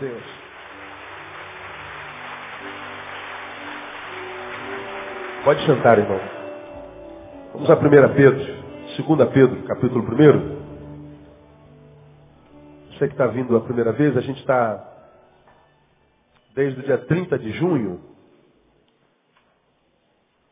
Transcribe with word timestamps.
Deus. 0.00 0.24
Pode 5.44 5.64
sentar, 5.66 5.98
irmão. 5.98 6.18
Vamos 7.52 7.68
a 7.70 7.74
1 7.74 8.14
Pedro, 8.14 8.44
2 9.06 9.30
Pedro, 9.30 9.62
capítulo 9.64 10.02
1. 10.02 10.60
Você 12.92 13.08
que 13.08 13.14
está 13.14 13.26
vindo 13.26 13.54
a 13.56 13.60
primeira 13.60 13.92
vez, 13.92 14.16
a 14.16 14.22
gente 14.22 14.40
está 14.40 14.86
desde 16.54 16.80
o 16.80 16.82
dia 16.82 16.98
30 16.98 17.38
de 17.38 17.52
junho, 17.52 18.00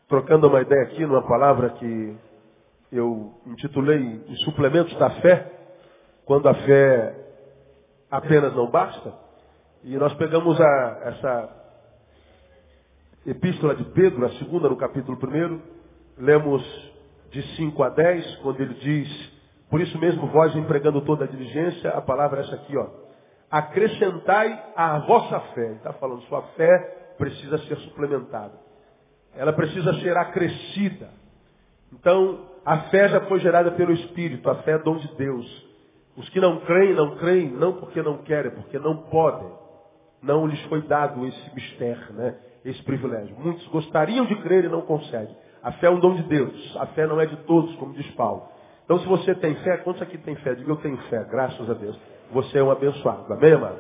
trocando 0.09 0.47
uma 0.49 0.61
ideia 0.61 0.83
aqui 0.83 1.07
numa 1.07 1.27
palavra 1.27 1.71
que 1.71 2.17
eu 2.93 3.33
intitulei 3.47 4.25
Os 4.29 4.43
Suplementos 4.43 4.95
da 4.99 5.09
Fé, 5.23 5.53
quando 6.27 6.49
a 6.49 6.55
fé 6.55 7.15
apenas 8.11 8.55
não 8.55 8.71
basta. 8.71 9.28
E 9.85 9.97
nós 9.97 10.13
pegamos 10.15 10.61
a, 10.61 11.01
essa 11.05 11.59
epístola 13.27 13.75
de 13.75 13.85
Pedro, 13.85 14.27
a 14.27 14.31
segunda 14.33 14.69
no 14.69 14.77
capítulo 14.77 15.19
1, 15.23 15.61
lemos 16.19 16.93
de 17.31 17.43
5 17.57 17.83
a 17.83 17.89
10, 17.91 18.37
quando 18.37 18.61
ele 18.61 18.75
diz, 18.75 19.33
por 19.71 19.81
isso 19.81 19.99
mesmo 19.99 20.27
vós 20.29 20.55
empregando 20.57 21.01
toda 21.03 21.25
a 21.25 21.29
diligência, 21.29 21.91
a 21.91 22.01
palavra 22.01 22.41
é 22.41 22.45
essa 22.45 22.55
aqui, 22.55 22.77
ó. 22.77 22.87
Acrescentai 23.51 24.73
a 24.77 24.99
vossa 25.01 25.41
fé. 25.55 25.67
Ele 25.67 25.75
está 25.77 25.93
falando, 25.95 26.23
sua 26.23 26.43
fé 26.57 27.15
precisa 27.17 27.59
ser 27.59 27.77
suplementada. 27.79 28.53
Ela 29.35 29.53
precisa 29.53 29.95
ser 30.01 30.17
acrescida. 30.17 31.09
Então, 31.93 32.47
a 32.65 32.79
fé 32.91 33.09
já 33.09 33.21
foi 33.23 33.41
gerada 33.41 33.71
pelo 33.73 33.93
Espírito, 33.93 34.51
a 34.51 34.57
fé 34.57 34.73
é 34.73 34.79
dom 34.79 34.97
de 34.97 35.15
Deus. 35.17 35.67
Os 36.17 36.29
que 36.31 36.41
não 36.41 36.61
creem, 36.61 36.95
não 36.95 37.17
creem, 37.17 37.51
não 37.51 37.75
porque 37.75 38.03
não 38.03 38.19
querem, 38.19 38.51
porque 38.51 38.79
não 38.79 38.97
podem. 39.05 39.51
Não 40.23 40.47
lhes 40.47 40.61
foi 40.65 40.83
dado 40.83 41.27
esse 41.27 41.55
mistério, 41.55 42.13
né? 42.15 42.37
esse 42.65 42.83
privilégio. 42.83 43.37
Muitos 43.39 43.67
gostariam 43.69 44.27
de 44.27 44.35
crer 44.37 44.65
e 44.65 44.69
não 44.69 44.83
conseguem. 44.83 45.35
A 45.63 45.73
fé 45.73 45.87
é 45.87 45.91
um 45.91 46.01
dom 46.01 46.15
de 46.15 46.23
Deus. 46.25 46.77
A 46.79 46.87
fé 46.87 47.07
não 47.07 47.21
é 47.21 47.27
de 47.27 47.37
todos, 47.39 47.75
como 47.77 47.93
diz 47.93 48.07
Paulo. 48.13 48.49
Então, 48.85 48.99
se 49.01 49.07
você 49.07 49.35
tem 49.35 49.55
fé, 49.57 49.79
quantos 49.79 50.03
aqui 50.03 50.17
tem 50.19 50.35
fé? 50.37 50.55
Diga, 50.55 50.71
eu 50.71 50.77
tenho 50.77 50.97
fé, 51.09 51.25
graças 51.31 51.69
a 51.69 51.75
Deus. 51.75 51.99
Você 52.33 52.59
é 52.59 52.63
um 52.63 52.71
abençoado. 52.71 53.33
Amém, 53.33 53.53
amado? 53.53 53.79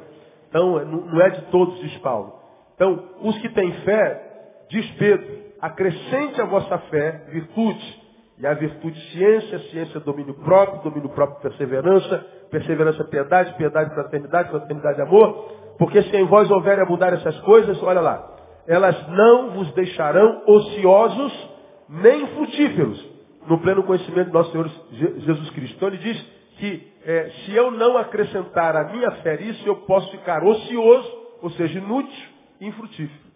Então, 0.48 0.84
não 0.84 1.20
é 1.20 1.30
de 1.30 1.42
todos, 1.46 1.78
diz 1.80 1.96
Paulo. 1.98 2.34
Então, 2.74 3.08
os 3.22 3.38
que 3.38 3.48
têm 3.50 3.72
fé, 3.80 4.64
diz 4.68 4.88
Pedro, 4.92 5.26
acrescente 5.60 6.40
a 6.40 6.44
vossa 6.44 6.78
fé 6.90 7.24
virtude. 7.30 8.08
E 8.38 8.46
a 8.46 8.54
virtude 8.54 9.00
ciência, 9.10 9.58
ciência 9.70 9.98
domínio 9.98 10.34
próprio, 10.34 10.82
domínio 10.82 11.08
próprio 11.08 11.40
perseverança, 11.40 12.24
perseverança 12.50 13.04
piedade, 13.04 13.52
piedade 13.54 13.92
fraternidade, 13.92 14.50
fraternidade 14.50 15.00
amor. 15.00 15.57
Porque 15.78 16.02
se 16.02 16.16
em 16.16 16.24
vós 16.24 16.50
houver 16.50 16.84
mudar 16.86 17.12
essas 17.12 17.38
coisas, 17.40 17.80
olha 17.82 18.00
lá, 18.00 18.36
elas 18.66 19.08
não 19.08 19.50
vos 19.50 19.72
deixarão 19.72 20.42
ociosos 20.46 21.48
nem 21.88 22.26
frutíferos 22.28 23.06
no 23.46 23.58
pleno 23.60 23.82
conhecimento 23.84 24.30
do 24.30 24.34
nosso 24.34 24.50
Senhor 24.50 24.70
Jesus 24.90 25.50
Cristo. 25.50 25.76
Então 25.76 25.88
ele 25.88 25.98
diz 25.98 26.20
que 26.58 26.92
é, 27.04 27.30
se 27.30 27.54
eu 27.54 27.70
não 27.70 27.96
acrescentar 27.96 28.76
a 28.76 28.92
minha 28.92 29.10
fé 29.22 29.38
nisso, 29.38 29.66
eu 29.66 29.76
posso 29.76 30.10
ficar 30.10 30.44
ocioso, 30.44 31.16
ou 31.40 31.50
seja, 31.52 31.78
inútil 31.78 32.28
e 32.60 32.66
infrutífero. 32.66 33.28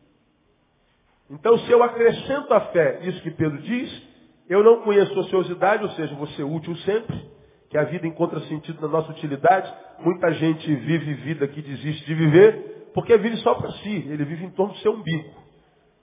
Então 1.31 1.57
se 1.59 1.71
eu 1.71 1.83
acrescento 1.83 2.53
a 2.53 2.61
fé, 2.61 3.01
isso 3.05 3.23
que 3.23 3.31
Pedro 3.31 3.59
diz, 3.59 4.03
eu 4.51 4.63
não 4.63 4.83
conheço 4.83 5.19
ociosidade, 5.19 5.85
ou 5.85 5.91
seja, 5.91 6.15
vou 6.15 6.27
ser 6.29 6.43
útil 6.43 6.77
sempre, 6.79 7.25
que 7.73 7.79
a 7.79 7.85
vida 7.85 8.07
encontra 8.07 8.39
sentido 8.41 8.83
na 8.83 8.89
nossa 8.89 9.11
utilidade. 9.11 9.73
Muita 10.01 10.31
gente 10.35 10.75
vive 10.75 11.15
vida 11.15 11.49
que 11.49 11.63
desiste 11.63 12.05
de 12.05 12.15
viver, 12.15 12.91
porque 12.93 13.17
vive 13.17 13.39
só 13.39 13.55
para 13.55 13.71
si, 13.71 14.07
ele 14.11 14.27
vive 14.27 14.45
em 14.45 14.51
torno 14.51 14.75
do 14.75 14.79
seu 14.81 14.93
umbigo. 14.93 15.31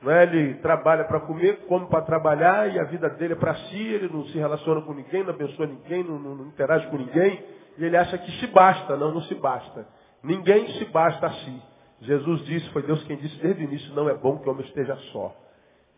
Não 0.02 0.12
é? 0.12 0.24
Ele 0.24 0.56
trabalha 0.56 1.04
para 1.04 1.20
comer, 1.20 1.68
come 1.68 1.86
para 1.86 2.02
trabalhar 2.02 2.74
e 2.74 2.80
a 2.80 2.86
vida 2.86 3.08
dele 3.12 3.34
é 3.34 3.36
para 3.36 3.54
si, 3.54 3.78
ele 3.78 4.10
não 4.12 4.26
se 4.26 4.38
relaciona 4.40 4.82
com 4.82 4.96
ninguém, 4.96 5.24
não 5.24 5.30
abençoa 5.30 5.68
ninguém, 5.68 6.04
não, 6.04 6.18
não, 6.18 6.36
não, 6.38 6.48
interage 6.48 6.88
com 6.88 6.98
ninguém, 6.98 7.44
e 7.78 7.86
ele 7.86 7.96
acha 7.96 8.18
que 8.18 8.32
se 8.40 8.48
basta. 8.48 8.98
Não, 8.98 9.14
não 9.14 9.22
se 9.22 9.36
basta. 9.36 9.88
Ninguém 10.24 10.70
se 10.70 10.86
basta 10.86 11.28
a 11.28 11.32
si. 11.32 11.62
Jesus 12.02 12.46
disse, 12.46 12.68
foi 12.72 12.82
Deus 12.82 13.04
quem 13.04 13.18
disse 13.18 13.40
desde 13.44 13.64
o 13.64 13.66
início, 13.66 13.94
não 13.94 14.10
é 14.10 14.16
bom 14.16 14.40
que 14.40 14.50
o 14.50 14.52
homem 14.52 14.66
esteja 14.66 14.96
só. 15.12 15.36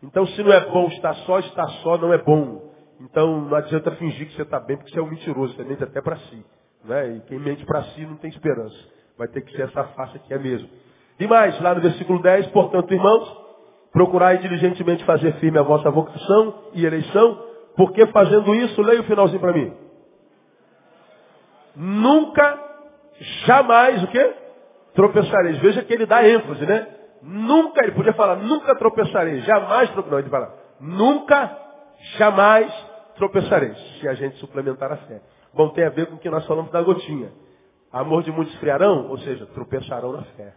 Então, 0.02 0.26
se 0.26 0.42
não 0.42 0.52
é 0.52 0.60
bom 0.68 0.88
estar 0.88 1.14
só, 1.14 1.38
estar 1.38 1.68
só 1.82 1.96
não 1.96 2.12
é 2.12 2.18
bom. 2.18 2.71
Então, 3.02 3.40
não 3.40 3.56
adianta 3.56 3.90
fingir 3.92 4.28
que 4.28 4.34
você 4.34 4.42
está 4.42 4.60
bem, 4.60 4.76
porque 4.76 4.92
você 4.92 5.00
é 5.00 5.02
um 5.02 5.08
mentiroso, 5.10 5.54
você 5.54 5.64
mente 5.64 5.82
até 5.82 6.00
para 6.00 6.16
si. 6.16 6.44
Né? 6.84 7.16
E 7.16 7.20
quem 7.22 7.38
mente 7.38 7.64
para 7.66 7.82
si 7.82 8.06
não 8.06 8.16
tem 8.16 8.30
esperança. 8.30 8.76
Vai 9.18 9.26
ter 9.26 9.40
que 9.40 9.50
ser 9.56 9.62
essa 9.62 9.82
face 9.84 10.18
que 10.20 10.32
é 10.32 10.38
mesmo. 10.38 10.68
E 11.18 11.26
mais, 11.26 11.60
lá 11.60 11.74
no 11.74 11.80
versículo 11.80 12.22
10, 12.22 12.46
portanto, 12.48 12.92
irmãos, 12.94 13.36
procurai 13.92 14.38
diligentemente 14.38 15.04
fazer 15.04 15.32
firme 15.34 15.58
a 15.58 15.62
vossa 15.62 15.90
vocação 15.90 16.70
e 16.74 16.86
eleição, 16.86 17.44
porque 17.76 18.06
fazendo 18.06 18.54
isso, 18.54 18.80
leia 18.80 19.00
o 19.00 19.04
finalzinho 19.04 19.40
para 19.40 19.52
mim. 19.52 19.72
Nunca, 21.74 22.58
jamais, 23.46 24.02
o 24.04 24.06
quê? 24.08 24.34
Tropeçareis. 24.94 25.58
Veja 25.58 25.82
que 25.82 25.92
ele 25.92 26.06
dá 26.06 26.26
ênfase, 26.26 26.64
né? 26.66 26.86
Nunca, 27.20 27.82
ele 27.82 27.92
podia 27.92 28.12
falar, 28.12 28.36
nunca 28.36 28.76
tropeçarei, 28.76 29.40
jamais 29.40 29.90
tropeçarei. 29.90 30.10
Não, 30.10 30.18
ele 30.18 30.30
fala, 30.30 30.54
nunca, 30.80 31.58
jamais 32.16 32.91
tropeçarei, 33.16 33.74
se 34.00 34.08
a 34.08 34.14
gente 34.14 34.36
suplementar 34.36 34.92
a 34.92 34.96
fé. 34.96 35.20
Bom, 35.54 35.68
tem 35.70 35.84
a 35.84 35.90
ver 35.90 36.06
com 36.06 36.14
o 36.14 36.18
que 36.18 36.30
nós 36.30 36.46
falamos 36.46 36.70
da 36.70 36.82
gotinha. 36.82 37.30
Amor 37.92 38.22
de 38.22 38.32
muitos 38.32 38.54
friarão, 38.56 39.08
ou 39.08 39.18
seja, 39.18 39.46
tropeçarão 39.46 40.12
na 40.12 40.22
fé. 40.22 40.54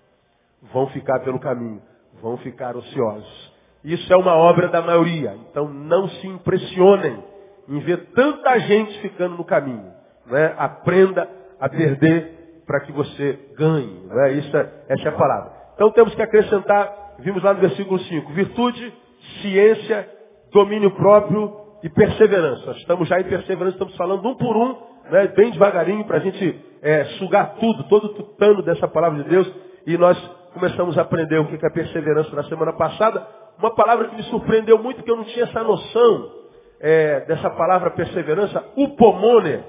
Vão 0.74 0.88
ficar 0.88 1.20
pelo 1.20 1.40
caminho, 1.40 1.82
vão 2.22 2.38
ficar 2.38 2.76
ociosos. 2.78 3.54
Isso 3.84 4.12
é 4.12 4.18
uma 4.18 4.36
obra 4.36 4.70
da 4.70 4.82
maioria. 4.82 5.38
Então 5.50 5.68
não 5.68 6.08
se 6.08 6.28
impressionem 6.28 7.24
em 7.68 7.80
ver 7.80 8.12
tanta 8.16 8.58
gente 8.60 9.00
ficando 9.02 9.36
no 9.36 9.44
caminho. 9.44 9.92
Né? 10.26 10.56
Aprenda 10.58 11.30
a 11.60 11.70
perder 11.70 12.64
para 12.66 12.80
que 12.80 12.92
você 12.92 13.40
ganhe. 13.58 14.02
Né? 14.08 14.34
Isso 14.34 14.56
é, 14.56 14.72
essa 14.90 15.04
é 15.04 15.10
a 15.10 15.18
palavra. 15.18 15.52
Então 15.76 15.92
temos 15.92 16.16
que 16.16 16.22
acrescentar, 16.22 17.16
vimos 17.20 17.44
lá 17.44 17.54
no 17.54 17.60
versículo 17.60 18.00
5, 18.00 18.32
virtude, 18.32 18.94
ciência, 19.42 20.10
domínio 20.52 20.92
próprio 20.92 21.65
e 21.84 21.90
perseverança. 21.90 22.72
Estamos 22.72 23.08
já 23.08 23.20
em 23.20 23.24
perseverança, 23.24 23.76
estamos 23.76 23.96
falando 23.96 24.28
um 24.28 24.36
por 24.36 24.56
um, 24.56 24.76
né, 25.10 25.28
bem 25.28 25.52
devagarinho, 25.52 26.06
para 26.06 26.18
a 26.18 26.20
gente 26.20 26.60
é, 26.82 27.06
sugar 27.18 27.56
tudo, 27.60 27.84
todo 27.86 28.06
o 28.06 28.10
tutano 28.10 28.62
dessa 28.62 28.88
palavra 28.88 29.24
de 29.24 29.30
Deus. 29.30 29.52
E 29.86 29.98
nós 29.98 30.18
começamos 30.54 30.98
a 30.98 31.02
aprender 31.02 31.38
o 31.40 31.46
que 31.46 31.66
é 31.66 31.70
perseverança 31.70 32.36
na 32.36 32.44
semana 32.44 32.74
passada. 32.74 33.26
Uma 33.60 33.74
palavra 33.74 34.08
que 34.10 34.16
me 34.16 34.24
surpreendeu 34.24 34.78
muito, 34.78 35.04
que 35.04 35.12
eu 35.12 35.16
não 35.16 35.24
tinha 35.26 35.46
essa 35.46 35.64
noção 35.64 36.32
é, 36.80 37.22
dessa 37.22 37.50
palavra 37.50 37.92
perseverança, 37.92 38.64
upomone, 38.76 39.64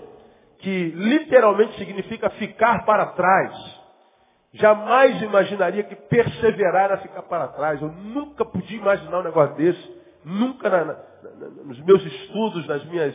que 0.58 0.92
literalmente 0.96 1.76
significa 1.78 2.30
ficar 2.30 2.84
para 2.84 3.06
trás. 3.06 3.76
Jamais 4.54 5.20
imaginaria 5.22 5.82
que 5.84 5.94
perseverar 5.94 6.84
era 6.84 6.98
ficar 6.98 7.22
para 7.22 7.48
trás. 7.48 7.80
Eu 7.80 7.88
nunca 7.88 8.44
podia 8.44 8.78
imaginar 8.78 9.20
um 9.20 9.24
negócio 9.24 9.54
desse. 9.56 9.95
Nunca 10.28 10.68
na, 10.68 10.84
na, 10.84 10.94
nos 11.64 11.78
meus 11.84 12.04
estudos, 12.04 12.66
nas 12.66 12.84
minhas 12.86 13.14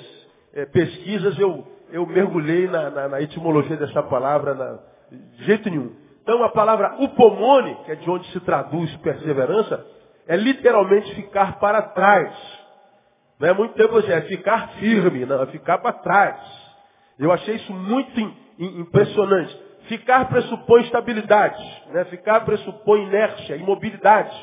é, 0.54 0.66
pesquisas, 0.66 1.38
eu, 1.38 1.68
eu 1.92 2.06
mergulhei 2.06 2.70
na, 2.70 3.10
na, 3.10 3.22
etimologia 3.22 3.76
dessa 3.76 4.02
palavra 4.02 4.82
de 5.12 5.44
jeito 5.44 5.70
nenhum. 5.70 5.94
Então 6.24 6.42
a 6.42 6.48
palavra 6.48 6.96
upomone, 7.00 7.76
que 7.84 7.92
é 7.92 7.96
de 7.96 8.10
onde 8.10 8.32
se 8.32 8.40
traduz 8.40 8.96
perseverança, 8.98 9.86
é 10.26 10.38
literalmente 10.38 11.14
ficar 11.16 11.60
para 11.60 11.82
trás. 11.82 12.34
Não 13.38 13.50
é 13.50 13.54
muito 13.54 13.74
tempo 13.74 14.00
é 14.00 14.22
ficar 14.22 14.70
firme, 14.80 15.26
não, 15.26 15.44
é 15.44 15.48
ficar 15.48 15.80
para 15.80 15.92
trás. 15.92 16.40
Eu 17.20 17.30
achei 17.30 17.56
isso 17.56 17.74
muito 17.74 18.20
impressionante. 18.58 19.60
Ficar 19.90 20.30
pressupõe 20.30 20.84
estabilidade, 20.84 21.62
né? 21.88 22.06
ficar 22.06 22.46
pressupõe 22.46 23.04
inércia, 23.04 23.58
imobilidade. 23.58 24.34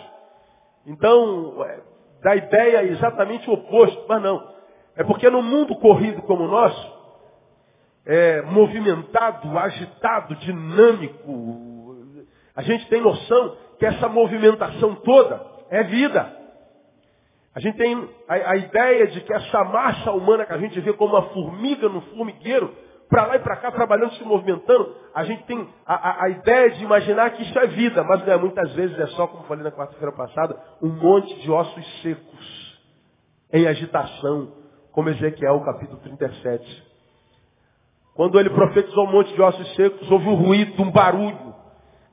Então, 0.87 1.64
dá 2.23 2.37
ideia 2.37 2.85
exatamente 2.85 3.49
o 3.49 3.55
oposto, 3.55 4.05
mas 4.09 4.23
não. 4.23 4.59
É 4.97 5.05
porque 5.05 5.31
no 5.31 5.43
mundo 5.43 5.76
corrido 5.76 6.23
como 6.23 6.44
o 6.44 6.49
nosso, 6.49 6.99
é, 8.05 8.43
movimentado, 8.43 9.56
agitado, 9.59 10.35
dinâmico, 10.37 11.97
a 12.56 12.62
gente 12.62 12.88
tem 12.88 13.00
noção 13.00 13.56
que 13.79 13.87
essa 13.87 14.09
movimentação 14.09 14.97
toda 14.97 15.47
é 15.70 15.85
vida. 15.85 16.37
A 17.55 17.61
gente 17.61 17.76
tem 17.76 18.09
a, 18.29 18.50
a 18.53 18.56
ideia 18.56 19.06
de 19.09 19.21
que 19.21 19.32
essa 19.32 19.64
massa 19.64 20.12
humana 20.12 20.47
que 20.47 20.53
a 20.53 20.59
gente 20.59 20.81
vê 20.81 20.93
como 20.93 21.14
uma 21.14 21.29
formiga 21.31 21.88
no 21.88 22.00
formigueiro, 22.00 22.75
para 23.09 23.27
lá 23.27 23.37
e 23.37 23.39
para 23.39 23.57
cá, 23.57 23.73
trabalhando, 23.73 24.13
se 24.15 24.25
movimentando, 24.25 24.95
a 25.15 25.25
gente 25.25 25.45
tem 25.45 25.67
a, 25.87 25.95
a, 25.95 26.25
a, 26.25 26.29
ideia 26.29 26.71
de 26.73 26.85
imaginar 26.85 27.31
que 27.31 27.43
isso 27.43 27.59
é 27.59 27.67
vida, 27.69 28.05
mas 28.05 28.25
não 28.27 28.33
é, 28.33 28.37
muitas 28.37 28.73
vezes 28.75 28.99
é 28.99 29.07
só, 29.09 29.27
como 29.27 29.45
falei 29.45 29.65
na 29.65 29.73
quarta-feira 29.73 30.13
passada, 30.13 30.57
um 30.83 30.91
monte 30.91 31.35
de 31.41 31.51
ossos 31.51 32.03
secos, 32.03 32.79
em 33.53 33.67
agitação, 33.67 34.53
como 34.93 35.09
Ezequiel 35.09 35.61
capítulo 35.61 35.99
37. 36.01 36.87
Quando 38.15 38.39
ele 38.39 38.51
profetizou 38.51 39.07
um 39.07 39.13
monte 39.13 39.33
de 39.33 39.41
ossos 39.41 39.75
secos, 39.75 40.11
houve 40.11 40.29
um 40.29 40.35
ruído, 40.35 40.83
um 40.83 40.91
barulho, 40.91 41.55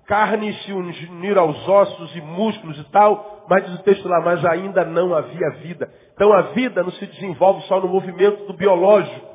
carne 0.08 0.54
se 0.54 0.72
unir 0.72 1.38
aos 1.38 1.68
ossos 1.68 2.16
e 2.16 2.22
músculos 2.22 2.80
e 2.80 2.84
tal, 2.92 3.46
mas 3.50 3.66
diz 3.66 3.80
o 3.80 3.84
texto 3.84 4.08
lá, 4.08 4.22
mas 4.22 4.46
ainda 4.46 4.86
não 4.86 5.14
havia 5.14 5.50
vida. 5.62 5.92
Então 6.14 6.32
a 6.32 6.54
vida 6.54 6.84
não 6.84 6.92
se 6.92 7.06
desenvolve 7.08 7.64
só 7.64 7.82
no 7.82 7.90
movimento 7.90 8.46
do 8.46 8.54
biológico, 8.54 9.28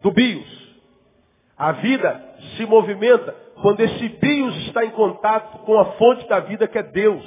do 0.00 0.12
bios. 0.12 0.61
A 1.62 1.70
vida 1.70 2.20
se 2.56 2.66
movimenta 2.66 3.32
quando 3.62 3.78
esse 3.82 4.08
bios 4.08 4.66
está 4.66 4.84
em 4.84 4.90
contato 4.90 5.58
com 5.58 5.78
a 5.78 5.84
fonte 5.92 6.28
da 6.28 6.40
vida 6.40 6.66
que 6.66 6.76
é 6.76 6.82
Deus. 6.82 7.24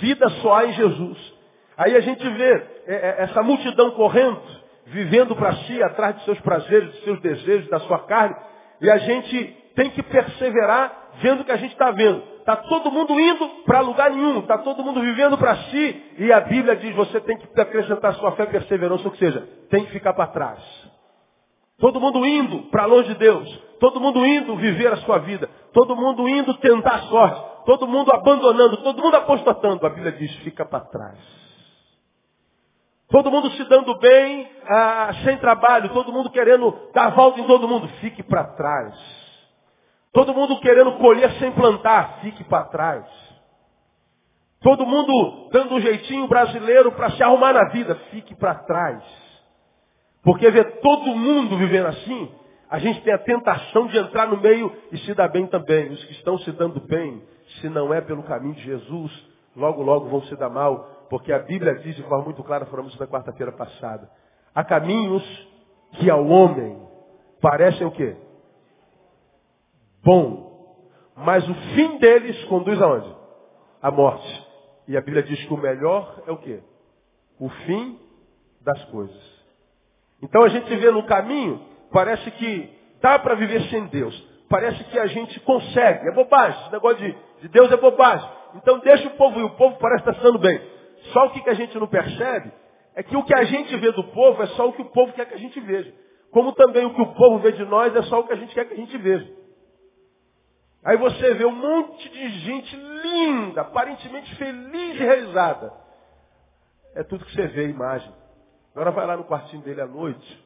Vida 0.00 0.28
só 0.42 0.54
há 0.54 0.66
em 0.66 0.72
Jesus. 0.72 1.34
Aí 1.76 1.94
a 1.94 2.00
gente 2.00 2.28
vê 2.28 2.50
é, 2.88 2.94
é, 2.94 3.16
essa 3.18 3.40
multidão 3.40 3.92
correndo, 3.92 4.42
vivendo 4.86 5.36
para 5.36 5.52
si, 5.58 5.80
atrás 5.80 6.16
de 6.16 6.24
seus 6.24 6.40
prazeres, 6.40 6.92
de 6.92 7.04
seus 7.04 7.20
desejos, 7.20 7.70
da 7.70 7.78
sua 7.78 8.00
carne, 8.00 8.34
e 8.80 8.90
a 8.90 8.98
gente 8.98 9.56
tem 9.76 9.90
que 9.90 10.02
perseverar 10.02 11.10
vendo 11.22 11.42
o 11.42 11.44
que 11.44 11.52
a 11.52 11.56
gente 11.56 11.70
está 11.70 11.92
vendo. 11.92 12.20
Está 12.40 12.56
todo 12.56 12.90
mundo 12.90 13.12
indo 13.20 13.48
para 13.64 13.78
lugar 13.78 14.10
nenhum, 14.10 14.40
está 14.40 14.58
todo 14.58 14.82
mundo 14.82 15.00
vivendo 15.00 15.38
para 15.38 15.54
si, 15.54 16.02
e 16.18 16.32
a 16.32 16.40
Bíblia 16.40 16.74
diz, 16.74 16.96
você 16.96 17.20
tem 17.20 17.38
que 17.38 17.60
acrescentar 17.60 18.12
sua 18.14 18.32
fé 18.32 18.42
e 18.42 18.46
perseverança, 18.46 19.06
ou 19.06 19.14
seja, 19.14 19.46
tem 19.70 19.84
que 19.84 19.92
ficar 19.92 20.14
para 20.14 20.26
trás. 20.26 20.91
Todo 21.82 22.00
mundo 22.00 22.24
indo 22.24 22.70
para 22.70 22.86
longe 22.86 23.08
de 23.08 23.16
Deus, 23.16 23.60
todo 23.80 23.98
mundo 23.98 24.24
indo 24.24 24.54
viver 24.54 24.92
a 24.92 24.98
sua 24.98 25.18
vida, 25.18 25.50
todo 25.72 25.96
mundo 25.96 26.28
indo 26.28 26.54
tentar 26.58 26.94
a 26.94 27.02
sorte, 27.08 27.64
todo 27.66 27.88
mundo 27.88 28.14
abandonando, 28.14 28.76
todo 28.84 29.02
mundo 29.02 29.16
apostatando. 29.16 29.84
A 29.84 29.90
Bíblia 29.90 30.12
diz, 30.12 30.32
fica 30.44 30.64
para 30.64 30.84
trás. 30.84 31.18
Todo 33.08 33.32
mundo 33.32 33.50
se 33.50 33.64
dando 33.64 33.98
bem, 33.98 34.48
ah, 34.64 35.10
sem 35.24 35.36
trabalho, 35.38 35.88
todo 35.88 36.12
mundo 36.12 36.30
querendo 36.30 36.72
dar 36.94 37.16
volta 37.16 37.40
em 37.40 37.46
todo 37.48 37.66
mundo, 37.66 37.88
fique 38.00 38.22
para 38.22 38.44
trás. 38.54 38.94
Todo 40.12 40.32
mundo 40.32 40.60
querendo 40.60 40.92
colher 40.98 41.32
sem 41.40 41.50
plantar, 41.50 42.20
fique 42.20 42.44
para 42.44 42.66
trás. 42.66 43.04
Todo 44.60 44.86
mundo 44.86 45.48
dando 45.50 45.74
um 45.74 45.80
jeitinho 45.80 46.28
brasileiro 46.28 46.92
para 46.92 47.10
se 47.10 47.24
arrumar 47.24 47.52
na 47.52 47.70
vida, 47.70 47.96
fique 48.12 48.36
para 48.36 48.54
trás. 48.54 49.21
Porque 50.22 50.50
ver 50.50 50.80
todo 50.80 51.16
mundo 51.16 51.56
vivendo 51.58 51.86
assim, 51.86 52.30
a 52.70 52.78
gente 52.78 53.02
tem 53.02 53.12
a 53.12 53.18
tentação 53.18 53.86
de 53.86 53.98
entrar 53.98 54.28
no 54.28 54.40
meio 54.40 54.72
e 54.90 54.98
se 54.98 55.14
dar 55.14 55.28
bem 55.28 55.46
também. 55.46 55.90
Os 55.90 56.04
que 56.04 56.12
estão 56.12 56.38
se 56.38 56.52
dando 56.52 56.80
bem, 56.80 57.22
se 57.60 57.68
não 57.68 57.92
é 57.92 58.00
pelo 58.00 58.22
caminho 58.22 58.54
de 58.54 58.62
Jesus, 58.62 59.28
logo, 59.56 59.82
logo 59.82 60.08
vão 60.08 60.22
se 60.22 60.36
dar 60.36 60.48
mal. 60.48 61.06
Porque 61.10 61.32
a 61.32 61.40
Bíblia 61.40 61.74
diz 61.76 61.96
de 61.96 62.02
forma 62.04 62.24
muito 62.24 62.42
clara, 62.42 62.66
falamos 62.66 62.92
isso 62.92 63.02
na 63.02 63.08
quarta-feira 63.08 63.52
passada. 63.52 64.08
Há 64.54 64.64
caminhos 64.64 65.22
que 65.92 66.08
ao 66.08 66.26
homem 66.26 66.80
parecem 67.40 67.86
o 67.86 67.90
quê? 67.90 68.16
bom, 70.02 70.76
mas 71.16 71.48
o 71.48 71.54
fim 71.74 71.98
deles 71.98 72.44
conduz 72.44 72.80
aonde? 72.80 73.14
A 73.80 73.90
morte. 73.90 74.46
E 74.88 74.96
a 74.96 75.00
Bíblia 75.00 75.22
diz 75.22 75.42
que 75.44 75.54
o 75.54 75.56
melhor 75.56 76.22
é 76.26 76.32
o 76.32 76.36
quê? 76.38 76.60
O 77.38 77.48
fim 77.48 77.98
das 78.60 78.82
coisas. 78.86 79.41
Então 80.22 80.44
a 80.44 80.48
gente 80.48 80.74
vê 80.76 80.90
no 80.90 81.02
caminho, 81.04 81.60
parece 81.90 82.30
que 82.30 82.70
dá 83.00 83.18
para 83.18 83.34
viver 83.34 83.62
sem 83.68 83.86
Deus. 83.86 84.32
Parece 84.48 84.84
que 84.84 84.98
a 84.98 85.06
gente 85.06 85.40
consegue. 85.40 86.08
É 86.08 86.12
bobagem. 86.12 86.60
Esse 86.62 86.72
negócio 86.72 86.98
de, 86.98 87.16
de 87.40 87.48
Deus 87.48 87.72
é 87.72 87.76
bobagem. 87.76 88.28
Então 88.54 88.78
deixa 88.80 89.08
o 89.08 89.16
povo 89.16 89.40
ir. 89.40 89.44
O 89.44 89.56
povo 89.56 89.78
parece 89.78 90.08
estar 90.08 90.22
sendo 90.22 90.38
bem. 90.38 90.60
Só 91.12 91.26
o 91.26 91.30
que, 91.30 91.40
que 91.40 91.50
a 91.50 91.54
gente 91.54 91.76
não 91.78 91.86
percebe 91.86 92.52
é 92.94 93.02
que 93.02 93.16
o 93.16 93.24
que 93.24 93.34
a 93.34 93.44
gente 93.44 93.74
vê 93.76 93.90
do 93.92 94.04
povo 94.04 94.42
é 94.42 94.46
só 94.48 94.68
o 94.68 94.72
que 94.72 94.82
o 94.82 94.90
povo 94.90 95.12
quer 95.14 95.26
que 95.26 95.34
a 95.34 95.38
gente 95.38 95.58
veja. 95.58 95.92
Como 96.30 96.52
também 96.52 96.84
o 96.84 96.94
que 96.94 97.00
o 97.00 97.14
povo 97.14 97.38
vê 97.38 97.52
de 97.52 97.64
nós 97.64 97.94
é 97.96 98.02
só 98.02 98.20
o 98.20 98.26
que 98.26 98.32
a 98.32 98.36
gente 98.36 98.54
quer 98.54 98.66
que 98.66 98.74
a 98.74 98.76
gente 98.76 98.96
veja. 98.98 99.28
Aí 100.84 100.96
você 100.96 101.34
vê 101.34 101.44
um 101.44 101.54
monte 101.54 102.08
de 102.08 102.28
gente 102.40 102.76
linda, 102.76 103.62
aparentemente 103.62 104.34
feliz 104.36 104.96
e 104.96 105.04
realizada. 105.04 105.72
É 106.94 107.02
tudo 107.04 107.24
que 107.24 107.34
você 107.34 107.46
vê, 107.48 107.68
imagem. 107.68 108.12
Agora 108.74 108.90
vai 108.90 109.06
lá 109.06 109.16
no 109.16 109.24
quartinho 109.24 109.62
dele 109.62 109.82
à 109.82 109.86
noite, 109.86 110.44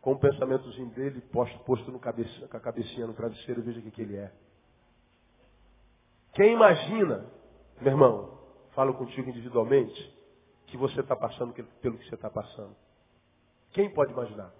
com 0.00 0.12
o 0.12 0.18
pensamentozinho 0.18 0.90
dele 0.90 1.20
posto, 1.20 1.58
posto 1.64 1.90
no 1.90 1.98
cabeça, 1.98 2.46
com 2.46 2.56
a 2.56 2.60
cabecinha 2.60 3.06
no 3.06 3.14
travesseiro, 3.14 3.62
veja 3.62 3.80
o 3.80 3.82
que, 3.82 3.90
que 3.90 4.02
ele 4.02 4.16
é. 4.16 4.32
Quem 6.32 6.52
imagina, 6.52 7.26
meu 7.80 7.92
irmão, 7.92 8.38
falo 8.74 8.94
contigo 8.94 9.28
individualmente, 9.28 10.14
que 10.66 10.76
você 10.76 11.00
está 11.00 11.16
passando 11.16 11.52
pelo 11.80 11.98
que 11.98 12.08
você 12.08 12.14
está 12.14 12.30
passando. 12.30 12.76
Quem 13.72 13.92
pode 13.92 14.12
imaginar? 14.12 14.52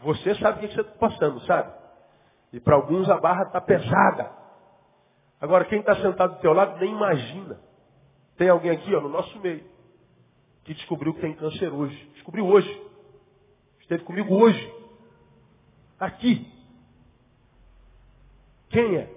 Você 0.00 0.34
sabe 0.36 0.58
o 0.64 0.68
que 0.68 0.74
você 0.74 0.80
está 0.80 0.94
passando, 0.94 1.40
sabe? 1.42 1.72
E 2.52 2.60
para 2.60 2.76
alguns 2.76 3.08
a 3.10 3.18
barra 3.18 3.44
está 3.44 3.60
pesada. 3.60 4.32
Agora, 5.40 5.64
quem 5.66 5.80
está 5.80 5.96
sentado 5.96 6.36
do 6.36 6.40
teu 6.40 6.52
lado 6.52 6.78
nem 6.78 6.90
imagina. 6.90 7.60
Tem 8.36 8.48
alguém 8.48 8.70
aqui, 8.70 8.94
ó, 8.94 9.00
no 9.00 9.08
nosso 9.08 9.38
meio, 9.40 9.64
descobriu 10.74 11.14
que 11.14 11.20
tem 11.20 11.34
câncer 11.34 11.72
hoje. 11.72 11.96
Descobriu 12.14 12.46
hoje. 12.46 12.90
Esteve 13.80 14.04
comigo 14.04 14.34
hoje. 14.34 14.74
Aqui. 15.98 16.50
Quem 18.68 18.96
é? 18.96 19.14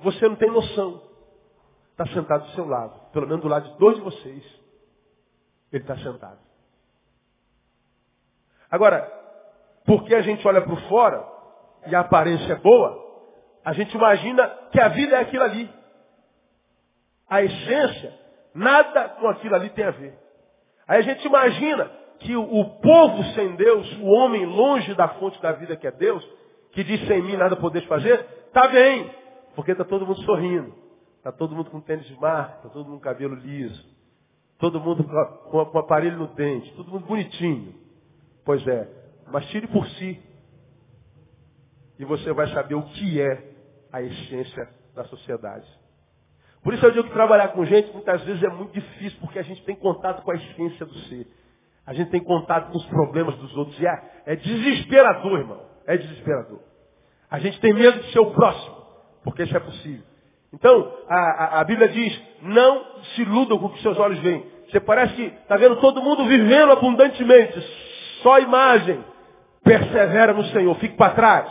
Você 0.00 0.28
não 0.28 0.36
tem 0.36 0.50
noção. 0.50 1.02
Está 1.92 2.06
sentado 2.06 2.46
do 2.46 2.52
seu 2.52 2.66
lado. 2.66 3.10
Pelo 3.12 3.26
menos 3.26 3.42
do 3.42 3.48
lado 3.48 3.70
de 3.70 3.78
dois 3.78 3.96
de 3.96 4.02
vocês. 4.02 4.44
Ele 5.72 5.82
está 5.82 5.96
sentado. 5.98 6.38
Agora, 8.70 9.02
porque 9.84 10.14
a 10.14 10.22
gente 10.22 10.46
olha 10.46 10.60
para 10.60 10.76
fora 10.88 11.26
e 11.86 11.94
a 11.94 12.00
aparência 12.00 12.52
é 12.52 12.56
boa, 12.56 13.06
a 13.64 13.72
gente 13.72 13.94
imagina 13.94 14.46
que 14.70 14.80
a 14.80 14.88
vida 14.88 15.16
é 15.16 15.20
aquilo 15.20 15.42
ali. 15.42 15.70
A 17.28 17.42
essência, 17.42 18.18
nada 18.58 19.08
com 19.10 19.28
aquilo 19.28 19.54
ali 19.54 19.70
tem 19.70 19.84
a 19.84 19.90
ver. 19.90 20.18
Aí 20.86 20.98
a 20.98 21.02
gente 21.02 21.26
imagina 21.26 21.90
que 22.18 22.34
o, 22.36 22.64
povo 22.80 23.22
sem 23.34 23.54
Deus, 23.54 23.90
o 23.98 24.06
homem 24.06 24.44
longe 24.44 24.94
da 24.94 25.08
fonte 25.08 25.40
da 25.40 25.52
vida 25.52 25.76
que 25.76 25.86
é 25.86 25.92
Deus, 25.92 26.26
que 26.72 26.82
diz 26.82 27.06
sem 27.06 27.22
mim 27.22 27.36
nada 27.36 27.56
podeis 27.56 27.84
fazer, 27.84 28.26
está 28.46 28.66
bem, 28.68 29.10
porque 29.54 29.72
está 29.72 29.84
todo 29.84 30.06
mundo 30.06 30.20
sorrindo. 30.22 30.74
Está 31.18 31.32
todo 31.32 31.54
mundo 31.54 31.70
com 31.70 31.80
tênis 31.80 32.06
de 32.06 32.18
marca, 32.20 32.56
está 32.56 32.68
todo 32.68 32.86
mundo 32.86 32.98
com 32.98 33.04
cabelo 33.04 33.34
liso. 33.34 33.84
Todo 34.58 34.80
mundo 34.80 35.04
com, 35.04 35.64
com 35.66 35.78
aparelho 35.78 36.18
no 36.18 36.28
dente, 36.28 36.72
todo 36.74 36.90
mundo 36.90 37.06
bonitinho. 37.06 37.74
Pois 38.44 38.66
é, 38.66 38.88
mas 39.30 39.46
tire 39.46 39.66
por 39.68 39.86
si. 39.86 40.20
E 41.98 42.04
você 42.04 42.32
vai 42.32 42.48
saber 42.48 42.74
o 42.74 42.82
que 42.82 43.20
é 43.20 43.52
a 43.92 44.00
essência 44.02 44.68
da 44.94 45.04
sociedade. 45.04 45.66
Por 46.62 46.74
isso 46.74 46.84
eu 46.84 46.90
digo 46.90 47.08
que 47.08 47.12
trabalhar 47.14 47.48
com 47.48 47.64
gente 47.64 47.92
muitas 47.92 48.22
vezes 48.24 48.42
é 48.42 48.48
muito 48.48 48.72
difícil, 48.72 49.18
porque 49.20 49.38
a 49.38 49.42
gente 49.42 49.62
tem 49.64 49.76
contato 49.76 50.22
com 50.22 50.30
a 50.30 50.34
essência 50.34 50.84
do 50.84 50.94
ser. 51.00 51.26
A 51.86 51.94
gente 51.94 52.10
tem 52.10 52.22
contato 52.22 52.70
com 52.70 52.76
os 52.76 52.86
problemas 52.86 53.34
dos 53.36 53.56
outros. 53.56 53.78
E 53.80 53.86
é, 53.86 54.02
é 54.26 54.36
desesperador, 54.36 55.38
irmão. 55.38 55.62
É 55.86 55.96
desesperador. 55.96 56.60
A 57.30 57.38
gente 57.38 57.58
tem 57.60 57.72
medo 57.72 58.00
de 58.00 58.12
ser 58.12 58.20
o 58.20 58.30
próximo, 58.32 58.76
porque 59.24 59.44
isso 59.44 59.56
é 59.56 59.60
possível. 59.60 60.04
Então, 60.52 60.94
a, 61.08 61.16
a, 61.16 61.60
a 61.60 61.64
Bíblia 61.64 61.88
diz, 61.88 62.22
não 62.42 62.84
se 63.14 63.22
iludam 63.22 63.58
com 63.58 63.66
o 63.66 63.70
que 63.70 63.82
seus 63.82 63.98
olhos 63.98 64.18
veem. 64.18 64.44
Você 64.70 64.80
parece 64.80 65.14
que 65.14 65.22
está 65.22 65.56
vendo 65.56 65.76
todo 65.76 66.02
mundo 66.02 66.26
vivendo 66.26 66.72
abundantemente. 66.72 67.58
Só 68.22 68.38
imagem. 68.38 69.02
Persevera 69.62 70.32
no 70.32 70.44
Senhor, 70.44 70.74
fique 70.76 70.96
para 70.96 71.14
trás. 71.14 71.50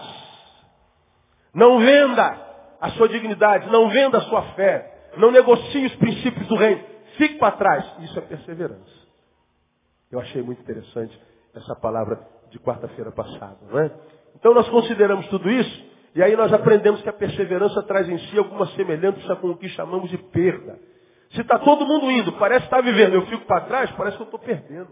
Não 1.54 1.80
venda 1.80 2.46
a 2.80 2.90
sua 2.92 3.10
dignidade, 3.10 3.70
não 3.70 3.90
venda 3.90 4.20
a 4.20 4.22
sua 4.22 4.42
fé, 4.54 4.97
não 5.16 5.32
negocie 5.32 5.86
os 5.86 5.96
princípios 5.96 6.48
do 6.48 6.56
reino. 6.56 6.84
Fique 7.18 7.36
para 7.36 7.56
trás. 7.56 7.86
Isso 8.00 8.18
é 8.20 8.22
perseverança. 8.22 9.08
Eu 10.12 10.20
achei 10.20 10.42
muito 10.42 10.62
interessante 10.62 11.20
essa 11.54 11.76
palavra 11.76 12.20
de 12.50 12.60
quarta-feira 12.60 13.12
passada, 13.12 13.58
não 13.70 13.80
é? 13.80 13.92
Então 14.36 14.54
nós 14.54 14.70
consideramos 14.70 15.28
tudo 15.28 15.50
isso 15.50 15.86
e 16.16 16.24
aí 16.24 16.36
nós 16.36 16.52
aprendemos 16.54 17.02
que 17.02 17.10
a 17.10 17.14
perseverança 17.14 17.84
traz 17.84 18.08
em 18.08 18.18
si 18.18 18.38
alguma 18.38 18.66
semelhança 18.68 19.36
com 19.36 19.50
o 19.50 19.58
que 19.58 19.68
chamamos 19.70 20.10
de 20.10 20.18
perda. 20.18 20.80
Se 21.32 21.42
está 21.42 21.60
todo 21.60 21.86
mundo 21.86 22.10
indo, 22.10 22.32
parece 22.34 22.66
estar 22.66 22.78
tá 22.78 22.82
vivendo, 22.82 23.16
eu 23.16 23.26
fico 23.28 23.46
para 23.46 23.66
trás, 23.66 23.92
parece 23.92 24.16
que 24.16 24.24
eu 24.24 24.26
estou 24.26 24.40
perdendo. 24.40 24.90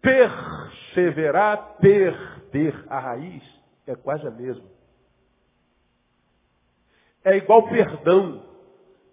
Perseverar, 0.00 1.78
perder 1.80 2.84
a 2.88 3.00
raiz, 3.00 3.42
é 3.86 3.94
quase 3.94 4.26
a 4.26 4.30
mesma. 4.30 4.73
É 7.24 7.36
igual 7.36 7.68
perdão. 7.68 8.42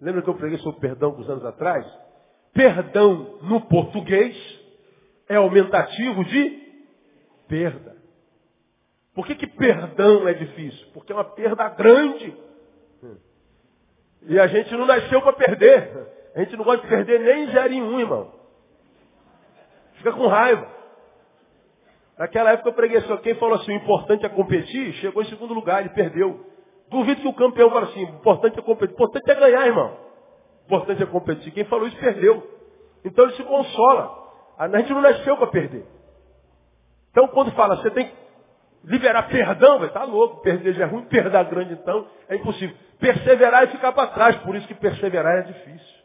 Lembra 0.00 0.22
que 0.22 0.28
eu 0.28 0.34
preguei 0.34 0.58
sobre 0.58 0.80
perdão 0.80 1.10
alguns 1.10 1.28
anos 1.28 1.44
atrás? 1.44 1.86
Perdão 2.52 3.38
no 3.42 3.62
português 3.62 4.36
é 5.28 5.36
aumentativo 5.36 6.24
de 6.24 6.60
perda. 7.48 7.96
Por 9.14 9.26
que, 9.26 9.34
que 9.34 9.46
perdão 9.46 10.26
é 10.26 10.34
difícil? 10.34 10.88
Porque 10.92 11.12
é 11.12 11.14
uma 11.14 11.24
perda 11.24 11.68
grande. 11.70 12.36
E 14.22 14.38
a 14.38 14.46
gente 14.46 14.72
não 14.72 14.86
nasceu 14.86 15.20
para 15.22 15.32
perder. 15.32 16.12
A 16.34 16.40
gente 16.40 16.56
não 16.56 16.64
gosta 16.64 16.82
de 16.82 16.88
perder 16.88 17.20
nem 17.20 17.76
em 17.76 17.82
um, 17.82 18.00
irmão. 18.00 18.32
Fica 19.94 20.12
com 20.12 20.26
raiva. 20.26 20.66
Naquela 22.18 22.52
época 22.52 22.68
eu 22.68 22.74
preguei 22.74 23.00
só 23.02 23.16
quem 23.18 23.34
falou 23.34 23.56
assim, 23.56 23.72
o 23.72 23.76
importante 23.76 24.24
é 24.24 24.28
competir, 24.28 24.92
chegou 24.94 25.22
em 25.22 25.26
segundo 25.26 25.54
lugar, 25.54 25.80
ele 25.80 25.90
perdeu. 25.90 26.46
Duvido 26.92 27.22
que 27.22 27.28
o 27.28 27.32
campeão 27.32 27.70
fale 27.70 27.86
assim, 27.86 28.04
o 28.04 28.16
importante 28.16 28.58
é 28.58 28.62
competir. 28.62 28.92
O 28.92 28.94
importante 28.94 29.30
é 29.30 29.34
ganhar, 29.34 29.66
irmão. 29.66 29.96
O 30.62 30.66
importante 30.66 31.02
é 31.02 31.06
competir. 31.06 31.52
Quem 31.52 31.64
falou 31.64 31.88
isso 31.88 31.96
perdeu. 31.98 32.46
Então 33.02 33.24
ele 33.24 33.34
se 33.34 33.42
consola. 33.42 34.22
A 34.58 34.68
gente 34.68 34.92
não 34.92 35.00
nasceu 35.00 35.36
para 35.38 35.46
perder. 35.46 35.86
Então 37.10 37.26
quando 37.28 37.50
fala, 37.52 37.76
você 37.76 37.90
tem 37.90 38.06
que 38.06 38.14
liberar 38.84 39.28
perdão, 39.28 39.78
vai 39.78 39.88
tá 39.88 40.04
louco, 40.04 40.42
perder 40.42 40.74
já 40.74 40.84
é 40.84 40.86
ruim, 40.86 41.04
perder 41.06 41.44
grande 41.44 41.72
então, 41.72 42.06
é 42.28 42.36
impossível. 42.36 42.76
Perseverar 42.98 43.64
e 43.64 43.68
ficar 43.68 43.92
para 43.92 44.08
trás, 44.08 44.36
por 44.36 44.54
isso 44.54 44.68
que 44.68 44.74
perseverar 44.74 45.38
é 45.38 45.42
difícil. 45.42 46.02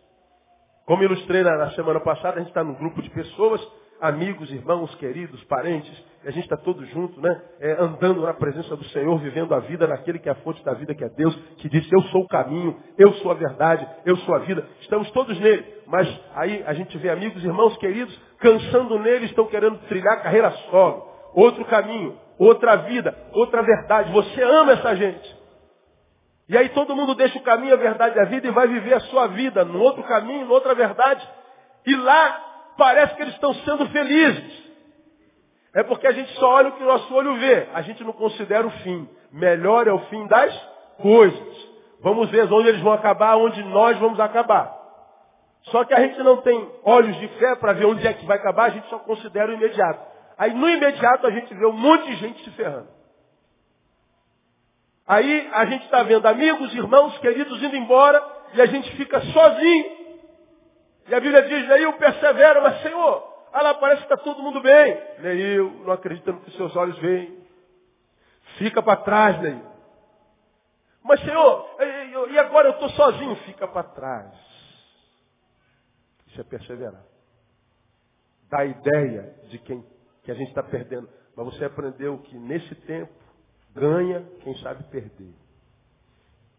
Como 0.85 1.03
ilustrei 1.03 1.43
na 1.43 1.71
semana 1.71 1.99
passada, 1.99 2.37
a 2.37 2.39
gente 2.39 2.47
está 2.47 2.63
num 2.63 2.75
grupo 2.75 3.01
de 3.01 3.09
pessoas, 3.09 3.61
amigos, 4.01 4.51
irmãos, 4.51 4.93
queridos, 4.95 5.43
parentes, 5.45 5.91
a 6.25 6.31
gente 6.31 6.43
está 6.43 6.57
todos 6.57 6.87
juntos, 6.89 7.17
né? 7.21 7.41
É, 7.59 7.71
andando 7.79 8.21
na 8.21 8.33
presença 8.33 8.75
do 8.75 8.83
Senhor, 8.85 9.17
vivendo 9.19 9.53
a 9.53 9.59
vida 9.59 9.87
naquele 9.87 10.19
que 10.19 10.27
é 10.27 10.31
a 10.31 10.35
fonte 10.35 10.63
da 10.63 10.73
vida, 10.73 10.93
que 10.93 11.03
é 11.03 11.09
Deus, 11.09 11.35
que 11.57 11.69
disse, 11.69 11.89
eu 11.93 12.01
sou 12.03 12.23
o 12.23 12.27
caminho, 12.27 12.77
eu 12.97 13.13
sou 13.15 13.31
a 13.31 13.33
verdade, 13.33 13.87
eu 14.05 14.17
sou 14.17 14.35
a 14.35 14.39
vida. 14.39 14.67
Estamos 14.81 15.09
todos 15.11 15.39
nele. 15.39 15.65
Mas 15.85 16.07
aí 16.35 16.63
a 16.67 16.73
gente 16.73 16.97
vê 16.97 17.09
amigos, 17.09 17.43
irmãos, 17.43 17.77
queridos, 17.77 18.13
cansando 18.39 18.99
nele, 18.99 19.25
estão 19.25 19.45
querendo 19.45 19.77
trilhar 19.87 20.21
carreira 20.21 20.51
solo. 20.69 21.07
Outro 21.33 21.63
caminho, 21.65 22.17
outra 22.37 22.75
vida, 22.77 23.15
outra 23.33 23.61
verdade. 23.61 24.11
Você 24.11 24.41
ama 24.41 24.73
essa 24.73 24.95
gente. 24.95 25.37
E 26.49 26.57
aí 26.57 26.69
todo 26.69 26.95
mundo 26.95 27.13
deixa 27.15 27.37
o 27.37 27.43
caminho, 27.43 27.73
a 27.73 27.77
verdade, 27.77 28.19
a 28.19 28.25
vida 28.25 28.47
e 28.47 28.51
vai 28.51 28.67
viver 28.67 28.93
a 28.93 28.99
sua 29.01 29.27
vida 29.27 29.65
no 29.65 29.79
outro 29.79 30.03
caminho, 30.03 30.45
em 30.45 30.49
outra 30.49 30.73
verdade. 30.73 31.27
E 31.85 31.95
lá 31.95 32.47
parece 32.77 33.15
que 33.15 33.21
eles 33.21 33.33
estão 33.33 33.53
sendo 33.53 33.87
felizes. 33.89 34.67
É 35.73 35.83
porque 35.83 36.07
a 36.07 36.11
gente 36.11 36.31
só 36.33 36.53
olha 36.53 36.69
o 36.69 36.71
que 36.73 36.83
o 36.83 36.87
nosso 36.87 37.13
olho 37.13 37.35
vê. 37.35 37.67
A 37.73 37.81
gente 37.81 38.03
não 38.03 38.13
considera 38.13 38.65
o 38.65 38.71
fim. 38.71 39.07
Melhor 39.31 39.87
é 39.87 39.91
o 39.91 39.99
fim 40.07 40.25
das 40.27 40.53
coisas. 41.01 41.67
Vamos 42.01 42.29
ver 42.29 42.51
onde 42.51 42.69
eles 42.69 42.81
vão 42.81 42.93
acabar, 42.93 43.35
onde 43.35 43.61
nós 43.63 43.97
vamos 43.97 44.19
acabar. 44.19 44.75
Só 45.63 45.83
que 45.83 45.93
a 45.93 45.99
gente 45.99 46.17
não 46.19 46.37
tem 46.37 46.69
olhos 46.83 47.15
de 47.19 47.27
fé 47.39 47.55
para 47.55 47.73
ver 47.73 47.85
onde 47.85 48.05
é 48.07 48.13
que 48.13 48.25
vai 48.25 48.37
acabar, 48.37 48.65
a 48.65 48.69
gente 48.69 48.87
só 48.89 48.99
considera 48.99 49.51
o 49.51 49.55
imediato. 49.55 49.99
Aí 50.37 50.53
no 50.53 50.69
imediato 50.69 51.27
a 51.27 51.31
gente 51.31 51.53
vê 51.53 51.65
um 51.65 51.73
monte 51.73 52.07
de 52.07 52.15
gente 52.17 52.43
se 52.43 52.51
ferrando. 52.51 52.87
Aí 55.05 55.49
a 55.53 55.65
gente 55.65 55.85
está 55.85 56.03
vendo 56.03 56.25
amigos, 56.27 56.73
irmãos, 56.73 57.17
queridos 57.19 57.61
indo 57.63 57.75
embora 57.75 58.23
e 58.53 58.61
a 58.61 58.65
gente 58.65 58.95
fica 58.95 59.19
sozinho. 59.21 59.96
E 61.07 61.15
a 61.15 61.19
Bíblia 61.19 61.43
diz, 61.43 61.67
Neil, 61.67 61.93
persevera, 61.93 62.61
mas 62.61 62.81
Senhor, 62.81 63.47
ah 63.53 63.61
lá, 63.61 63.73
parece 63.75 64.05
que 64.05 64.13
está 64.13 64.17
todo 64.17 64.43
mundo 64.43 64.61
bem. 64.61 65.01
Neil, 65.19 65.71
não 65.85 65.93
acredita 65.93 66.31
no 66.31 66.41
que 66.41 66.51
seus 66.51 66.75
olhos 66.75 66.97
veem. 66.99 67.37
Fica 68.57 68.81
para 68.81 69.01
trás, 69.01 69.41
Neil. 69.41 69.65
Mas 71.03 71.21
Senhor, 71.21 71.69
e 72.29 72.39
agora 72.39 72.67
eu 72.67 72.73
estou 72.73 72.89
sozinho? 72.89 73.35
Fica 73.37 73.67
para 73.67 73.83
trás. 73.83 74.33
Isso 76.27 76.41
é 76.41 76.43
perseverar. 76.43 77.03
Dá 78.49 78.59
a 78.59 78.65
ideia 78.65 79.35
de 79.49 79.57
quem 79.59 79.85
que 80.23 80.31
a 80.31 80.33
gente 80.33 80.49
está 80.49 80.63
perdendo. 80.63 81.09
Mas 81.35 81.45
você 81.45 81.65
aprendeu 81.65 82.17
que 82.19 82.37
nesse 82.37 82.75
tempo 82.75 83.13
Ganha 83.77 84.25
quem 84.41 84.57
sabe 84.57 84.83
perder. 84.85 85.33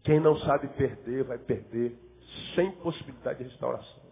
Quem 0.03 0.21
não 0.21 0.37
sabe 0.37 0.69
perder, 0.69 1.25
vai 1.25 1.37
perder 1.37 1.99
sem 2.55 2.71
possibilidade 2.77 3.39
de 3.39 3.49
restauração. 3.49 4.08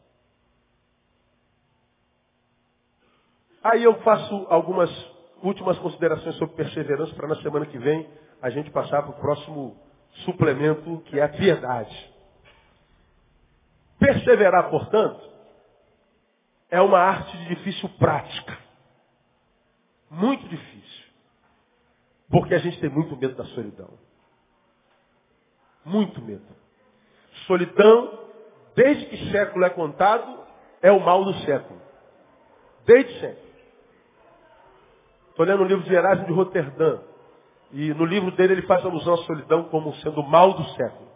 Aí 3.64 3.84
eu 3.84 3.96
faço 4.02 4.48
algumas 4.50 4.90
últimas 5.44 5.78
considerações 5.80 6.36
sobre 6.36 6.56
perseverança 6.56 7.14
para 7.16 7.28
na 7.28 7.36
semana 7.42 7.66
que 7.66 7.78
vem 7.78 8.08
a 8.42 8.50
gente 8.50 8.70
passar 8.72 9.02
para 9.02 9.12
o 9.12 9.20
próximo 9.20 9.78
suplemento, 10.26 11.02
que 11.06 11.20
é 11.20 11.24
a 11.24 11.30
piedade. 11.30 12.14
Perseverar, 14.00 14.70
portanto, 14.70 15.22
é 16.70 16.82
uma 16.82 17.00
arte 17.00 17.36
de 17.38 17.56
difícil 17.56 17.90
prática. 17.98 18.58
Muito 20.10 20.48
difícil. 20.48 21.06
Porque 22.30 22.54
a 22.54 22.60
gente 22.60 22.80
tem 22.80 22.90
muito 22.90 23.16
medo 23.18 23.36
da 23.36 23.46
solidão. 23.46 23.90
Muito 25.84 26.22
medo. 26.22 26.46
Solidão, 27.46 28.20
desde 28.76 29.06
que 29.06 29.32
século 29.32 29.66
é 29.66 29.70
contado, 29.70 30.46
é 30.82 30.92
o 30.92 31.00
mal 31.00 31.24
do 31.24 31.34
século. 31.46 31.82
Desde 32.86 33.20
sempre. 33.20 33.47
Estou 35.38 35.46
lendo 35.46 35.62
o 35.62 35.68
livro 35.68 35.84
de 35.84 35.94
Erasmo 35.94 36.26
de 36.26 36.34
Roterdã. 36.34 36.98
E 37.72 37.94
no 37.94 38.06
livro 38.06 38.32
dele 38.32 38.54
ele 38.54 38.64
faz 38.64 38.84
alusão 38.84 39.14
à 39.14 39.18
solidão 39.18 39.66
como 39.66 39.94
sendo 39.98 40.22
o 40.22 40.28
mal 40.28 40.52
do 40.54 40.64
século. 40.70 41.08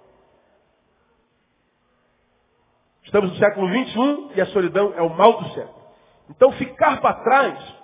Estamos 3.01 3.31
no 3.31 3.37
século 3.37 3.67
XXI 3.67 4.29
e 4.35 4.41
a 4.41 4.45
solidão 4.45 4.93
é 4.95 5.01
o 5.01 5.09
mal 5.09 5.41
do 5.41 5.49
século. 5.55 5.81
Então 6.29 6.51
ficar 6.51 7.01
para 7.01 7.15
trás 7.23 7.75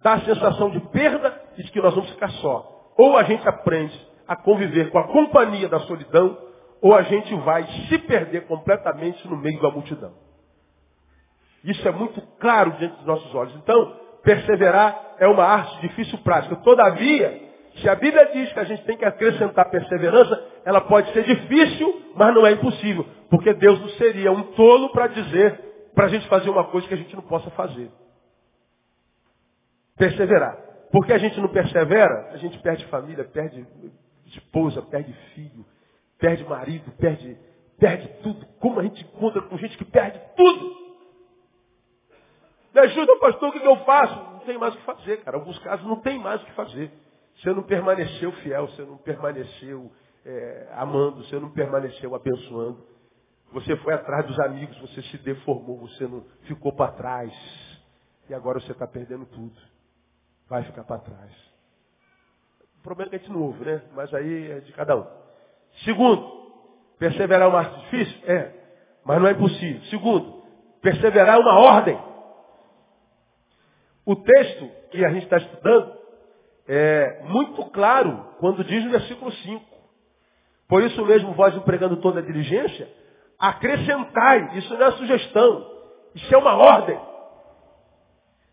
dá 0.00 0.14
a 0.14 0.20
sensação 0.22 0.70
de 0.70 0.80
perda 0.80 1.38
e 1.58 1.62
de 1.62 1.70
que 1.70 1.82
nós 1.82 1.94
vamos 1.94 2.08
ficar 2.08 2.30
só. 2.30 2.90
Ou 2.96 3.18
a 3.18 3.24
gente 3.24 3.46
aprende 3.46 4.08
a 4.26 4.34
conviver 4.34 4.90
com 4.90 4.98
a 4.98 5.08
companhia 5.08 5.68
da 5.68 5.80
solidão, 5.80 6.38
ou 6.80 6.94
a 6.94 7.02
gente 7.02 7.34
vai 7.40 7.66
se 7.66 7.98
perder 7.98 8.46
completamente 8.46 9.28
no 9.28 9.36
meio 9.36 9.60
da 9.60 9.70
multidão. 9.70 10.14
Isso 11.62 11.86
é 11.86 11.92
muito 11.92 12.18
claro 12.40 12.70
diante 12.78 12.96
dos 12.96 13.04
nossos 13.04 13.34
olhos. 13.34 13.54
Então, 13.56 14.00
perseverar 14.22 15.16
é 15.18 15.26
uma 15.26 15.44
arte 15.44 15.80
difícil 15.80 16.18
prática. 16.18 16.56
Todavia, 16.56 17.40
se 17.76 17.88
a 17.88 17.94
Bíblia 17.94 18.30
diz 18.32 18.52
que 18.52 18.60
a 18.60 18.64
gente 18.64 18.84
tem 18.84 18.96
que 18.96 19.04
acrescentar 19.04 19.70
perseverança, 19.70 20.42
ela 20.64 20.80
pode 20.80 21.12
ser 21.12 21.24
difícil, 21.24 22.12
mas 22.14 22.34
não 22.34 22.46
é 22.46 22.52
impossível. 22.52 23.06
Porque 23.30 23.54
Deus 23.54 23.80
não 23.80 23.88
seria 23.90 24.30
um 24.30 24.42
tolo 24.52 24.90
para 24.90 25.08
dizer 25.08 25.72
para 25.94 26.06
a 26.06 26.08
gente 26.08 26.26
fazer 26.28 26.50
uma 26.50 26.64
coisa 26.64 26.86
que 26.86 26.94
a 26.94 26.96
gente 26.96 27.14
não 27.14 27.22
possa 27.22 27.50
fazer. 27.50 27.90
Perseverar. 29.96 30.56
Porque 30.90 31.12
a 31.12 31.18
gente 31.18 31.40
não 31.40 31.48
persevera, 31.48 32.30
a 32.32 32.36
gente 32.36 32.58
perde 32.58 32.84
família, 32.86 33.24
perde 33.24 33.66
esposa, 34.26 34.82
perde 34.82 35.12
filho, 35.34 35.64
perde 36.18 36.44
marido, 36.44 36.90
perde, 36.98 37.36
perde 37.78 38.08
tudo. 38.22 38.44
Como 38.60 38.78
a 38.78 38.82
gente 38.82 39.02
encontra 39.02 39.40
com 39.42 39.56
gente 39.56 39.76
que 39.76 39.84
perde 39.84 40.20
tudo? 40.36 40.81
Me 42.74 42.80
ajuda, 42.80 43.18
pastor, 43.18 43.50
o 43.50 43.52
que 43.52 43.66
eu 43.66 43.76
faço? 43.84 44.14
Não 44.14 44.38
tem 44.40 44.58
mais 44.58 44.74
o 44.74 44.78
que 44.78 44.84
fazer, 44.84 45.18
cara. 45.18 45.36
Em 45.36 45.40
alguns 45.40 45.58
casos 45.58 45.86
não 45.86 45.96
tem 45.96 46.18
mais 46.18 46.42
o 46.42 46.44
que 46.46 46.52
fazer. 46.52 46.90
Você 47.36 47.52
não 47.52 47.62
permaneceu 47.62 48.32
fiel, 48.32 48.68
você 48.68 48.82
não 48.82 48.96
permaneceu 48.98 49.90
é, 50.24 50.68
amando, 50.74 51.24
você 51.24 51.38
não 51.38 51.50
permaneceu 51.50 52.14
abençoando. 52.14 52.86
Você 53.52 53.76
foi 53.78 53.92
atrás 53.94 54.26
dos 54.26 54.38
amigos, 54.40 54.78
você 54.80 55.02
se 55.02 55.18
deformou, 55.18 55.78
você 55.80 56.06
não 56.06 56.24
ficou 56.44 56.72
para 56.74 56.92
trás. 56.92 57.32
E 58.28 58.34
agora 58.34 58.60
você 58.60 58.72
está 58.72 58.86
perdendo 58.86 59.26
tudo 59.26 59.72
vai 60.52 60.62
ficar 60.64 60.84
para 60.84 60.98
trás. 60.98 61.32
O 62.78 62.82
problema 62.82 63.08
é 63.08 63.10
que 63.10 63.16
a 63.16 63.18
gente 63.20 63.32
não 63.32 63.42
ouve, 63.42 63.64
né? 63.64 63.80
Mas 63.94 64.12
aí 64.12 64.50
é 64.50 64.60
de 64.60 64.70
cada 64.72 64.94
um. 64.96 65.06
Segundo, 65.84 66.52
perseverar 66.98 67.46
é 67.46 67.50
uma 67.50 67.60
arte 67.60 67.80
difícil? 67.80 68.20
É, 68.28 68.52
mas 69.02 69.18
não 69.18 69.28
é 69.28 69.32
impossível. 69.32 69.82
Segundo, 69.84 70.42
perseverar 70.82 71.36
é 71.36 71.40
uma 71.40 71.58
ordem. 71.58 71.98
O 74.04 74.16
texto 74.16 74.68
que 74.90 75.04
a 75.04 75.10
gente 75.10 75.24
está 75.24 75.36
estudando 75.36 75.92
é 76.68 77.22
muito 77.24 77.64
claro 77.66 78.34
quando 78.38 78.64
diz 78.64 78.84
no 78.84 78.90
versículo 78.90 79.30
5. 79.30 79.64
Por 80.68 80.82
isso 80.82 81.04
mesmo, 81.04 81.32
vós 81.34 81.54
empregando 81.54 81.96
toda 81.98 82.20
a 82.20 82.22
diligência, 82.22 82.88
acrescentai. 83.38 84.58
Isso 84.58 84.72
não 84.74 84.86
é 84.86 84.92
sugestão. 84.92 85.70
Isso 86.14 86.34
é 86.34 86.38
uma 86.38 86.54
ordem. 86.54 86.98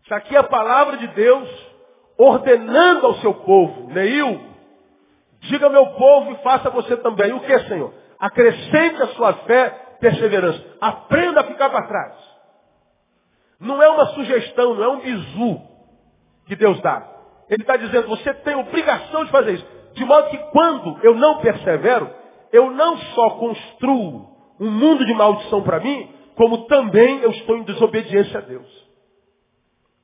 Isso 0.04 0.14
aqui 0.14 0.34
é 0.34 0.38
a 0.38 0.44
palavra 0.44 0.96
de 0.96 1.06
Deus 1.08 1.70
ordenando 2.18 3.06
ao 3.06 3.14
seu 3.14 3.32
povo, 3.32 3.88
Neil, 3.94 4.38
diga 5.40 5.66
ao 5.66 5.72
meu 5.72 5.86
povo 5.86 6.32
e 6.32 6.42
faça 6.42 6.68
você 6.68 6.96
também. 6.98 7.32
O 7.32 7.40
que, 7.40 7.58
Senhor? 7.60 7.94
Acrescente 8.18 9.02
a 9.02 9.06
sua 9.08 9.32
fé, 9.32 9.70
perseverança. 9.98 10.62
Aprenda 10.80 11.40
a 11.40 11.44
ficar 11.44 11.70
para 11.70 11.86
trás. 11.86 12.29
Não 13.60 13.82
é 13.82 13.88
uma 13.88 14.06
sugestão, 14.06 14.74
não 14.74 14.84
é 14.84 14.88
um 14.88 15.00
bizu 15.00 15.60
que 16.46 16.56
Deus 16.56 16.80
dá. 16.80 17.06
Ele 17.48 17.62
está 17.62 17.76
dizendo, 17.76 18.08
você 18.08 18.32
tem 18.34 18.54
obrigação 18.56 19.24
de 19.24 19.30
fazer 19.30 19.54
isso. 19.54 19.66
De 19.94 20.04
modo 20.04 20.30
que 20.30 20.38
quando 20.50 20.98
eu 21.02 21.14
não 21.14 21.40
persevero, 21.40 22.10
eu 22.52 22.70
não 22.70 22.96
só 22.96 23.30
construo 23.30 24.30
um 24.58 24.70
mundo 24.70 25.04
de 25.04 25.14
maldição 25.14 25.62
para 25.62 25.80
mim, 25.80 26.12
como 26.36 26.66
também 26.66 27.20
eu 27.20 27.30
estou 27.30 27.56
em 27.56 27.64
desobediência 27.64 28.38
a 28.38 28.42
Deus. 28.42 28.88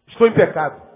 Estou 0.09 0.27
em 0.27 0.33
pecado 0.33 0.87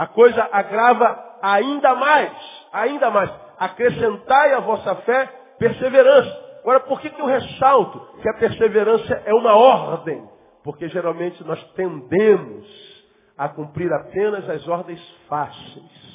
a 0.00 0.06
coisa 0.06 0.48
agrava 0.50 1.22
ainda 1.42 1.94
mais, 1.94 2.32
ainda 2.72 3.10
mais. 3.10 3.30
Acrescentai 3.58 4.54
a 4.54 4.60
vossa 4.60 4.94
fé 4.94 5.26
perseverança. 5.58 6.60
Agora, 6.62 6.80
por 6.80 7.02
que, 7.02 7.10
que 7.10 7.20
eu 7.20 7.26
ressalto 7.26 8.00
que 8.22 8.28
a 8.30 8.32
perseverança 8.32 9.22
é 9.26 9.34
uma 9.34 9.54
ordem? 9.54 10.26
Porque 10.62 10.88
geralmente 10.88 11.42
nós 11.44 11.62
tendemos 11.72 12.90
a 13.36 13.48
cumprir 13.48 13.90
apenas 13.92 14.48
as 14.48 14.68
ordens 14.68 15.00
fáceis. 15.26 16.10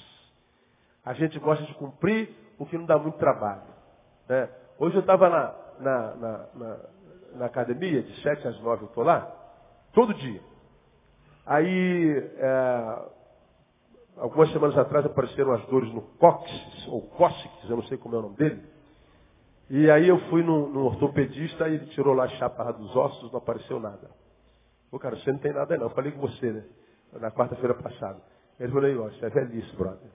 A 1.04 1.14
gente 1.14 1.40
gosta 1.40 1.64
de 1.66 1.74
cumprir 1.74 2.30
o 2.60 2.66
que 2.66 2.78
não 2.78 2.86
dá 2.86 2.98
muito 2.98 3.18
trabalho. 3.18 3.64
Né? 4.30 4.50
Hoje 4.78 4.96
eu 4.96 5.02
estava 5.02 5.30
na, 5.30 5.56
na, 5.80 6.16
na, 6.16 6.78
na, 7.36 7.46
academia, 7.46 8.04
de 8.04 8.22
7 8.22 8.48
às 8.48 8.60
9 8.60 8.84
eu 8.84 8.88
estou 8.88 9.04
lá, 9.04 9.32
todo 9.94 10.14
dia. 10.14 10.42
Aí, 11.46 12.32
é, 12.38 13.00
algumas 14.18 14.52
semanas 14.52 14.78
atrás 14.78 15.06
apareceram 15.06 15.52
as 15.54 15.66
dores 15.66 15.92
no 15.94 16.02
cóccix, 16.02 16.88
ou 16.88 17.02
cóccix, 17.02 17.70
eu 17.70 17.78
não 17.78 17.84
sei 17.84 17.98
como 17.98 18.16
é 18.16 18.20
o 18.20 18.24
nome 18.24 18.36
dele. 18.36 18.64
E 19.70 19.90
aí 19.90 20.08
eu 20.08 20.20
fui 20.30 20.44
no 20.44 20.86
ortopedista 20.86 21.68
e 21.68 21.76
ele 21.76 21.86
tirou 21.88 22.14
lá 22.14 22.26
a 22.26 22.30
chapa 22.30 22.72
dos 22.72 22.96
ossos, 22.96 23.32
não 23.32 23.40
apareceu 23.40 23.80
nada. 23.80 24.10
Pô, 24.90 25.00
cara, 25.00 25.16
você 25.16 25.32
não 25.32 25.40
tem 25.40 25.54
nada 25.54 25.78
não. 25.78 25.86
Eu 25.86 25.90
falei 25.92 26.12
com 26.12 26.22
você, 26.22 26.52
né? 26.52 26.64
Na 27.14 27.32
quarta-feira 27.32 27.74
passada. 27.74 28.22
Ele 28.60 28.72
falou, 28.72 29.06
ó, 29.06 29.10
isso 29.10 29.26
é 29.26 29.30
velhice, 29.30 29.76
brother. 29.76 30.10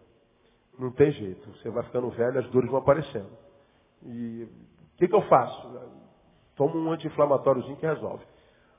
Não 0.78 0.90
tem 0.92 1.10
jeito. 1.12 1.50
Você 1.52 1.70
vai 1.70 1.82
ficando 1.84 2.10
velho, 2.10 2.38
as 2.38 2.48
dores 2.50 2.70
vão 2.70 2.80
aparecendo. 2.80 3.30
E 4.04 4.44
o 4.44 4.96
que, 4.96 5.08
que 5.08 5.14
eu 5.14 5.22
faço? 5.22 5.90
Toma 6.56 6.76
um 6.76 6.92
anti-inflamatóriozinho 6.92 7.76
que 7.76 7.86
resolve. 7.86 8.24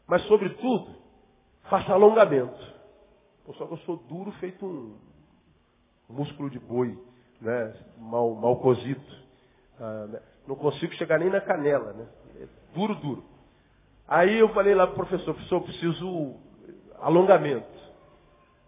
Mas, 0.08 0.24
sobretudo, 0.24 0.96
faça 1.70 1.94
alongamento. 1.94 2.60
Pô, 3.46 3.54
só 3.54 3.66
que 3.66 3.74
eu 3.74 3.78
sou 3.80 3.98
duro 3.98 4.32
feito 4.34 4.66
um 4.66 4.98
músculo 6.10 6.50
de 6.50 6.60
boi, 6.60 6.98
né? 7.40 7.74
mal, 7.98 8.34
mal 8.36 8.60
cozido. 8.60 9.02
Ah, 9.80 10.08
né? 10.08 10.22
Não 10.48 10.56
consigo 10.56 10.94
chegar 10.94 11.20
nem 11.20 11.30
na 11.30 11.42
canela, 11.42 11.94
né? 11.94 12.08
É 12.42 12.48
duro, 12.74 12.96
duro. 12.96 13.24
Aí 14.12 14.40
eu 14.40 14.50
falei 14.50 14.76
lá 14.76 14.86
pro 14.88 14.98
professor, 14.98 15.34
professor, 15.34 15.56
eu 15.56 15.62
preciso 15.62 16.36
alongamento. 17.00 17.66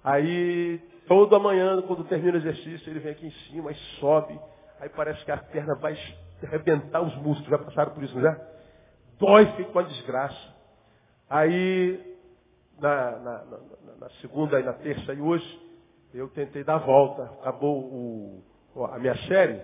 Aí, 0.01 0.79
toda 1.05 1.37
manhã, 1.37 1.81
quando 1.81 2.05
termina 2.05 2.35
o 2.35 2.39
exercício, 2.39 2.89
ele 2.89 3.01
vem 3.01 3.11
aqui 3.11 3.27
em 3.27 3.31
cima 3.49 3.69
e 3.69 3.75
sobe. 3.99 4.39
Aí 4.79 4.87
parece 4.87 5.21
que 5.25 5.31
a 5.33 5.37
perna 5.37 5.75
vai 5.75 5.97
arrebentar 6.43 7.01
os 7.01 7.13
músculos. 7.17 7.49
Já 7.49 7.57
passaram 7.57 7.91
por 7.91 8.01
isso, 8.01 8.15
não 8.15 8.21
já? 8.21 8.39
Dói, 9.19 9.45
fica 9.57 9.69
uma 9.69 9.83
desgraça. 9.83 10.55
Aí, 11.29 12.17
na, 12.79 13.11
na, 13.11 13.43
na, 13.43 13.57
na, 13.99 14.09
segunda 14.21 14.61
e 14.61 14.63
na 14.63 14.71
terça 14.71 15.13
e 15.13 15.19
hoje, 15.19 15.61
eu 16.13 16.29
tentei 16.29 16.63
dar 16.63 16.75
a 16.75 16.85
volta. 16.85 17.23
Acabou 17.41 17.83
o, 17.83 18.43
a 18.85 18.97
minha 18.97 19.17
série. 19.27 19.61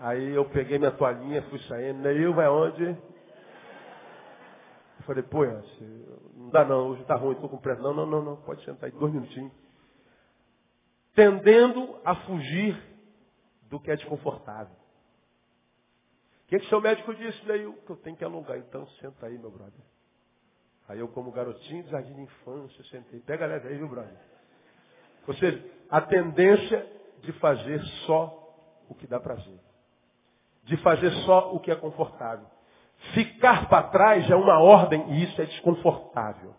Aí 0.00 0.34
eu 0.34 0.44
peguei 0.50 0.78
minha 0.78 0.90
toalhinha, 0.90 1.40
fui 1.44 1.60
saindo. 1.60 2.06
Eu 2.10 2.34
vai 2.34 2.46
onde? 2.46 3.13
Eu 5.04 5.06
falei, 5.06 5.22
pô, 5.22 5.44
não 6.34 6.50
dá 6.50 6.64
não, 6.64 6.88
hoje 6.88 7.04
tá 7.04 7.14
ruim, 7.14 7.34
estou 7.34 7.48
com 7.48 7.58
pressa. 7.58 7.80
Não, 7.82 7.92
não, 7.92 8.06
não, 8.06 8.22
não, 8.22 8.36
pode 8.36 8.64
sentar 8.64 8.90
aí 8.90 8.98
dois 8.98 9.12
minutinhos 9.12 9.52
tendendo 11.14 12.00
a 12.04 12.14
fugir 12.26 12.76
do 13.70 13.80
que 13.80 13.90
é 13.90 13.96
desconfortável. 13.96 14.74
O 16.44 16.46
que, 16.48 16.58
que 16.58 16.68
seu 16.68 16.80
médico 16.80 17.14
disse? 17.14 17.44
Daí 17.46 17.72
que 17.72 17.90
eu 17.90 17.96
tenho 17.96 18.16
que 18.16 18.24
alongar. 18.24 18.58
Então 18.58 18.86
senta 19.00 19.26
aí, 19.26 19.38
meu 19.38 19.50
brother. 19.50 19.80
Aí 20.88 20.98
eu, 20.98 21.08
como 21.08 21.32
garotinho 21.32 21.82
de 21.82 21.90
jardim 21.90 22.14
de 22.14 22.22
infância, 22.22 22.84
sentei. 22.84 23.20
Pega 23.20 23.46
leve 23.46 23.68
aí, 23.68 23.78
meu 23.78 23.88
brother. 23.88 24.18
Ou 25.26 25.34
seja, 25.34 25.64
a 25.88 26.00
tendência 26.02 26.86
de 27.20 27.32
fazer 27.34 27.80
só 28.06 28.40
o 28.88 28.94
que 28.94 29.06
dá 29.06 29.18
prazer. 29.18 29.58
De 30.64 30.76
fazer 30.78 31.10
só 31.24 31.54
o 31.54 31.60
que 31.60 31.70
é 31.70 31.76
confortável. 31.76 32.46
Ficar 33.12 33.68
para 33.68 33.88
trás 33.88 34.28
é 34.30 34.34
uma 34.34 34.58
ordem 34.60 35.04
e 35.10 35.24
isso 35.24 35.40
é 35.40 35.44
desconfortável. 35.44 36.54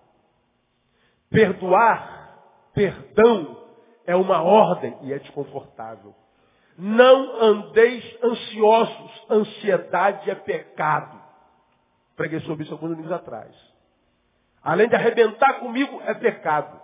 Perdoar, 1.29 2.37
perdão, 2.73 3.65
é 4.05 4.15
uma 4.15 4.41
ordem 4.41 4.97
e 5.01 5.11
é 5.11 5.19
desconfortável. 5.19 6.13
Não 6.77 7.41
andeis 7.41 8.17
ansiosos. 8.23 9.25
Ansiedade 9.29 10.29
é 10.29 10.35
pecado. 10.35 11.19
Preguei 12.15 12.39
sobre 12.41 12.63
isso 12.63 12.73
alguns 12.73 12.91
anos 12.91 13.11
atrás. 13.11 13.55
Além 14.61 14.87
de 14.87 14.95
arrebentar 14.95 15.59
comigo, 15.59 16.01
é 16.05 16.13
pecado. 16.13 16.79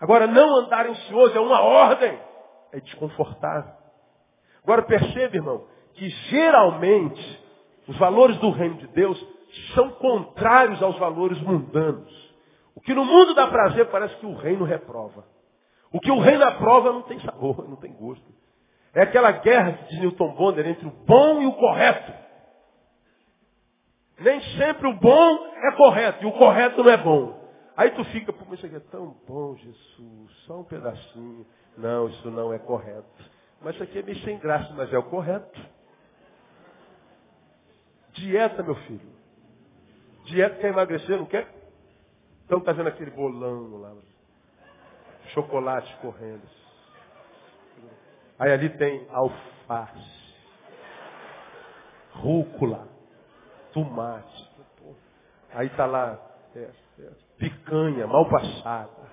Agora, 0.00 0.26
não 0.26 0.56
andar 0.56 0.86
ansioso 0.86 1.36
é 1.36 1.40
uma 1.40 1.60
ordem. 1.60 2.18
É 2.72 2.80
desconfortável. 2.80 3.74
Agora, 4.62 4.82
percebe, 4.82 5.38
irmão, 5.38 5.66
que 5.94 6.08
geralmente 6.08 7.39
os 7.90 7.98
valores 7.98 8.36
do 8.38 8.50
reino 8.50 8.76
de 8.76 8.86
Deus 8.86 9.20
são 9.74 9.90
contrários 9.90 10.80
aos 10.80 10.96
valores 10.96 11.40
mundanos. 11.40 12.30
O 12.72 12.80
que 12.80 12.94
no 12.94 13.04
mundo 13.04 13.34
dá 13.34 13.48
prazer 13.48 13.86
parece 13.86 14.14
que 14.18 14.26
o 14.26 14.36
reino 14.36 14.64
reprova. 14.64 15.24
O 15.92 15.98
que 15.98 16.08
o 16.08 16.20
reino 16.20 16.44
aprova 16.44 16.92
não 16.92 17.02
tem 17.02 17.18
sabor, 17.18 17.68
não 17.68 17.74
tem 17.74 17.92
gosto. 17.92 18.24
É 18.94 19.02
aquela 19.02 19.32
guerra 19.32 19.72
de 19.88 19.98
Newton 19.98 20.32
Bonder 20.34 20.68
entre 20.68 20.86
o 20.86 20.92
bom 21.04 21.42
e 21.42 21.46
o 21.46 21.52
correto. 21.52 22.12
Nem 24.20 24.40
sempre 24.56 24.86
o 24.86 24.94
bom 24.94 25.46
é 25.56 25.72
correto 25.72 26.22
e 26.22 26.26
o 26.28 26.32
correto 26.32 26.84
não 26.84 26.92
é 26.92 26.96
bom. 26.96 27.40
Aí 27.76 27.90
tu 27.90 28.04
fica, 28.04 28.32
pô, 28.32 28.54
isso 28.54 28.66
aqui 28.66 28.76
é 28.76 28.80
tão 28.80 29.16
bom, 29.26 29.56
Jesus, 29.56 30.30
só 30.46 30.60
um 30.60 30.64
pedacinho. 30.64 31.44
Não, 31.76 32.06
isso 32.06 32.30
não 32.30 32.52
é 32.52 32.58
correto. 32.60 33.24
Mas 33.60 33.74
isso 33.74 33.82
aqui 33.82 33.98
é 33.98 34.02
meio 34.04 34.18
sem 34.18 34.38
graça, 34.38 34.72
mas 34.76 34.92
é 34.92 34.98
o 34.98 35.02
correto. 35.02 35.60
Dieta, 38.12 38.62
meu 38.62 38.74
filho. 38.74 39.10
Dieta 40.26 40.56
quer 40.56 40.68
emagrecer, 40.68 41.16
não 41.16 41.26
quer? 41.26 41.48
Então 42.44 42.60
tá 42.60 42.72
vendo 42.72 42.88
aquele 42.88 43.10
bolão 43.10 43.80
lá 43.80 43.94
chocolate 45.32 45.94
correndo. 46.00 46.42
Aí 48.38 48.52
ali 48.52 48.70
tem 48.70 49.06
alface, 49.10 50.34
rúcula, 52.12 52.88
tomate. 53.72 54.50
Aí 55.52 55.66
está 55.66 55.84
lá 55.84 56.18
é, 56.54 56.70
é, 57.00 57.10
picanha 57.38 58.06
mal 58.06 58.28
passada. 58.28 59.10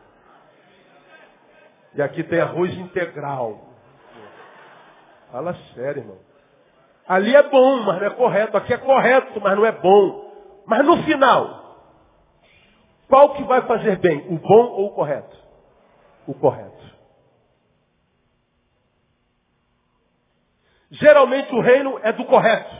E 1.93 2.01
aqui 2.01 2.23
tem 2.23 2.39
arroz 2.39 2.71
integral. 2.73 3.67
Fala 5.31 5.53
sério, 5.73 6.03
irmão. 6.03 6.26
Ali 7.07 7.35
é 7.35 7.43
bom, 7.43 7.83
mas 7.83 7.99
não 7.99 8.07
é 8.07 8.09
correto. 8.11 8.57
Aqui 8.57 8.73
é 8.73 8.77
correto, 8.77 9.39
mas 9.41 9.55
não 9.55 9.65
é 9.65 9.71
bom. 9.71 10.27
Mas 10.65 10.85
no 10.85 11.03
final, 11.03 11.77
qual 13.07 13.33
que 13.35 13.43
vai 13.43 13.61
fazer 13.61 13.97
bem? 13.99 14.27
O 14.27 14.37
bom 14.37 14.65
ou 14.71 14.87
o 14.87 14.93
correto? 14.93 15.47
o 16.27 16.33
correto. 16.33 16.77
Geralmente 20.91 21.53
o 21.53 21.61
reino 21.61 21.99
é 22.03 22.11
do 22.11 22.25
correto. 22.25 22.75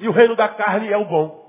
E 0.00 0.08
o 0.08 0.12
reino 0.12 0.34
da 0.36 0.48
carne 0.48 0.90
é 0.90 0.96
o 0.96 1.04
bom. 1.04 1.44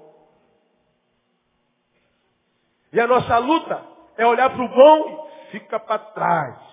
E 2.91 2.99
a 2.99 3.07
nossa 3.07 3.37
luta 3.37 3.83
é 4.17 4.25
olhar 4.25 4.49
para 4.49 4.63
o 4.63 4.69
bom 4.69 5.27
e 5.27 5.51
fica 5.51 5.79
para 5.79 5.99
trás. 5.99 6.64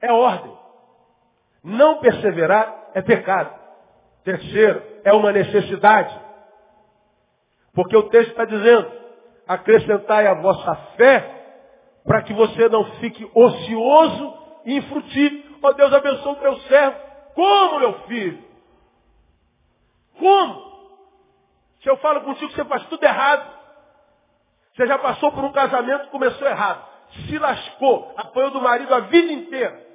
É 0.00 0.12
ordem. 0.12 0.56
Não 1.62 1.98
perseverar 1.98 2.90
é 2.94 3.02
pecado. 3.02 3.58
Terceiro, 4.24 4.82
é 5.04 5.12
uma 5.12 5.32
necessidade. 5.32 6.18
Porque 7.72 7.96
o 7.96 8.04
texto 8.04 8.30
está 8.30 8.44
dizendo, 8.44 8.90
acrescentai 9.46 10.26
a 10.26 10.34
vossa 10.34 10.74
fé 10.96 11.34
para 12.04 12.22
que 12.22 12.32
você 12.32 12.68
não 12.68 12.84
fique 12.96 13.30
ocioso 13.34 14.38
e 14.64 14.76
infrutífero. 14.76 15.58
Ó 15.62 15.68
oh, 15.68 15.72
Deus 15.72 15.92
abençoe 15.92 16.32
o 16.32 16.36
teu 16.36 16.56
servo. 16.60 16.96
Como, 17.34 17.80
meu 17.80 17.92
filho? 18.00 18.44
Como? 20.18 20.68
Se 21.82 21.88
eu 21.88 21.96
falo 21.98 22.22
contigo 22.22 22.50
você 22.52 22.64
faz 22.64 22.84
tudo 22.86 23.02
errado. 23.04 23.58
Você 24.74 24.86
já 24.86 24.98
passou 24.98 25.32
por 25.32 25.44
um 25.44 25.52
casamento 25.52 26.04
que 26.04 26.10
começou 26.10 26.46
errado. 26.46 26.86
Se 27.26 27.38
lascou, 27.38 28.12
apanhou 28.16 28.50
do 28.50 28.60
marido 28.60 28.94
a 28.94 29.00
vida 29.00 29.32
inteira. 29.32 29.87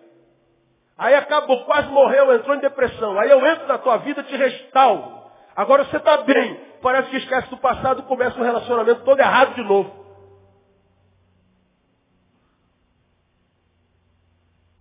Aí 0.97 1.15
acabou, 1.15 1.65
quase 1.65 1.87
morreu, 1.89 2.35
entrou 2.35 2.55
em 2.55 2.59
depressão. 2.59 3.19
Aí 3.19 3.29
eu 3.29 3.45
entro 3.45 3.67
na 3.67 3.77
tua 3.77 3.97
vida, 3.97 4.23
te 4.23 4.35
restauro. 4.35 5.23
Agora 5.55 5.85
você 5.85 5.97
está 5.97 6.17
bem. 6.17 6.55
Parece 6.81 7.09
que 7.09 7.17
esquece 7.17 7.49
do 7.49 7.57
passado 7.57 8.03
começa 8.03 8.39
um 8.39 8.43
relacionamento 8.43 9.03
todo 9.03 9.19
errado 9.19 9.55
de 9.55 9.63
novo. 9.63 10.03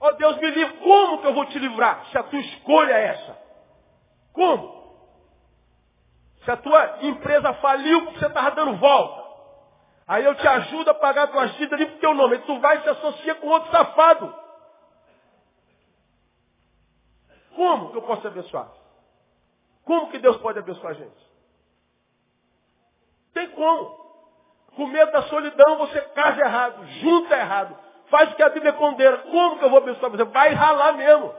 Oh 0.00 0.12
Deus 0.12 0.36
me 0.38 0.50
livre, 0.50 0.76
como 0.78 1.18
que 1.20 1.26
eu 1.28 1.32
vou 1.32 1.46
te 1.46 1.58
livrar? 1.60 2.06
Se 2.10 2.18
a 2.18 2.24
tua 2.24 2.40
escolha 2.40 2.92
é 2.92 3.04
essa. 3.06 3.38
Como? 4.32 4.82
Se 6.44 6.50
a 6.50 6.56
tua 6.56 6.98
empresa 7.02 7.52
faliu 7.54 8.02
porque 8.02 8.18
você 8.18 8.26
estava 8.26 8.50
dando 8.50 8.76
volta. 8.78 9.22
Aí 10.08 10.24
eu 10.24 10.34
te 10.34 10.46
ajudo 10.46 10.90
a 10.90 10.94
pagar 10.94 11.28
tuas 11.28 11.52
dívidas 11.52 11.74
ali 11.74 11.86
pro 11.86 12.00
teu 12.00 12.14
nome. 12.14 12.34
E 12.34 12.40
tu 12.40 12.58
vai 12.58 12.78
e 12.78 12.82
se 12.82 12.88
associa 12.88 13.36
com 13.36 13.46
outro 13.46 13.70
safado. 13.70 14.41
Como 17.54 17.90
que 17.90 17.98
eu 17.98 18.02
posso 18.02 18.26
abençoar? 18.26 18.68
Como 19.84 20.10
que 20.10 20.18
Deus 20.18 20.36
pode 20.38 20.58
abençoar 20.58 20.92
a 20.92 20.94
gente? 20.94 21.32
Tem 23.34 23.48
como. 23.50 24.02
Com 24.76 24.86
medo 24.86 25.12
da 25.12 25.22
solidão, 25.22 25.78
você 25.78 26.00
casa 26.00 26.40
errado, 26.40 26.86
junta 27.00 27.36
errado, 27.36 27.76
faz 28.06 28.32
o 28.32 28.36
que 28.36 28.42
a 28.42 28.48
Bíblia 28.48 28.72
condena. 28.72 29.18
Como 29.18 29.58
que 29.58 29.64
eu 29.64 29.70
vou 29.70 29.78
abençoar 29.78 30.10
você? 30.10 30.24
Vai 30.24 30.54
ralar 30.54 30.92
mesmo. 30.94 31.34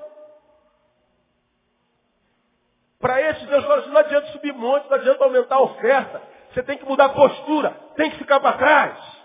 Para 2.99 3.21
esse 3.21 3.45
Deus 3.47 3.65
fala 3.65 3.81
assim, 3.81 3.89
não 3.89 3.99
adianta 3.99 4.27
subir 4.27 4.53
monte, 4.53 4.87
não 4.87 4.95
adianta 4.95 5.23
aumentar 5.23 5.55
a 5.55 5.61
oferta. 5.61 6.21
Você 6.53 6.63
tem 6.63 6.77
que 6.77 6.85
mudar 6.85 7.05
a 7.05 7.09
postura, 7.09 7.71
tem 7.95 8.11
que 8.11 8.17
ficar 8.17 8.39
para 8.39 8.57
trás. 8.57 9.23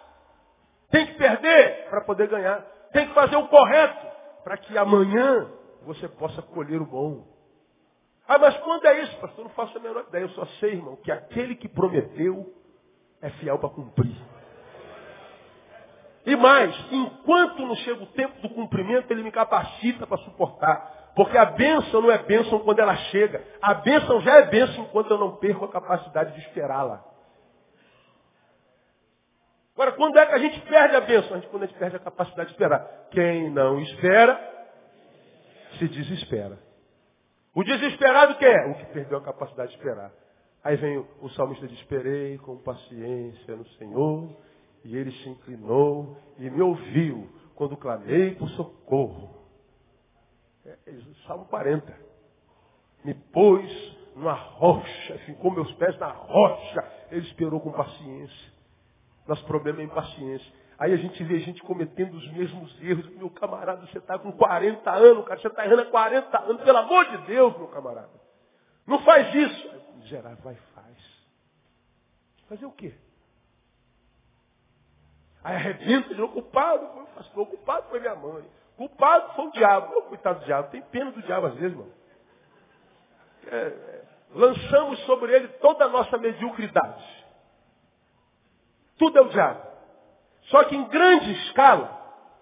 Tem 0.90 1.06
que 1.06 1.14
perder 1.14 1.88
para 1.90 2.00
poder 2.00 2.28
ganhar. 2.28 2.60
Tem 2.92 3.06
que 3.06 3.14
fazer 3.14 3.36
o 3.36 3.46
correto 3.48 4.06
para 4.42 4.56
que 4.56 4.76
amanhã 4.76 5.52
você 5.88 6.06
possa 6.06 6.42
colher 6.42 6.82
o 6.82 6.86
bom. 6.86 7.24
Ah, 8.26 8.38
mas 8.38 8.54
quando 8.58 8.84
é 8.86 9.00
isso, 9.00 9.16
pastor? 9.16 9.42
Não 9.42 9.50
faço 9.52 9.78
a 9.78 9.80
menor 9.80 10.04
ideia. 10.06 10.24
Eu 10.24 10.28
só 10.30 10.44
sei, 10.60 10.72
irmão, 10.72 10.96
que 10.96 11.10
aquele 11.10 11.56
que 11.56 11.66
prometeu 11.66 12.54
é 13.22 13.30
fiel 13.30 13.58
para 13.58 13.70
cumprir. 13.70 14.14
E 16.26 16.36
mais, 16.36 16.76
enquanto 16.92 17.64
não 17.64 17.74
chega 17.76 18.02
o 18.02 18.06
tempo 18.08 18.38
do 18.42 18.50
cumprimento, 18.50 19.10
ele 19.10 19.22
me 19.22 19.32
capacita 19.32 20.06
para 20.06 20.18
suportar. 20.18 21.12
Porque 21.16 21.38
a 21.38 21.46
bênção 21.46 22.02
não 22.02 22.10
é 22.10 22.18
bênção 22.18 22.58
quando 22.58 22.80
ela 22.80 22.94
chega. 22.94 23.42
A 23.62 23.72
bênção 23.72 24.20
já 24.20 24.40
é 24.40 24.42
bênção 24.42 24.84
enquanto 24.84 25.10
eu 25.10 25.18
não 25.18 25.36
perco 25.36 25.64
a 25.64 25.72
capacidade 25.72 26.34
de 26.34 26.40
esperá-la. 26.40 27.02
Agora, 29.72 29.92
quando 29.92 30.18
é 30.18 30.26
que 30.26 30.34
a 30.34 30.38
gente 30.38 30.60
perde 30.62 30.96
a 30.96 31.00
bênção? 31.00 31.34
A 31.34 31.40
gente, 31.40 31.48
quando 31.48 31.62
a 31.62 31.66
gente 31.66 31.78
perde 31.78 31.96
a 31.96 32.00
capacidade 32.00 32.48
de 32.48 32.54
esperar. 32.54 32.86
Quem 33.10 33.48
não 33.48 33.80
espera, 33.80 34.57
se 35.78 35.88
desespera. 35.88 36.58
O 37.54 37.64
desesperado 37.64 38.36
que 38.36 38.44
é? 38.44 38.66
O 38.66 38.74
que 38.74 38.86
perdeu 38.86 39.18
a 39.18 39.22
capacidade 39.22 39.70
de 39.70 39.76
esperar. 39.76 40.12
Aí 40.62 40.76
vem 40.76 40.98
o 40.98 41.28
salmista 41.30 41.66
diz, 41.66 41.78
esperei 41.78 42.38
com 42.38 42.56
paciência 42.58 43.56
no 43.56 43.66
Senhor, 43.70 44.36
e 44.84 44.96
ele 44.96 45.12
se 45.12 45.28
inclinou 45.28 46.16
e 46.38 46.50
me 46.50 46.60
ouviu 46.60 47.28
quando 47.54 47.76
clamei 47.76 48.34
por 48.34 48.48
socorro. 48.50 49.34
É, 50.64 50.76
é, 50.86 50.94
Salmo 51.26 51.46
40. 51.46 52.08
Me 53.04 53.14
pôs 53.14 53.96
numa 54.14 54.34
rocha, 54.34 55.18
ficou 55.26 55.50
meus 55.50 55.72
pés 55.74 55.98
na 55.98 56.08
rocha. 56.08 56.84
Ele 57.10 57.26
esperou 57.26 57.60
com 57.60 57.72
paciência. 57.72 58.52
Nosso 59.26 59.44
problema 59.46 59.80
é 59.80 59.84
impaciência. 59.84 60.52
Aí 60.78 60.92
a 60.92 60.96
gente 60.96 61.22
vê 61.24 61.40
gente 61.40 61.60
cometendo 61.62 62.14
os 62.14 62.32
mesmos 62.32 62.80
erros. 62.80 63.08
Meu 63.16 63.28
camarada, 63.28 63.84
você 63.84 63.98
está 63.98 64.16
com 64.16 64.30
40 64.30 64.90
anos, 64.90 65.26
cara, 65.26 65.40
você 65.40 65.48
está 65.48 65.64
errando 65.64 65.82
há 65.82 65.86
40 65.86 66.38
anos. 66.38 66.62
Pelo 66.62 66.78
amor 66.78 67.04
de 67.06 67.18
Deus, 67.26 67.56
meu 67.58 67.66
camarada. 67.66 68.10
Não 68.86 69.00
faz 69.00 69.34
isso. 69.34 69.70
Gerar 70.04 70.36
vai 70.36 70.54
faz. 70.74 70.96
Fazer 72.48 72.64
o 72.64 72.70
quê? 72.70 72.94
Aí 75.42 75.56
arrebenta 75.56 76.08
de 76.08 76.20
novo, 76.20 76.34
culpado 76.34 76.86
foi 76.92 77.02
o 77.02 77.06
pastor, 77.06 77.46
culpado 77.46 77.88
foi 77.88 78.00
minha 78.00 78.14
mãe, 78.14 78.44
culpado 78.76 79.34
foi 79.34 79.46
o 79.46 79.52
diabo. 79.52 79.94
Oh, 79.96 80.02
coitado 80.02 80.40
do 80.40 80.44
diabo, 80.44 80.70
tem 80.70 80.82
pena 80.82 81.10
do 81.10 81.22
diabo 81.22 81.46
às 81.46 81.54
vezes, 81.54 81.76
mano. 81.76 81.92
É, 83.46 83.56
é, 83.56 84.04
lançamos 84.30 84.98
sobre 85.06 85.34
ele 85.34 85.48
toda 85.58 85.84
a 85.84 85.88
nossa 85.88 86.16
mediocridade. 86.18 87.26
Tudo 88.96 89.18
é 89.18 89.22
o 89.22 89.28
diabo. 89.28 89.67
Só 90.48 90.64
que 90.64 90.76
em 90.76 90.84
grande 90.88 91.30
escala, 91.32 91.96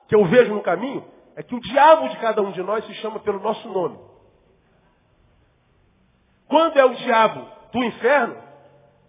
que 0.08 0.14
eu 0.14 0.24
vejo 0.26 0.54
no 0.54 0.62
caminho, 0.62 1.04
é 1.36 1.42
que 1.42 1.54
o 1.54 1.60
diabo 1.60 2.08
de 2.08 2.16
cada 2.18 2.40
um 2.42 2.52
de 2.52 2.62
nós 2.62 2.84
se 2.86 2.94
chama 2.94 3.18
pelo 3.20 3.40
nosso 3.40 3.68
nome. 3.68 3.98
Quando 6.48 6.78
é 6.78 6.84
o 6.84 6.94
diabo 6.94 7.46
do 7.72 7.84
inferno, 7.84 8.36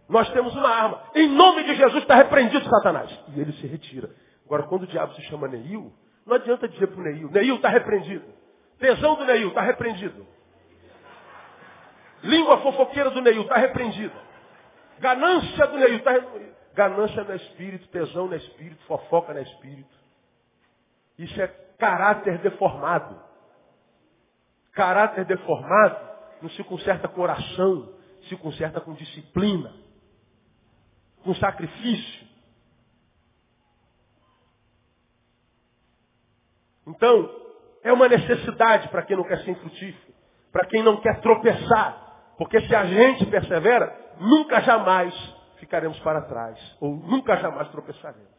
nós 0.10 0.30
temos 0.32 0.56
uma 0.56 0.70
arma. 0.70 1.04
Em 1.16 1.28
nome 1.28 1.64
de 1.64 1.76
Jesus 1.76 2.02
está 2.02 2.16
repreendido 2.16 2.68
Satanás. 2.68 3.12
E 3.30 3.40
ele 3.40 3.54
se 3.54 3.68
retira. 3.68 4.10
Agora, 4.46 4.64
quando 4.64 4.84
o 4.84 4.88
diabo 4.88 5.14
se 5.14 5.22
chama 5.24 5.48
Neil, 5.48 5.92
não 6.26 6.36
adianta 6.36 6.68
dizer 6.68 6.88
para 6.88 7.00
o 7.00 7.04
Neil, 7.04 7.30
Neil 7.32 7.56
está 7.56 7.70
repreendido. 7.70 8.26
Tesão 8.80 9.16
do 9.16 9.26
Neil 9.26 9.50
está 9.50 9.62
repreendido. 9.62 10.26
Língua 12.24 12.58
fofoqueira 12.60 13.10
do 13.12 13.22
Neil 13.22 13.42
está 13.44 13.58
repreendida. 13.58 14.16
Ganância 15.00 15.68
do 15.68 15.78
Neil 15.78 15.98
está 15.98 16.12
repreendida. 16.12 16.58
Ganância 16.78 17.24
no 17.24 17.34
espírito, 17.34 17.88
tesão 17.88 18.28
no 18.28 18.36
espírito, 18.36 18.80
fofoca 18.86 19.34
no 19.34 19.42
espírito. 19.42 19.98
Isso 21.18 21.42
é 21.42 21.48
caráter 21.80 22.38
deformado. 22.38 23.20
Caráter 24.74 25.26
deformado 25.26 25.98
não 26.40 26.50
se 26.52 26.64
conserta 26.64 27.08
com 27.08 27.22
oração, 27.22 27.92
se 28.30 28.38
conserta 28.38 28.80
com 28.80 28.94
disciplina, 28.94 29.74
com 31.24 31.34
sacrifício. 31.34 32.28
Então, 36.86 37.28
é 37.82 37.92
uma 37.92 38.08
necessidade 38.08 38.88
para 38.90 39.02
quem 39.02 39.18
não 39.18 39.24
quer 39.24 39.40
ser 39.40 39.50
infrutífero, 39.50 40.14
para 40.52 40.68
quem 40.68 40.84
não 40.84 41.02
quer 41.02 41.22
tropeçar. 41.22 42.36
Porque 42.38 42.62
se 42.68 42.76
a 42.76 42.86
gente 42.86 43.26
persevera, 43.26 44.14
nunca 44.20 44.62
jamais 44.62 45.37
ficaremos 45.60 46.00
para 46.00 46.22
trás, 46.22 46.78
ou 46.80 46.96
nunca 46.96 47.38
jamais 47.38 47.68
tropeçaremos. 47.70 48.38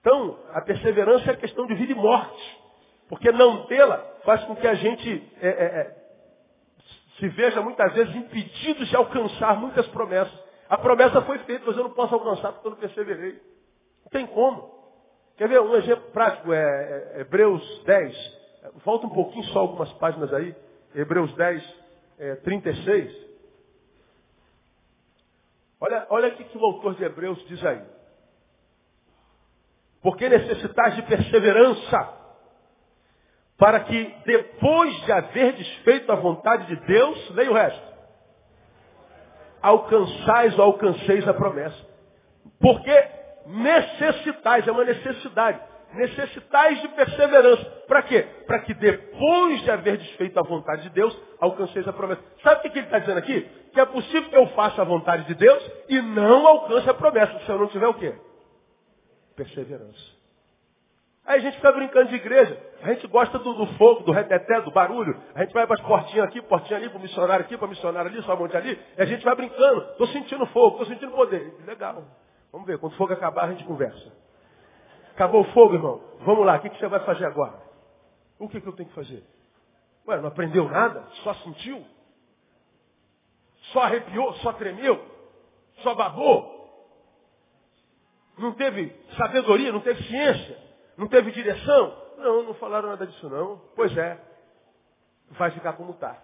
Então, 0.00 0.38
a 0.52 0.60
perseverança 0.60 1.30
é 1.30 1.36
questão 1.36 1.66
de 1.66 1.74
vida 1.74 1.92
e 1.92 1.94
morte. 1.94 2.58
Porque 3.08 3.32
não 3.32 3.66
tê-la 3.66 3.98
faz 4.24 4.44
com 4.44 4.54
que 4.54 4.66
a 4.66 4.74
gente 4.74 5.32
é, 5.40 5.48
é, 5.48 5.52
é 5.52 5.98
se 7.18 7.28
veja 7.28 7.60
muitas 7.60 7.92
vezes 7.94 8.14
impedido 8.14 8.84
de 8.84 8.94
alcançar 8.94 9.58
muitas 9.58 9.86
promessas. 9.88 10.38
A 10.68 10.78
promessa 10.78 11.22
foi 11.22 11.38
feita, 11.40 11.64
mas 11.66 11.76
eu 11.76 11.84
não 11.84 11.90
posso 11.90 12.14
alcançar 12.14 12.52
porque 12.52 12.66
eu 12.66 12.70
não 12.72 12.78
perseverei. 12.78 13.32
Não 14.04 14.10
tem 14.10 14.26
como. 14.26 14.70
Quer 15.36 15.48
ver 15.48 15.60
um 15.60 15.74
exemplo 15.76 16.10
prático? 16.12 16.52
É, 16.52 17.12
é 17.16 17.20
Hebreus 17.22 17.82
10. 17.84 18.38
Volta 18.84 19.06
um 19.06 19.10
pouquinho 19.10 19.44
só 19.46 19.60
algumas 19.60 19.92
páginas 19.94 20.32
aí. 20.32 20.54
Hebreus 20.94 21.32
10, 21.34 21.74
é, 22.18 22.34
36. 22.36 23.27
Olha, 25.80 26.06
olha 26.10 26.28
o 26.28 26.32
que 26.32 26.58
o 26.58 26.64
autor 26.64 26.94
de 26.94 27.04
Hebreus 27.04 27.38
diz 27.46 27.64
aí. 27.64 27.82
Porque 30.02 30.28
necessitais 30.28 30.96
de 30.96 31.02
perseverança, 31.02 32.14
para 33.56 33.80
que 33.80 34.14
depois 34.24 34.94
de 35.04 35.12
haver 35.12 35.52
desfeito 35.54 36.10
a 36.12 36.16
vontade 36.16 36.66
de 36.66 36.76
Deus, 36.86 37.30
leia 37.30 37.50
o 37.50 37.54
resto, 37.54 37.88
alcançais 39.60 40.58
ou 40.58 40.64
alcanceis 40.64 41.26
a 41.26 41.34
promessa. 41.34 41.86
Porque 42.60 43.08
necessitais, 43.46 44.66
é 44.66 44.72
uma 44.72 44.84
necessidade. 44.84 45.60
Necessitais 45.94 46.80
de 46.82 46.88
perseverança. 46.88 47.64
Para 47.86 48.02
quê? 48.02 48.22
Para 48.46 48.60
que 48.60 48.74
depois 48.74 49.62
de 49.62 49.70
haver 49.70 49.96
desfeito 49.96 50.38
a 50.38 50.42
vontade 50.42 50.82
de 50.82 50.90
Deus, 50.90 51.18
alcanceis 51.40 51.88
a 51.88 51.92
promessa. 51.92 52.22
Sabe 52.42 52.68
o 52.68 52.72
que 52.72 52.78
ele 52.78 52.86
está 52.86 52.98
dizendo 52.98 53.18
aqui? 53.18 53.40
Que 53.72 53.80
é 53.80 53.86
possível 53.86 54.28
que 54.28 54.36
eu 54.36 54.46
faça 54.48 54.82
a 54.82 54.84
vontade 54.84 55.26
de 55.26 55.34
Deus 55.34 55.70
e 55.88 56.00
não 56.00 56.46
alcance 56.46 56.88
a 56.88 56.94
promessa, 56.94 57.38
se 57.40 57.48
eu 57.48 57.58
não 57.58 57.68
tiver 57.68 57.88
o 57.88 57.94
quê? 57.94 58.14
Perseverança. 59.34 60.18
Aí 61.24 61.40
a 61.40 61.42
gente 61.42 61.56
fica 61.56 61.72
brincando 61.72 62.08
de 62.08 62.14
igreja. 62.14 62.58
A 62.82 62.92
gente 62.92 63.06
gosta 63.06 63.38
do, 63.38 63.52
do 63.52 63.66
fogo, 63.74 64.02
do 64.02 64.12
reteté, 64.12 64.62
do 64.62 64.70
barulho. 64.70 65.14
A 65.34 65.42
gente 65.42 65.52
vai 65.52 65.66
para 65.66 65.76
as 65.76 65.86
portinhas 65.86 66.26
aqui, 66.26 66.40
portinha 66.40 66.78
ali, 66.78 66.88
para 66.88 66.98
o 66.98 67.02
missionário 67.02 67.44
aqui, 67.44 67.56
para 67.56 67.66
o 67.66 67.68
missionário 67.68 68.10
ali, 68.10 68.22
só 68.22 68.34
monte 68.34 68.56
ali. 68.56 68.80
E 68.96 69.02
a 69.02 69.04
gente 69.04 69.22
vai 69.22 69.34
brincando. 69.34 69.82
Estou 69.90 70.06
sentindo 70.06 70.46
fogo, 70.46 70.80
estou 70.80 70.86
sentindo 70.86 71.12
poder. 71.12 71.54
Legal. 71.66 72.02
Vamos 72.50 72.66
ver, 72.66 72.78
quando 72.78 72.92
o 72.94 72.96
fogo 72.96 73.12
acabar, 73.12 73.44
a 73.44 73.48
gente 73.50 73.64
conversa. 73.64 74.10
Acabou 75.18 75.40
o 75.40 75.52
fogo, 75.52 75.74
irmão? 75.74 76.00
Vamos 76.20 76.46
lá, 76.46 76.54
o 76.54 76.60
que, 76.60 76.70
que 76.70 76.78
você 76.78 76.86
vai 76.86 77.00
fazer 77.00 77.24
agora? 77.24 77.60
O 78.38 78.48
que, 78.48 78.60
que 78.60 78.68
eu 78.68 78.72
tenho 78.72 78.88
que 78.88 78.94
fazer? 78.94 79.24
Ué, 80.06 80.16
não 80.20 80.28
aprendeu 80.28 80.68
nada? 80.68 81.04
Só 81.24 81.34
sentiu? 81.34 81.84
Só 83.72 83.80
arrepiou? 83.80 84.32
Só 84.34 84.52
tremeu? 84.52 85.04
Só 85.78 85.92
babou? 85.96 86.56
Não 88.38 88.52
teve 88.52 88.94
sabedoria? 89.16 89.72
Não 89.72 89.80
teve 89.80 90.00
ciência? 90.04 90.56
Não 90.96 91.08
teve 91.08 91.32
direção? 91.32 92.00
Não, 92.18 92.44
não 92.44 92.54
falaram 92.54 92.90
nada 92.90 93.04
disso 93.04 93.28
não. 93.28 93.60
Pois 93.74 93.96
é. 93.98 94.24
Vai 95.30 95.50
ficar 95.50 95.72
como 95.72 95.94
está. 95.94 96.16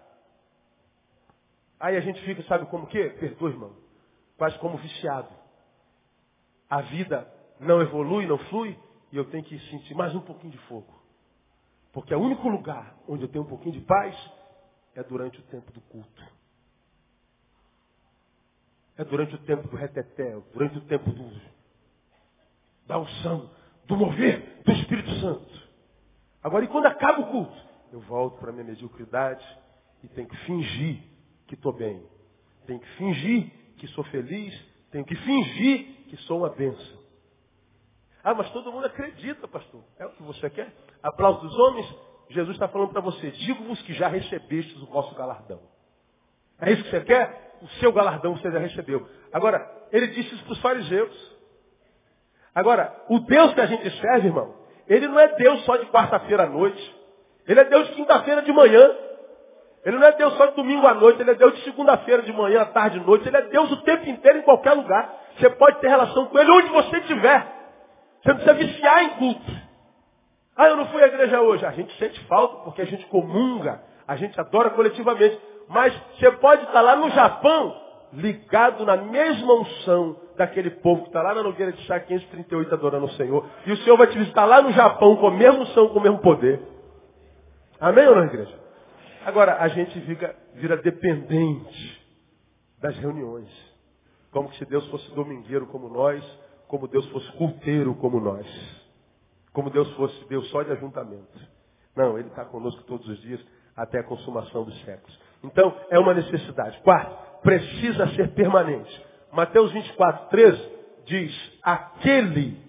Aí 1.81 1.97
a 1.97 1.99
gente 1.99 2.21
fica, 2.21 2.41
sabe 2.43 2.65
como 2.67 2.87
que? 2.87 3.09
Perdoa, 3.09 3.49
irmão. 3.49 3.75
Quase 4.37 4.57
como 4.59 4.77
viciado. 4.77 5.27
A 6.69 6.79
vida 6.79 7.29
não 7.59 7.81
evolui, 7.81 8.25
não 8.25 8.37
flui, 8.37 8.84
e 9.11 9.17
eu 9.17 9.25
tenho 9.25 9.43
que 9.43 9.57
sentir 9.69 9.93
mais 9.93 10.13
um 10.15 10.21
pouquinho 10.21 10.51
de 10.51 10.57
fogo. 10.67 10.93
Porque 11.93 12.13
é 12.13 12.17
o 12.17 12.21
único 12.21 12.47
lugar 12.49 12.97
onde 13.07 13.23
eu 13.23 13.29
tenho 13.29 13.43
um 13.43 13.47
pouquinho 13.47 13.73
de 13.73 13.81
paz 13.81 14.15
é 14.95 15.03
durante 15.03 15.39
o 15.39 15.43
tempo 15.43 15.71
do 15.71 15.81
culto. 15.81 16.23
É 18.97 19.03
durante 19.03 19.35
o 19.35 19.37
tempo 19.39 19.67
do 19.67 19.75
reteté, 19.75 20.39
durante 20.53 20.77
o 20.77 20.81
tempo 20.81 21.09
do, 21.11 21.41
da 22.87 22.99
unção, 22.99 23.49
do 23.85 23.97
mover 23.97 24.61
do 24.63 24.71
Espírito 24.71 25.09
Santo. 25.19 25.69
Agora, 26.41 26.63
e 26.63 26.67
quando 26.67 26.85
acaba 26.85 27.21
o 27.21 27.31
culto? 27.31 27.65
Eu 27.91 27.99
volto 28.01 28.39
para 28.39 28.49
a 28.49 28.53
minha 28.53 28.65
mediocridade 28.65 29.45
e 30.03 30.07
tenho 30.07 30.27
que 30.27 30.37
fingir 30.45 31.01
que 31.47 31.55
estou 31.55 31.73
bem. 31.73 32.03
Tenho 32.65 32.79
que 32.79 32.89
fingir 32.97 33.51
que 33.77 33.87
sou 33.87 34.03
feliz. 34.05 34.53
Tenho 34.91 35.05
que 35.05 35.15
fingir 35.15 36.05
que 36.07 36.17
sou 36.17 36.39
uma 36.39 36.49
bênção. 36.49 37.04
Ah, 38.25 38.33
mas 38.33 38.49
todo 38.49 38.71
mundo 38.71 38.87
acredita, 38.87 39.47
pastor. 39.47 39.83
É 39.99 40.05
o 40.07 40.09
que 40.09 40.23
você 40.23 40.49
quer? 40.49 40.73
Aplauso 41.03 41.41
dos 41.41 41.55
homens? 41.59 41.95
Jesus 42.31 42.55
está 42.55 42.67
falando 42.67 42.89
para 42.89 42.99
você. 42.99 43.29
Digo-vos 43.29 43.79
que 43.83 43.93
já 43.93 44.07
recebestes 44.07 44.81
o 44.81 44.87
vosso 44.87 45.13
galardão. 45.13 45.59
É 46.59 46.71
isso 46.71 46.83
que 46.85 46.89
você 46.89 47.01
quer? 47.01 47.55
O 47.61 47.67
seu 47.79 47.93
galardão 47.93 48.35
você 48.35 48.51
já 48.51 48.57
recebeu. 48.57 49.07
Agora, 49.31 49.71
ele 49.91 50.07
disse 50.07 50.33
isso 50.33 50.43
para 50.43 50.53
os 50.53 50.59
fariseus. 50.59 51.37
Agora, 52.55 52.99
o 53.09 53.19
Deus 53.19 53.53
que 53.53 53.61
a 53.61 53.67
gente 53.67 53.91
serve, 54.01 54.29
irmão, 54.29 54.55
ele 54.87 55.07
não 55.07 55.19
é 55.19 55.27
Deus 55.35 55.63
só 55.63 55.77
de 55.77 55.85
quarta-feira 55.91 56.45
à 56.45 56.49
noite. 56.49 56.95
Ele 57.47 57.59
é 57.59 57.65
Deus 57.65 57.89
de 57.89 57.93
quinta-feira 57.93 58.41
de 58.41 58.51
manhã. 58.51 58.89
Ele 59.85 59.97
não 59.99 60.07
é 60.07 60.13
Deus 60.13 60.33
só 60.33 60.47
de 60.47 60.55
domingo 60.55 60.87
à 60.87 60.95
noite. 60.95 61.21
Ele 61.21 61.29
é 61.29 61.35
Deus 61.35 61.53
de 61.57 61.63
segunda-feira 61.63 62.23
de 62.23 62.33
manhã, 62.33 62.61
à 62.61 62.65
tarde, 62.65 62.97
à 62.97 63.03
noite. 63.03 63.27
Ele 63.27 63.37
é 63.37 63.43
Deus 63.49 63.71
o 63.71 63.83
tempo 63.83 64.09
inteiro, 64.09 64.39
em 64.39 64.41
qualquer 64.41 64.73
lugar. 64.73 65.13
Você 65.37 65.47
pode 65.51 65.79
ter 65.79 65.89
relação 65.89 66.25
com 66.25 66.39
Ele 66.39 66.49
onde 66.49 66.69
você 66.69 66.97
estiver. 66.97 67.54
Você 68.25 68.33
não 68.33 68.39
precisa 68.39 68.53
viciar 68.55 69.03
em 69.03 69.09
culto. 69.09 69.51
Ah, 70.57 70.67
eu 70.67 70.77
não 70.77 70.87
fui 70.87 71.03
à 71.03 71.07
igreja 71.07 71.41
hoje. 71.41 71.63
A 71.63 71.71
gente 71.71 71.95
sente 71.99 72.19
falta 72.25 72.63
porque 72.63 72.81
a 72.81 72.85
gente 72.85 73.05
comunga. 73.05 73.83
A 74.07 74.15
gente 74.15 74.39
adora 74.39 74.71
coletivamente. 74.71 75.39
Mas 75.69 75.93
você 76.17 76.31
pode 76.31 76.63
estar 76.63 76.81
lá 76.81 76.95
no 76.95 77.09
Japão, 77.11 77.79
ligado 78.13 78.83
na 78.83 78.97
mesma 78.97 79.53
unção 79.53 80.19
daquele 80.35 80.71
povo 80.71 81.03
que 81.03 81.09
está 81.09 81.21
lá 81.21 81.35
na 81.35 81.43
Nogueira 81.43 81.71
de 81.71 81.81
Chá 81.83 81.99
538 81.99 82.73
adorando 82.73 83.05
o 83.05 83.11
Senhor. 83.11 83.45
E 83.65 83.71
o 83.71 83.77
Senhor 83.77 83.95
vai 83.95 84.07
te 84.07 84.17
visitar 84.17 84.45
lá 84.45 84.59
no 84.59 84.71
Japão 84.71 85.15
com 85.17 85.27
a 85.27 85.31
mesma 85.31 85.59
unção, 85.59 85.89
com 85.89 85.99
o 85.99 86.01
mesmo 86.01 86.17
poder. 86.19 86.61
Amém 87.79 88.07
ou 88.07 88.15
não, 88.15 88.25
igreja? 88.25 88.53
Agora, 89.23 89.57
a 89.59 89.67
gente 89.67 89.99
vira, 89.99 90.35
vira 90.55 90.77
dependente 90.77 92.01
das 92.81 92.97
reuniões. 92.97 93.49
Como 94.31 94.51
se 94.53 94.65
Deus 94.65 94.87
fosse 94.87 95.13
domingueiro 95.13 95.67
como 95.67 95.89
nós, 95.89 96.23
como 96.75 96.89
Deus 96.89 97.07
fosse 97.07 97.31
culteiro 97.33 97.95
como 97.95 98.19
nós. 98.19 98.45
Como 99.53 99.69
Deus 99.69 99.89
fosse 99.93 100.25
Deus 100.25 100.49
só 100.49 100.61
de 100.61 100.73
ajuntamento. 100.73 101.39
Não, 101.95 102.19
Ele 102.19 102.27
está 102.27 102.43
conosco 102.43 102.83
todos 102.83 103.07
os 103.07 103.21
dias 103.21 103.39
até 103.77 103.99
a 103.99 104.03
consumação 104.03 104.65
dos 104.65 104.77
séculos. 104.83 105.17
Então, 105.41 105.73
é 105.89 105.97
uma 105.97 106.13
necessidade. 106.13 106.77
Quarto, 106.79 107.41
precisa 107.41 108.07
ser 108.09 108.33
permanente. 108.33 109.05
Mateus 109.31 109.71
24, 109.71 110.27
13 110.27 110.71
diz, 111.05 111.59
aquele 111.63 112.61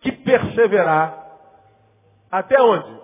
que 0.00 0.10
perseverar 0.10 1.38
até 2.32 2.60
onde? 2.60 3.00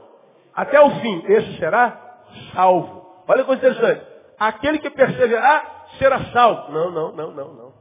Até 0.52 0.80
o 0.80 0.90
fim, 1.00 1.22
esse 1.28 1.58
será 1.58 2.24
salvo. 2.52 3.22
Olha 3.28 3.44
que 3.44 3.52
interessante. 3.52 4.04
Aquele 4.36 4.80
que 4.80 4.90
perseverar 4.90 5.86
será 5.96 6.32
salvo. 6.32 6.72
Não, 6.72 6.90
não, 6.90 7.12
não, 7.12 7.30
não, 7.30 7.54
não. 7.54 7.72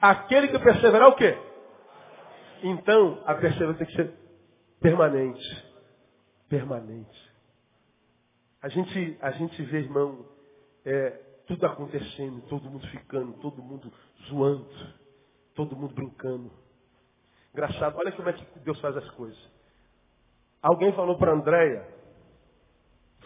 Aquele 0.00 0.48
que 0.48 0.58
perseverar 0.58 1.08
o 1.08 1.14
quê? 1.14 1.38
Então, 2.62 3.22
a 3.26 3.34
perseverança 3.34 3.78
tem 3.78 3.86
que 3.88 3.96
ser 3.96 4.14
permanente. 4.80 5.72
Permanente. 6.48 7.32
A 8.62 8.68
gente, 8.68 9.18
a 9.20 9.30
gente 9.32 9.62
vê, 9.64 9.78
irmão, 9.78 10.24
é, 10.84 11.10
tudo 11.46 11.66
acontecendo, 11.66 12.42
todo 12.48 12.70
mundo 12.70 12.86
ficando, 12.88 13.32
todo 13.40 13.62
mundo 13.62 13.92
zoando, 14.28 14.68
todo 15.54 15.76
mundo 15.76 15.94
brincando. 15.94 16.50
Engraçado, 17.52 17.98
olha 17.98 18.12
como 18.12 18.28
é 18.28 18.32
que 18.32 18.58
Deus 18.60 18.80
faz 18.80 18.96
as 18.96 19.10
coisas. 19.10 19.38
Alguém 20.62 20.92
falou 20.92 21.18
para 21.18 21.32
Andréia, 21.32 21.86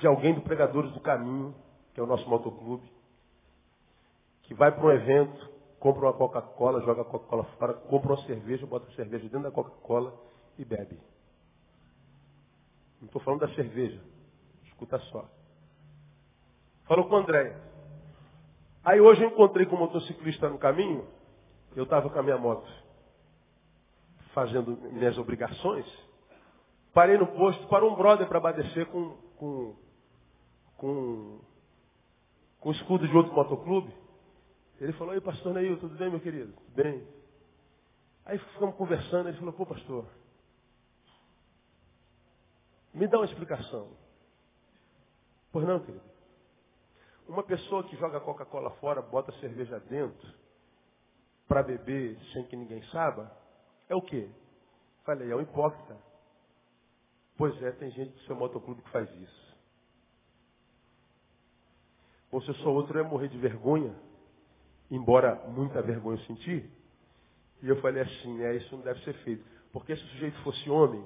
de 0.00 0.06
alguém 0.06 0.34
do 0.34 0.40
Pregadores 0.40 0.90
do 0.92 1.00
Caminho, 1.00 1.54
que 1.92 2.00
é 2.00 2.02
o 2.02 2.06
nosso 2.06 2.28
motoclube, 2.28 2.90
que 4.44 4.54
vai 4.54 4.72
para 4.72 4.84
um 4.84 4.90
evento, 4.90 5.55
compra 5.78 6.06
uma 6.06 6.12
Coca-Cola, 6.12 6.80
joga 6.82 7.02
a 7.02 7.04
Coca-Cola 7.04 7.44
fora, 7.58 7.74
compra 7.74 8.12
uma 8.14 8.22
cerveja, 8.26 8.66
bota 8.66 8.90
a 8.90 8.94
cerveja 8.94 9.24
dentro 9.24 9.42
da 9.42 9.50
Coca-Cola 9.50 10.14
e 10.58 10.64
bebe. 10.64 10.98
Não 13.00 13.06
estou 13.06 13.20
falando 13.22 13.40
da 13.40 13.54
cerveja. 13.54 14.00
Escuta 14.64 14.98
só. 15.10 15.28
Falou 16.84 17.08
com 17.08 17.16
a 17.16 17.20
Andréia. 17.20 17.60
Aí 18.84 19.00
hoje 19.00 19.22
eu 19.22 19.30
encontrei 19.30 19.66
com 19.66 19.74
um 19.74 19.80
motociclista 19.80 20.48
no 20.48 20.58
caminho, 20.58 21.06
eu 21.74 21.84
estava 21.84 22.08
com 22.08 22.18
a 22.18 22.22
minha 22.22 22.38
moto 22.38 22.70
fazendo 24.32 24.76
minhas 24.92 25.18
obrigações, 25.18 25.86
parei 26.92 27.18
no 27.18 27.26
posto, 27.26 27.66
parou 27.68 27.92
um 27.92 27.96
brother 27.96 28.28
para 28.28 28.38
abastecer 28.38 28.86
com, 28.86 29.16
com, 29.36 29.76
com, 30.76 31.40
com 32.60 32.70
escudo 32.70 33.08
de 33.08 33.16
outro 33.16 33.32
motoclube. 33.32 33.92
Ele 34.80 34.92
falou, 34.94 35.14
aí 35.14 35.20
pastor 35.20 35.54
Neil, 35.54 35.78
tudo 35.78 35.96
bem, 35.96 36.10
meu 36.10 36.20
querido? 36.20 36.54
Bem. 36.74 37.06
Aí 38.24 38.38
ficamos 38.38 38.76
conversando, 38.76 39.28
ele 39.28 39.38
falou, 39.38 39.54
pô 39.54 39.64
pastor, 39.64 40.06
me 42.92 43.06
dá 43.06 43.18
uma 43.18 43.26
explicação. 43.26 43.96
Pois 45.52 45.66
não, 45.66 45.80
querido. 45.80 46.04
Uma 47.28 47.42
pessoa 47.42 47.84
que 47.84 47.96
joga 47.96 48.20
Coca-Cola 48.20 48.70
fora, 48.72 49.02
bota 49.02 49.32
cerveja 49.40 49.80
dentro, 49.80 50.34
para 51.48 51.62
beber 51.62 52.18
sem 52.32 52.44
que 52.46 52.56
ninguém 52.56 52.82
saiba, 52.90 53.30
é 53.88 53.94
o 53.94 54.02
quê? 54.02 54.28
Falei, 55.04 55.30
é 55.30 55.36
um 55.36 55.40
hipócrita. 55.40 55.96
Pois 57.36 57.60
é, 57.62 57.70
tem 57.72 57.90
gente 57.90 58.12
do 58.12 58.20
seu 58.20 58.34
motoclube 58.34 58.82
que 58.82 58.90
faz 58.90 59.08
isso. 59.20 59.56
Você 62.30 62.52
só 62.54 62.70
outro 62.70 62.98
é 62.98 63.02
morrer 63.02 63.28
de 63.28 63.38
vergonha, 63.38 63.94
embora 64.90 65.34
muita 65.48 65.82
vergonha 65.82 66.18
eu 66.18 66.24
senti. 66.26 66.68
E 67.62 67.68
eu 67.68 67.80
falei 67.80 68.02
assim, 68.02 68.42
é, 68.42 68.56
isso 68.56 68.76
não 68.76 68.82
deve 68.82 69.02
ser 69.02 69.14
feito. 69.24 69.44
Porque 69.72 69.96
se 69.96 70.02
o 70.02 70.08
sujeito 70.08 70.38
fosse 70.42 70.68
homem, 70.70 71.04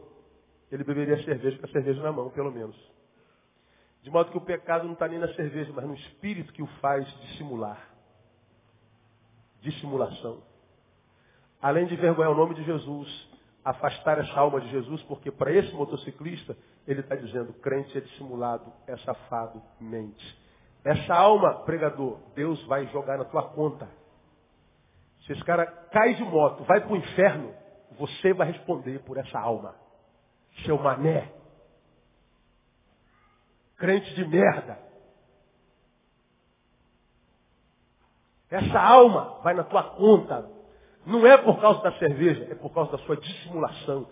ele 0.71 0.85
beberia 0.85 1.23
cerveja 1.25 1.59
com 1.59 1.67
a 1.67 1.71
cerveja 1.71 2.03
na 2.03 2.13
mão, 2.13 2.31
pelo 2.31 2.53
menos. 2.53 2.77
De 4.03 4.11
modo 4.11 4.31
que 4.31 4.39
o 4.39 4.41
pecado 4.41 4.85
não 4.85 4.95
está 4.95 5.07
nem 5.09 5.19
na 5.19 5.33
cerveja, 5.35 5.73
mas 5.75 5.85
no 5.85 5.95
espírito 5.95 6.53
que 6.53 6.63
o 6.63 6.67
faz 6.81 7.07
dissimular. 7.23 7.91
Dissimulação. 9.61 10.43
Além 11.61 11.87
de 11.87 11.97
vergonhar 11.97 12.31
o 12.31 12.35
nome 12.35 12.55
de 12.55 12.65
Jesus, 12.65 13.29
afastar 13.65 14.19
essa 14.19 14.39
alma 14.39 14.61
de 14.61 14.71
Jesus, 14.71 15.03
porque 15.03 15.31
para 15.31 15.53
esse 15.53 15.73
motociclista, 15.75 16.57
ele 16.87 17.01
está 17.01 17.15
dizendo, 17.15 17.53
crente 17.55 17.97
é 17.97 18.01
dissimulado, 18.01 18.73
é 18.87 18.97
safado, 18.99 19.63
mente. 19.79 20.39
Essa 20.85 21.15
alma, 21.15 21.63
pregador, 21.65 22.19
Deus 22.35 22.63
vai 22.67 22.87
jogar 22.87 23.19
na 23.19 23.25
tua 23.25 23.43
conta. 23.51 23.89
Se 25.27 25.33
esse 25.33 25.45
cara 25.45 25.67
cai 25.67 26.15
de 26.15 26.25
moto, 26.25 26.65
vai 26.65 26.81
para 26.81 26.93
o 26.93 26.97
inferno, 26.97 27.55
você 27.99 28.33
vai 28.33 28.51
responder 28.51 29.01
por 29.01 29.19
essa 29.19 29.39
alma. 29.39 29.75
Seu 30.65 30.79
mané 30.79 31.41
crente 33.81 34.15
de 34.15 34.25
merda. 34.27 34.79
Essa 38.51 38.79
alma 38.79 39.41
vai 39.43 39.55
na 39.55 39.65
tua 39.65 39.83
conta. 39.83 40.49
Não 41.07 41.27
é 41.27 41.39
por 41.39 41.59
causa 41.61 41.83
da 41.83 41.93
cerveja, 41.99 42.47
é 42.51 42.55
por 42.55 42.71
causa 42.73 42.93
da 42.93 42.99
sua 42.99 43.17
dissimulação. 43.17 44.07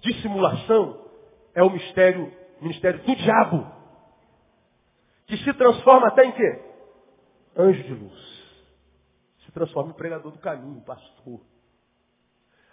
Dissimulação 0.00 1.06
é 1.54 1.62
o 1.62 1.70
mistério, 1.70 2.32
ministério 2.60 3.00
do 3.04 3.14
diabo. 3.14 3.81
Que 5.26 5.36
se 5.38 5.52
transforma 5.54 6.08
até 6.08 6.24
em 6.24 6.32
quê? 6.32 6.60
Anjo 7.56 7.82
de 7.82 7.94
luz. 7.94 8.32
Se 9.44 9.52
transforma 9.52 9.90
em 9.90 9.94
pregador 9.94 10.32
do 10.32 10.38
caminho, 10.38 10.80
pastor. 10.82 11.40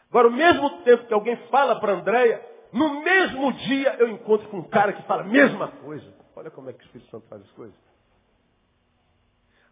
Agora, 0.09 0.27
ao 0.27 0.33
mesmo 0.33 0.83
tempo 0.83 1.05
que 1.05 1.13
alguém 1.13 1.37
fala 1.47 1.79
para 1.79 1.93
Andréia, 1.93 2.43
no 2.73 3.01
mesmo 3.01 3.53
dia 3.53 3.95
eu 3.99 4.09
encontro 4.09 4.47
com 4.49 4.57
um 4.57 4.69
cara 4.69 4.93
que 4.93 5.03
fala 5.03 5.21
a 5.21 5.25
mesma 5.25 5.67
coisa. 5.67 6.13
Olha 6.35 6.49
como 6.49 6.69
é 6.69 6.73
que 6.73 6.79
o 6.79 6.85
Espírito 6.85 7.09
Santo 7.11 7.27
faz 7.27 7.41
as 7.41 7.51
coisas. 7.51 7.77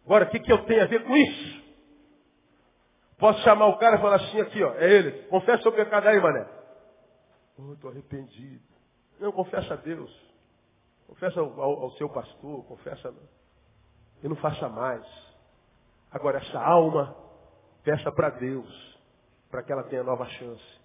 Agora, 0.04 0.24
o 0.24 0.30
que, 0.30 0.40
que 0.40 0.52
eu 0.52 0.64
tenho 0.64 0.82
a 0.82 0.86
ver 0.86 1.04
com 1.04 1.16
isso? 1.16 1.62
Posso 3.18 3.40
chamar 3.40 3.66
o 3.66 3.78
cara 3.78 3.96
e 3.96 4.00
falar 4.00 4.16
assim 4.16 4.40
aqui, 4.40 4.62
ó, 4.62 4.74
é 4.74 4.90
ele. 4.90 5.22
Confessa 5.24 5.68
o 5.68 5.72
pecado 5.72 6.06
aí, 6.06 6.20
mané. 6.20 6.46
Oh, 7.58 7.72
estou 7.72 7.90
arrependido. 7.90 8.62
Não, 9.18 9.32
confessa 9.32 9.74
a 9.74 9.76
Deus. 9.76 10.27
Confessa 11.08 11.40
ao, 11.40 11.60
ao, 11.60 11.90
seu 11.92 12.08
pastor, 12.08 12.64
confessa. 12.64 13.12
E 14.22 14.28
não 14.28 14.36
faça 14.36 14.68
mais. 14.68 15.04
Agora, 16.10 16.38
essa 16.38 16.60
alma, 16.60 17.16
peça 17.82 18.12
para 18.12 18.30
Deus, 18.30 18.98
para 19.50 19.62
que 19.62 19.72
ela 19.72 19.84
tenha 19.84 20.04
nova 20.04 20.26
chance. 20.26 20.78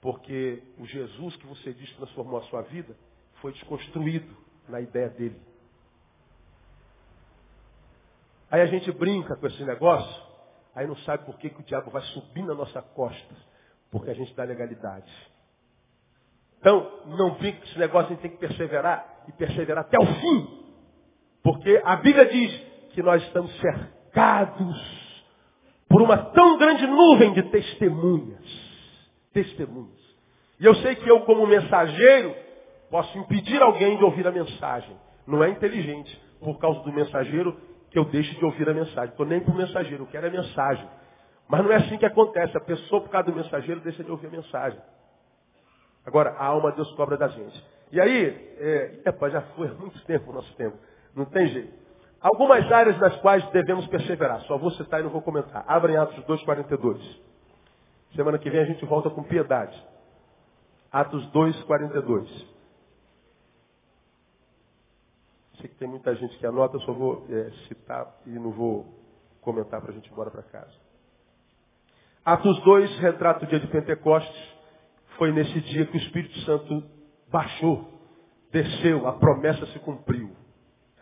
Porque 0.00 0.62
o 0.78 0.84
Jesus 0.84 1.36
que 1.36 1.46
você 1.46 1.72
diz 1.72 1.90
transformou 1.94 2.40
a 2.40 2.42
sua 2.44 2.62
vida 2.62 2.96
foi 3.40 3.52
desconstruído 3.52 4.36
na 4.68 4.80
ideia 4.80 5.08
dele. 5.08 5.40
Aí 8.50 8.60
a 8.60 8.66
gente 8.66 8.90
brinca 8.92 9.36
com 9.36 9.46
esse 9.46 9.64
negócio, 9.64 10.22
aí 10.74 10.86
não 10.86 10.96
sabe 10.98 11.24
por 11.24 11.38
que, 11.38 11.48
que 11.48 11.60
o 11.60 11.64
diabo 11.64 11.90
vai 11.90 12.02
subir 12.02 12.42
na 12.42 12.54
nossa 12.54 12.82
costa, 12.82 13.34
porque 13.90 14.10
a 14.10 14.14
gente 14.14 14.34
dá 14.34 14.44
legalidade. 14.44 15.10
Então, 16.58 17.06
não 17.06 17.34
brinca 17.36 17.60
com 17.60 17.64
esse 17.64 17.78
negócio, 17.78 18.08
a 18.08 18.10
gente 18.10 18.20
tem 18.22 18.30
que 18.32 18.36
perseverar 18.36 19.11
e 19.28 19.32
perseverar 19.32 19.84
até 19.84 19.98
o 19.98 20.06
fim. 20.06 20.62
Porque 21.42 21.80
a 21.84 21.96
Bíblia 21.96 22.26
diz, 22.26 22.72
que 22.92 23.02
nós 23.02 23.22
estamos 23.22 23.50
cercados 23.60 25.12
por 25.88 26.00
uma 26.00 26.16
tão 26.16 26.58
grande 26.58 26.86
nuvem 26.86 27.32
de 27.32 27.42
testemunhas. 27.44 28.44
Testemunhas. 29.32 30.00
E 30.60 30.64
eu 30.64 30.74
sei 30.76 30.94
que 30.94 31.08
eu, 31.08 31.20
como 31.20 31.46
mensageiro, 31.46 32.34
posso 32.90 33.16
impedir 33.18 33.60
alguém 33.62 33.96
de 33.96 34.04
ouvir 34.04 34.26
a 34.26 34.30
mensagem. 34.30 34.96
Não 35.26 35.42
é 35.42 35.50
inteligente, 35.50 36.20
por 36.40 36.58
causa 36.58 36.80
do 36.80 36.92
mensageiro, 36.92 37.56
que 37.90 37.98
eu 37.98 38.04
deixe 38.04 38.34
de 38.36 38.44
ouvir 38.44 38.68
a 38.68 38.74
mensagem. 38.74 39.10
Estou 39.10 39.26
nem 39.26 39.40
para 39.40 39.52
o 39.52 39.56
mensageiro, 39.56 40.04
eu 40.04 40.06
quero 40.06 40.26
a 40.26 40.30
mensagem. 40.30 40.88
Mas 41.48 41.62
não 41.62 41.72
é 41.72 41.76
assim 41.76 41.98
que 41.98 42.06
acontece. 42.06 42.56
A 42.56 42.60
pessoa, 42.60 43.02
por 43.02 43.10
causa 43.10 43.30
do 43.30 43.36
mensageiro, 43.36 43.80
deixa 43.80 44.04
de 44.04 44.10
ouvir 44.10 44.28
a 44.28 44.30
mensagem. 44.30 44.80
Agora, 46.04 46.30
a 46.30 46.44
alma 46.44 46.72
Deus 46.72 46.90
cobra 46.92 47.16
da 47.16 47.28
gente. 47.28 47.64
E 47.92 48.00
aí, 48.00 48.54
é, 48.58 49.02
epa, 49.04 49.28
já 49.28 49.42
foi 49.54 49.68
há 49.68 49.74
muito 49.74 50.02
tempo 50.06 50.30
o 50.30 50.32
nosso 50.34 50.52
tempo. 50.56 50.78
Não 51.14 51.26
tem 51.26 51.46
jeito. 51.48 51.74
Algumas 52.22 52.70
áreas 52.72 52.98
nas 52.98 53.14
quais 53.16 53.44
devemos 53.50 53.86
perseverar. 53.88 54.40
Só 54.42 54.56
vou 54.56 54.70
citar 54.70 55.00
e 55.00 55.02
não 55.02 55.10
vou 55.10 55.20
comentar. 55.20 55.62
Abrem 55.68 55.98
Atos 55.98 56.24
2,42. 56.24 57.20
Semana 58.16 58.38
que 58.38 58.48
vem 58.48 58.60
a 58.60 58.64
gente 58.64 58.82
volta 58.86 59.10
com 59.10 59.22
piedade. 59.22 59.76
Atos 60.90 61.22
2,42. 61.32 62.28
Sei 65.58 65.68
que 65.68 65.74
tem 65.76 65.88
muita 65.88 66.14
gente 66.14 66.36
que 66.38 66.46
anota, 66.46 66.78
só 66.78 66.92
vou 66.92 67.26
é, 67.28 67.50
citar 67.68 68.06
e 68.24 68.30
não 68.30 68.52
vou 68.52 68.86
comentar 69.42 69.82
para 69.82 69.90
a 69.90 69.94
gente 69.94 70.06
ir 70.06 70.12
embora 70.12 70.30
para 70.30 70.42
casa. 70.42 70.72
Atos 72.24 72.58
2 72.62 72.98
retrata 73.00 73.44
o 73.44 73.48
dia 73.48 73.60
de 73.60 73.66
Pentecostes. 73.66 74.52
Foi 75.18 75.30
nesse 75.30 75.60
dia 75.60 75.84
que 75.84 75.96
o 75.96 76.00
Espírito 76.00 76.38
Santo 76.40 77.01
baixou, 77.32 77.88
desceu, 78.52 79.08
a 79.08 79.14
promessa 79.14 79.64
se 79.66 79.78
cumpriu. 79.78 80.30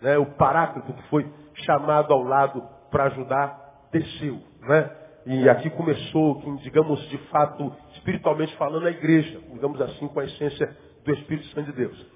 Né? 0.00 0.16
O 0.16 0.26
paráclito 0.26 0.92
que 0.92 1.02
foi 1.08 1.30
chamado 1.66 2.12
ao 2.12 2.22
lado 2.22 2.62
para 2.90 3.04
ajudar, 3.04 3.88
desceu. 3.92 4.38
Né? 4.60 4.90
E 5.26 5.48
aqui 5.48 5.68
começou, 5.70 6.40
digamos, 6.62 7.00
de 7.08 7.18
fato, 7.28 7.70
espiritualmente 7.94 8.56
falando, 8.56 8.86
a 8.86 8.90
igreja, 8.90 9.40
digamos 9.52 9.80
assim, 9.80 10.08
com 10.08 10.20
a 10.20 10.24
essência 10.24 10.74
do 11.04 11.12
Espírito 11.12 11.46
Santo 11.48 11.66
de 11.66 11.72
Deus. 11.72 12.06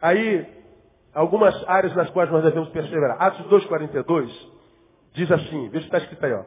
Aí, 0.00 0.46
algumas 1.14 1.54
áreas 1.68 1.94
nas 1.94 2.10
quais 2.10 2.30
nós 2.30 2.44
devemos 2.44 2.68
perseverar. 2.68 3.20
Atos 3.20 3.46
2,42 3.46 4.30
diz 5.14 5.30
assim, 5.30 5.68
veja 5.70 5.80
se 5.80 5.86
está 5.86 5.98
escrito 5.98 6.24
aí, 6.26 6.32
ó. 6.32 6.42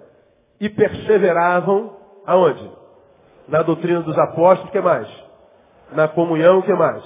E 0.59 0.69
perseveravam 0.69 1.97
aonde? 2.25 2.71
Na 3.47 3.61
doutrina 3.63 4.01
dos 4.01 4.17
apóstolos, 4.17 4.69
o 4.69 4.71
que 4.71 4.81
mais? 4.81 5.26
Na 5.91 6.07
comunhão, 6.07 6.59
o 6.59 6.63
que 6.63 6.73
mais? 6.73 7.03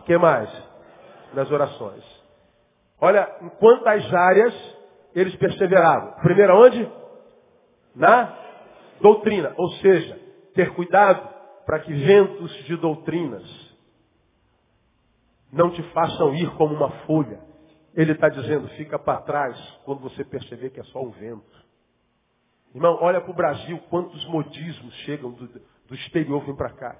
O 0.00 0.02
que 0.04 0.16
mais? 0.16 0.50
Nas 1.34 1.50
orações. 1.50 2.04
Olha, 3.00 3.28
em 3.42 3.48
quantas 3.50 4.12
áreas 4.12 4.76
eles 5.14 5.36
perseveravam. 5.36 6.12
Primeiro 6.22 6.52
aonde? 6.52 6.90
Na 7.94 8.34
doutrina. 9.00 9.52
Ou 9.56 9.70
seja, 9.72 10.18
ter 10.54 10.74
cuidado 10.74 11.28
para 11.66 11.80
que 11.80 11.92
ventos 11.92 12.52
de 12.64 12.76
doutrinas 12.76 13.68
não 15.52 15.70
te 15.70 15.82
façam 15.92 16.34
ir 16.34 16.50
como 16.56 16.74
uma 16.74 16.90
folha. 17.06 17.40
Ele 17.94 18.12
está 18.12 18.28
dizendo, 18.28 18.68
fica 18.70 18.98
para 18.98 19.20
trás 19.22 19.58
quando 19.84 20.00
você 20.00 20.24
perceber 20.24 20.70
que 20.70 20.80
é 20.80 20.84
só 20.84 21.00
um 21.00 21.10
vento. 21.10 21.66
Irmão, 22.74 22.98
olha 23.00 23.20
para 23.20 23.30
o 23.30 23.34
Brasil, 23.34 23.78
quantos 23.88 24.24
modismos 24.26 24.94
chegam 25.04 25.32
do, 25.32 25.46
do 25.48 25.94
exterior 25.94 26.44
vêm 26.44 26.54
para 26.54 26.70
cá. 26.70 26.96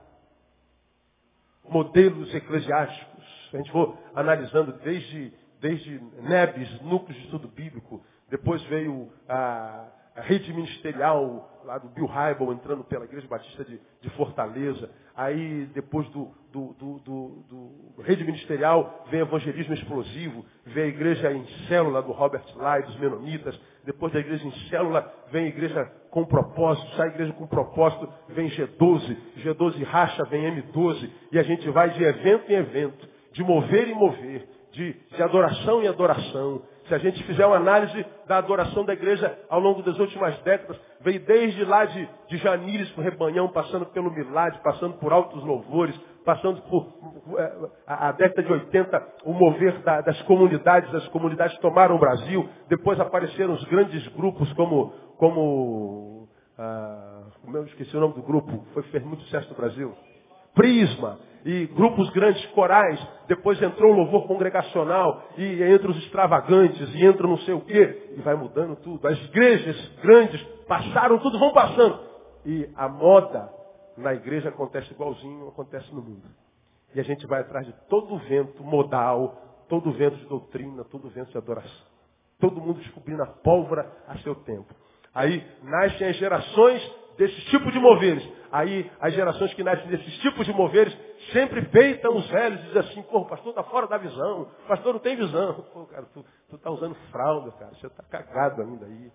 Modelos 1.71 2.35
eclesiásticos. 2.35 3.25
A 3.53 3.57
gente 3.57 3.71
for 3.71 3.97
analisando 4.15 4.73
desde, 4.85 5.33
desde 5.61 6.01
Nebes, 6.21 6.81
núcleos 6.83 7.17
de 7.19 7.25
estudo 7.25 7.49
bíblico. 7.49 8.03
Depois 8.29 8.63
veio 8.65 9.11
a, 9.29 9.87
a 10.17 10.21
rede 10.21 10.53
ministerial 10.53 11.61
lá 11.65 11.79
do 11.79 11.89
Bill 11.89 12.07
Hybel 12.07 12.53
entrando 12.53 12.85
pela 12.85 13.05
Igreja 13.05 13.27
Batista 13.29 13.65
de, 13.65 13.81
de 14.01 14.11
Fortaleza. 14.11 14.91
Aí, 15.19 15.69
depois 15.75 16.09
do, 16.11 16.29
do, 16.53 16.77
do, 16.79 16.99
do, 17.51 18.03
rede 18.05 18.23
ministerial, 18.23 19.05
vem 19.11 19.19
evangelismo 19.19 19.75
explosivo, 19.75 20.47
vem 20.65 20.85
a 20.85 20.87
igreja 20.87 21.33
em 21.33 21.45
célula 21.67 22.01
do 22.01 22.13
Robert 22.13 22.45
Lai, 22.55 22.85
dos 22.85 22.97
Menonitas. 23.01 23.61
Depois 23.85 24.13
da 24.13 24.21
igreja 24.21 24.47
em 24.47 24.53
célula, 24.69 25.13
vem 25.33 25.47
a 25.47 25.49
igreja 25.49 25.85
com 26.13 26.25
propósito, 26.25 26.89
sai 26.95 27.09
a 27.09 27.11
igreja 27.15 27.33
com 27.33 27.49
propósito, 27.49 28.09
vem 28.29 28.49
G12, 28.49 29.17
G12 29.39 29.83
racha, 29.83 30.25
vem 30.27 30.63
M12. 30.63 31.11
E 31.33 31.39
a 31.41 31.43
gente 31.43 31.69
vai 31.71 31.91
de 31.91 32.05
evento 32.05 32.53
em 32.53 32.55
evento, 32.55 33.09
de 33.33 33.43
mover 33.43 33.89
em 33.89 33.97
mover, 33.97 34.49
de, 34.71 34.93
de 34.93 35.21
adoração 35.21 35.83
em 35.83 35.89
adoração, 35.89 36.63
se 36.89 36.95
a 36.95 36.99
gente 36.99 37.23
fizer 37.25 37.47
uma 37.47 37.57
análise 37.57 38.05
da 38.27 38.39
adoração 38.39 38.85
da 38.85 38.95
igreja 38.95 39.39
ao 39.49 39.61
longo 39.61 39.83
das 39.83 39.99
últimas 39.99 40.37
décadas, 40.41 40.81
veio 41.01 41.21
desde 41.21 41.65
lá 41.65 41.85
de, 41.85 42.09
de 42.29 42.37
Janires 42.39 42.91
para 42.91 43.01
o 43.01 43.05
Rebanhão, 43.05 43.49
passando 43.49 43.87
pelo 43.87 44.11
Milad, 44.11 44.57
passando 44.63 44.95
por 44.95 45.13
altos 45.13 45.45
louvores, 45.45 45.95
passando 46.25 46.61
por 46.63 46.93
é, 47.39 47.53
a, 47.87 48.09
a 48.09 48.13
década 48.13 48.43
de 48.43 48.53
80, 48.53 49.09
o 49.25 49.33
mover 49.33 49.79
da, 49.83 50.01
das 50.01 50.21
comunidades, 50.23 50.93
as 50.95 51.07
comunidades 51.09 51.57
tomaram 51.59 51.97
o 51.97 51.99
Brasil, 51.99 52.49
depois 52.69 52.99
apareceram 52.99 53.55
os 53.55 53.65
grandes 53.65 54.07
grupos 54.09 54.53
como, 54.55 54.93
como 55.17 56.29
ah, 56.59 57.23
eu 57.55 57.65
esqueci 57.65 57.97
o 57.97 58.01
nome 58.01 58.15
do 58.15 58.23
grupo, 58.23 58.65
foi 58.75 58.83
fez 58.85 59.05
muito 59.05 59.23
sucesso 59.25 59.49
no 59.51 59.57
Brasil. 59.57 59.95
Prisma, 60.55 61.19
e 61.45 61.67
grupos 61.67 62.11
grandes, 62.11 62.45
corais, 62.47 63.01
depois 63.27 63.61
entrou 63.61 63.93
o 63.93 63.97
louvor 63.97 64.27
congregacional, 64.27 65.23
e 65.37 65.63
entra 65.63 65.91
os 65.91 65.97
extravagantes, 65.99 66.95
e 66.95 67.05
entra 67.05 67.27
não 67.27 67.39
sei 67.39 67.55
o 67.55 67.61
quê, 67.61 68.15
e 68.17 68.21
vai 68.21 68.35
mudando 68.35 68.77
tudo. 68.77 69.07
As 69.07 69.19
igrejas 69.25 69.77
grandes 70.03 70.41
passaram, 70.67 71.19
tudo 71.19 71.39
vão 71.39 71.53
passando. 71.53 72.01
E 72.45 72.69
a 72.77 72.89
moda 72.89 73.51
na 73.97 74.15
igreja 74.15 74.49
acontece 74.49 74.93
igualzinho 74.93 75.49
acontece 75.49 75.93
no 75.95 76.01
mundo. 76.01 76.29
E 76.95 77.01
a 77.01 77.03
gente 77.03 77.27
vai 77.27 77.41
atrás 77.41 77.67
de 77.67 77.73
todo 77.89 78.15
o 78.15 78.19
vento 78.19 78.63
modal, 78.63 79.65
todo 79.69 79.91
o 79.91 79.93
vento 79.93 80.17
de 80.17 80.27
doutrina, 80.27 80.85
todo 80.85 81.07
o 81.07 81.11
vento 81.11 81.31
de 81.31 81.37
adoração. 81.37 81.87
Todo 82.41 82.61
mundo 82.61 82.81
descobrindo 82.81 83.23
a 83.23 83.27
pólvora 83.27 83.91
a 84.07 84.17
seu 84.19 84.35
tempo. 84.37 84.73
Aí 85.15 85.45
nascem 85.63 86.09
as 86.09 86.17
gerações 86.17 86.81
desses 87.19 87.45
tipos 87.47 87.73
de 87.73 87.79
moveres. 87.79 88.27
Aí 88.51 88.91
as 89.01 89.13
gerações 89.13 89.53
que 89.53 89.63
nascem 89.63 89.89
desses 89.89 90.19
tipos 90.21 90.47
de 90.47 90.53
moveres 90.53 90.97
sempre 91.33 91.63
peitam 91.67 92.17
os 92.17 92.27
velhos 92.31 92.61
e 92.61 92.63
dizem 92.69 92.81
assim, 92.81 93.03
pô, 93.03 93.27
pastor 93.27 93.51
está 93.51 93.63
fora 93.65 93.87
da 93.87 93.99
visão, 93.99 94.49
pastor 94.67 94.95
não 94.95 95.01
tem 95.01 95.17
visão. 95.17 95.55
Pô, 95.75 95.85
cara, 95.87 96.07
tu, 96.15 96.25
tu 96.49 96.57
tá 96.57 96.71
usando 96.71 96.95
fralda, 97.11 97.51
cara, 97.53 97.73
você 97.75 97.89
está 97.89 98.03
cagado 98.05 98.63
ainda 98.63 98.87
aí. 98.87 99.13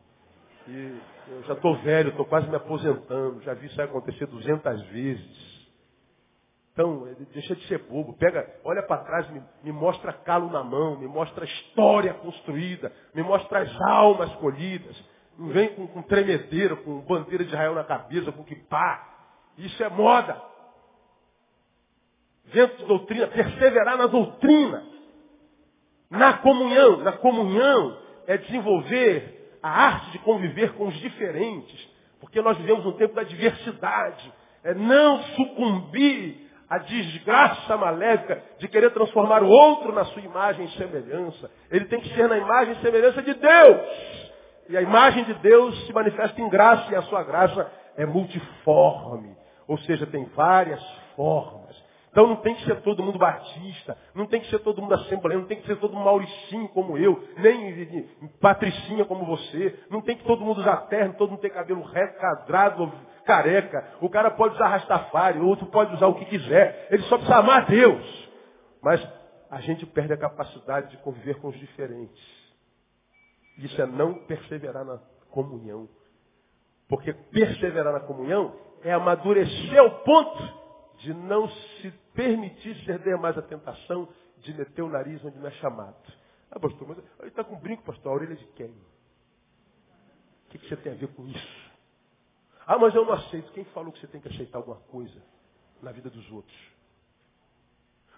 E 0.68 1.00
eu 1.30 1.44
já 1.44 1.54
estou 1.54 1.76
velho, 1.78 2.10
estou 2.10 2.26
quase 2.26 2.48
me 2.48 2.56
aposentando, 2.56 3.42
já 3.42 3.54
vi 3.54 3.68
isso 3.68 3.82
acontecer 3.82 4.28
duzentas 4.28 4.82
vezes. 4.88 5.54
Então, 6.74 7.08
deixa 7.32 7.56
de 7.56 7.68
ser 7.68 7.80
bobo. 7.84 8.14
Pega, 8.18 8.48
olha 8.64 8.82
para 8.82 9.04
trás, 9.04 9.30
me, 9.30 9.44
me, 9.64 9.72
mostra 9.72 10.12
calo 10.12 10.50
na 10.50 10.64
mão, 10.64 10.98
me 10.98 11.08
mostra 11.08 11.46
história 11.46 12.14
construída, 12.16 12.92
me 13.14 13.22
mostra 13.22 13.62
as 13.62 13.82
almas 13.82 14.34
colhidas. 14.36 15.13
Não 15.38 15.48
vem 15.50 15.70
com, 15.70 15.88
com 15.88 16.02
tremedeira, 16.04 16.76
com 16.76 17.00
bandeira 17.02 17.44
de 17.44 17.50
Israel 17.50 17.74
na 17.74 17.84
cabeça, 17.84 18.32
com 18.32 18.44
que 18.44 18.56
pá. 18.56 19.10
Isso 19.58 19.84
é 19.84 19.90
moda. 19.90 20.42
Vento 22.46 22.78
de 22.78 22.86
doutrina, 22.86 23.28
perseverar 23.28 23.98
na 23.98 24.08
doutrina. 24.08 24.84
Na 26.10 26.34
comunhão. 26.38 26.98
Na 26.98 27.14
comunhão 27.14 27.98
é 28.28 28.38
desenvolver 28.38 29.58
a 29.62 29.70
arte 29.70 30.12
de 30.12 30.20
conviver 30.20 30.74
com 30.74 30.88
os 30.88 30.96
diferentes. 30.96 31.90
Porque 32.20 32.42
nós 32.42 32.58
vivemos 32.58 32.86
um 32.86 32.94
tempo 32.94 33.16
da 33.16 33.24
diversidade. 33.24 34.32
É 34.64 34.74
não 34.74 35.24
sucumbir 35.24 36.44
à 36.70 36.78
desgraça 36.78 37.76
maléfica 37.78 38.44
de 38.60 38.68
querer 38.68 38.92
transformar 38.92 39.44
o 39.44 39.48
outro 39.48 39.92
na 39.94 40.06
sua 40.06 40.22
imagem 40.22 40.66
e 40.66 40.72
semelhança. 40.72 41.52
Ele 41.70 41.86
tem 41.86 42.00
que 42.02 42.14
ser 42.14 42.28
na 42.28 42.38
imagem 42.38 42.74
e 42.74 42.82
semelhança 42.82 43.22
de 43.22 43.34
Deus. 43.34 44.33
E 44.70 44.78
a 44.78 44.82
imagem 44.82 45.24
de 45.26 45.34
Deus 45.36 45.86
se 45.86 45.94
manifesta 45.94 46.40
em 46.42 46.50
graça 46.50 46.92
e 46.92 46.96
a 46.96 47.02
sua 47.04 47.24
graça 47.24 47.70
é 47.98 48.06
multiforme. 48.06 49.36
Ou 49.68 49.78
seja, 49.80 50.06
tem 50.06 50.26
várias 50.36 50.84
formas. 51.16 51.84
Então 52.12 52.28
não 52.28 52.36
tem 52.38 52.54
que 52.54 52.64
ser 52.66 52.80
todo 52.82 53.02
mundo 53.02 53.18
batista, 53.18 53.98
não 54.14 54.28
tem 54.28 54.40
que 54.40 54.48
ser 54.48 54.60
todo 54.60 54.80
mundo 54.80 54.94
assembleia, 54.94 55.40
não 55.40 55.48
tem 55.48 55.60
que 55.60 55.66
ser 55.66 55.78
todo 55.78 55.96
mundo 55.96 56.06
mauricinho 56.06 56.70
como 56.70 56.96
eu, 56.96 57.28
nem 57.38 58.08
patricinha 58.40 59.04
como 59.04 59.26
você, 59.26 59.80
não 59.90 60.00
tem 60.00 60.16
que 60.16 60.24
todo 60.24 60.46
mundo 60.46 60.62
usar 60.62 60.78
terno, 60.90 61.16
todo 61.16 61.32
mundo 61.32 61.40
ter 61.40 61.50
cabelo 61.50 61.82
reto, 61.82 62.20
careca. 63.26 63.96
O 64.00 64.10
cara 64.10 64.30
pode 64.30 64.54
usar 64.54 64.68
rastafari, 64.68 65.40
o 65.40 65.48
outro 65.48 65.66
pode 65.68 65.96
usar 65.96 66.06
o 66.06 66.14
que 66.14 66.26
quiser. 66.26 66.88
Ele 66.92 67.02
só 67.04 67.18
precisa 67.18 67.38
amar 67.40 67.66
Deus. 67.66 68.30
Mas 68.82 69.06
a 69.50 69.60
gente 69.62 69.86
perde 69.86 70.14
a 70.14 70.18
capacidade 70.18 70.92
de 70.92 70.98
conviver 70.98 71.40
com 71.40 71.48
os 71.48 71.58
diferentes. 71.58 72.43
Isso 73.58 73.82
é 73.82 73.86
não 73.86 74.16
perseverar 74.26 74.84
na 74.86 74.98
comunhão. 75.30 75.88
Porque 76.88 77.14
perseverar 77.14 77.94
na 77.94 78.00
comunhão 78.02 78.56
é 78.84 78.92
amadurecer 78.92 79.80
ao 79.80 80.04
ponto 80.04 80.64
de 81.00 81.14
não 81.14 81.50
se 81.50 81.92
permitir 82.14 82.76
ceder 82.86 83.18
mais 83.18 83.38
à 83.38 83.42
tentação 83.42 84.08
de 84.38 84.54
meter 84.54 84.82
o 84.82 84.90
nariz 84.90 85.24
onde 85.24 85.38
não 85.38 85.48
é 85.48 85.52
chamado. 85.52 85.96
Ah, 86.52 86.60
pastor, 86.60 86.88
mas 86.88 86.98
ele 87.20 87.30
está 87.30 87.44
com 87.44 87.56
brinco, 87.56 87.84
pastor. 87.84 88.12
A 88.12 88.16
orelha 88.16 88.36
de 88.36 88.46
quem? 88.48 88.70
O 88.70 90.50
que, 90.50 90.60
que 90.60 90.70
você 90.70 90.78
tem 90.78 90.94
a 90.94 90.96
ver 90.96 91.08
com 91.14 91.26
isso? 91.28 91.72
Ah, 92.68 92.78
mas 92.78 92.94
eu 92.94 93.06
não 93.06 93.14
aceito. 93.14 93.52
Quem 93.54 93.66
falou 93.66 93.92
que 93.92 94.00
você 94.00 94.08
tem 94.08 94.22
que 94.22 94.28
aceitar 94.28 94.60
alguma 94.60 94.78
coisa 94.82 95.22
na 95.82 95.92
vida 95.92 96.10
dos 96.10 96.32
outros? 96.32 96.58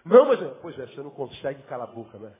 Não, 0.04 0.26
mas... 0.26 0.38
Pois 0.60 0.78
é, 0.78 0.86
você 0.86 1.00
não 1.02 1.10
consegue 1.10 1.62
calar 1.64 1.88
a 1.88 1.92
boca, 1.92 2.18
né? 2.18 2.32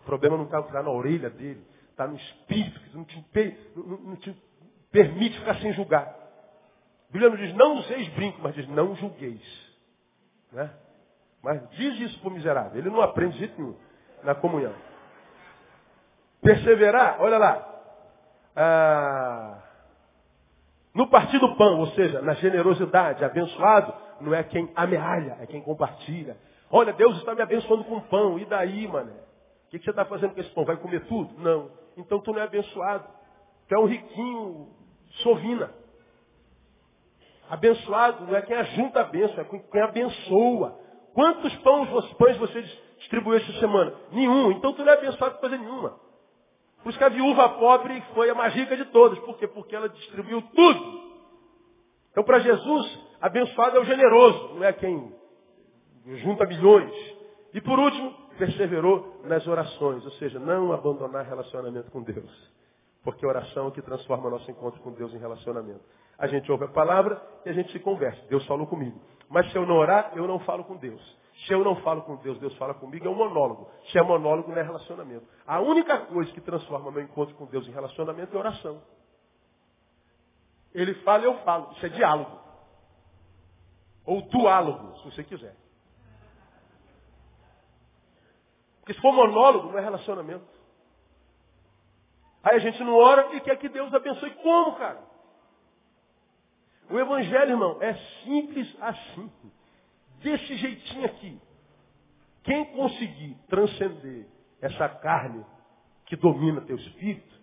O 0.00 0.04
problema 0.04 0.36
não 0.36 0.44
está 0.44 0.62
tá 0.62 0.82
na 0.82 0.90
orelha 0.90 1.30
dele. 1.30 1.64
Está 1.94 2.08
no 2.08 2.16
espírito, 2.16 2.80
que 2.80 2.96
não 2.96 3.04
te, 3.04 3.24
não, 3.76 3.98
não 3.98 4.16
te 4.16 4.36
permite 4.90 5.38
ficar 5.38 5.54
sem 5.60 5.72
julgar. 5.74 6.08
A 7.08 7.12
Bíblia 7.12 7.30
não 7.30 7.36
diz, 7.36 7.54
não 7.54 7.76
useis 7.76 8.08
brinco, 8.14 8.40
mas 8.42 8.52
diz, 8.52 8.66
não 8.66 8.96
julgueis. 8.96 9.40
Né? 10.50 10.70
Mas 11.40 11.70
diz 11.70 12.00
isso 12.00 12.18
para 12.18 12.30
o 12.30 12.32
miserável. 12.32 12.76
Ele 12.76 12.90
não 12.90 13.00
aprende 13.00 13.34
de 13.34 13.38
jeito 13.38 13.60
nenhum 13.60 13.76
na 14.24 14.34
comunhão. 14.34 14.74
Perseverar, 16.42 17.20
olha 17.20 17.38
lá. 17.38 17.70
Ah, 18.56 19.62
no 20.92 21.08
partir 21.08 21.38
do 21.38 21.54
pão, 21.54 21.78
ou 21.78 21.86
seja, 21.92 22.20
na 22.22 22.34
generosidade, 22.34 23.24
abençoado, 23.24 23.94
não 24.20 24.34
é 24.34 24.42
quem 24.42 24.68
amealha, 24.74 25.36
é 25.40 25.46
quem 25.46 25.62
compartilha. 25.62 26.36
Olha, 26.68 26.92
Deus 26.92 27.18
está 27.18 27.36
me 27.36 27.42
abençoando 27.42 27.84
com 27.84 28.00
pão, 28.00 28.36
e 28.36 28.44
daí, 28.46 28.88
mano? 28.88 29.12
O 29.12 29.70
que, 29.70 29.78
que 29.78 29.84
você 29.84 29.90
está 29.90 30.04
fazendo 30.04 30.34
com 30.34 30.40
esse 30.40 30.50
pão? 30.50 30.64
Vai 30.64 30.76
comer 30.76 31.06
tudo? 31.06 31.38
Não. 31.38 31.83
Então 31.96 32.20
tu 32.20 32.32
não 32.32 32.40
é 32.40 32.44
abençoado. 32.44 33.08
Tu 33.68 33.74
é 33.74 33.78
um 33.78 33.86
riquinho 33.86 34.68
sovina. 35.22 35.72
Abençoado 37.48 38.26
não 38.26 38.36
é 38.36 38.42
quem 38.42 38.56
ajunta 38.56 39.00
a 39.00 39.04
bênção, 39.04 39.40
é 39.40 39.44
quem 39.44 39.82
abençoa. 39.82 40.78
Quantos 41.12 41.54
pães, 41.56 42.12
pães 42.14 42.36
você 42.38 42.62
distribuiu 42.98 43.36
essa 43.36 43.52
semana? 43.60 43.94
Nenhum. 44.10 44.50
Então 44.52 44.72
tu 44.72 44.84
não 44.84 44.92
é 44.92 44.96
abençoado 44.96 45.34
por 45.34 45.40
coisa 45.40 45.56
nenhuma. 45.56 46.00
Por 46.82 46.90
isso 46.90 46.98
que 46.98 47.04
a 47.04 47.08
viúva 47.08 47.48
pobre 47.50 48.02
foi 48.14 48.28
a 48.28 48.34
mais 48.34 48.52
rica 48.54 48.76
de 48.76 48.84
todas. 48.86 49.18
Por 49.20 49.38
quê? 49.38 49.46
Porque 49.46 49.74
ela 49.74 49.88
distribuiu 49.88 50.42
tudo. 50.54 51.04
Então 52.10 52.24
para 52.24 52.40
Jesus, 52.40 53.00
abençoado 53.20 53.76
é 53.76 53.80
o 53.80 53.84
generoso, 53.84 54.54
não 54.54 54.64
é 54.64 54.72
quem 54.72 55.12
junta 56.22 56.46
milhões. 56.46 56.92
E 57.54 57.60
por 57.60 57.78
último, 57.78 58.14
perseverou 58.34 59.20
nas 59.24 59.46
orações, 59.46 60.04
ou 60.04 60.10
seja, 60.12 60.38
não 60.38 60.72
abandonar 60.72 61.24
relacionamento 61.24 61.90
com 61.90 62.02
Deus. 62.02 62.52
Porque 63.02 63.24
a 63.24 63.28
oração 63.28 63.68
é 63.68 63.70
que 63.70 63.82
transforma 63.82 64.30
nosso 64.30 64.50
encontro 64.50 64.80
com 64.80 64.92
Deus 64.92 65.12
em 65.12 65.18
relacionamento. 65.18 65.80
A 66.18 66.26
gente 66.26 66.50
ouve 66.50 66.64
a 66.64 66.68
palavra 66.68 67.20
e 67.44 67.50
a 67.50 67.52
gente 67.52 67.70
se 67.72 67.78
conversa. 67.78 68.20
Deus 68.28 68.46
falou 68.46 68.66
comigo. 68.66 68.98
Mas 69.28 69.50
se 69.50 69.58
eu 69.58 69.66
não 69.66 69.76
orar, 69.76 70.12
eu 70.14 70.26
não 70.26 70.38
falo 70.40 70.64
com 70.64 70.76
Deus. 70.76 71.02
Se 71.46 71.52
eu 71.52 71.64
não 71.64 71.76
falo 71.76 72.02
com 72.02 72.16
Deus, 72.16 72.38
Deus 72.38 72.56
fala 72.56 72.74
comigo, 72.74 73.06
é 73.06 73.10
um 73.10 73.14
monólogo. 73.14 73.68
Se 73.90 73.98
é 73.98 74.02
monólogo, 74.02 74.50
não 74.50 74.58
é 74.58 74.62
relacionamento. 74.62 75.26
A 75.46 75.60
única 75.60 75.98
coisa 76.06 76.32
que 76.32 76.40
transforma 76.40 76.90
meu 76.90 77.02
encontro 77.02 77.34
com 77.34 77.44
Deus 77.46 77.66
em 77.66 77.72
relacionamento 77.72 78.34
é 78.34 78.38
oração. 78.38 78.80
Ele 80.72 80.94
fala, 81.02 81.24
eu 81.24 81.34
falo. 81.38 81.72
Isso 81.72 81.86
é 81.86 81.88
diálogo. 81.88 82.38
Ou 84.04 84.22
duálogo, 84.22 84.96
se 84.98 85.04
você 85.04 85.24
quiser. 85.24 85.56
Porque 88.84 88.92
se 88.92 89.00
for 89.00 89.14
monólogo, 89.14 89.72
não 89.72 89.78
é 89.78 89.80
relacionamento. 89.80 90.44
Aí 92.42 92.56
a 92.56 92.58
gente 92.58 92.84
não 92.84 92.94
ora 92.94 93.34
e 93.34 93.40
quer 93.40 93.56
que 93.56 93.70
Deus 93.70 93.92
abençoe. 93.94 94.30
Como, 94.42 94.76
cara? 94.76 95.00
O 96.90 96.98
Evangelho, 96.98 97.52
irmão, 97.52 97.78
é 97.80 97.94
simples 98.22 98.76
assim. 98.82 99.32
Desse 100.20 100.54
jeitinho 100.56 101.06
aqui. 101.06 101.40
Quem 102.42 102.66
conseguir 102.76 103.38
transcender 103.48 104.26
essa 104.60 104.86
carne 104.86 105.42
que 106.04 106.14
domina 106.14 106.60
teu 106.60 106.76
espírito, 106.76 107.40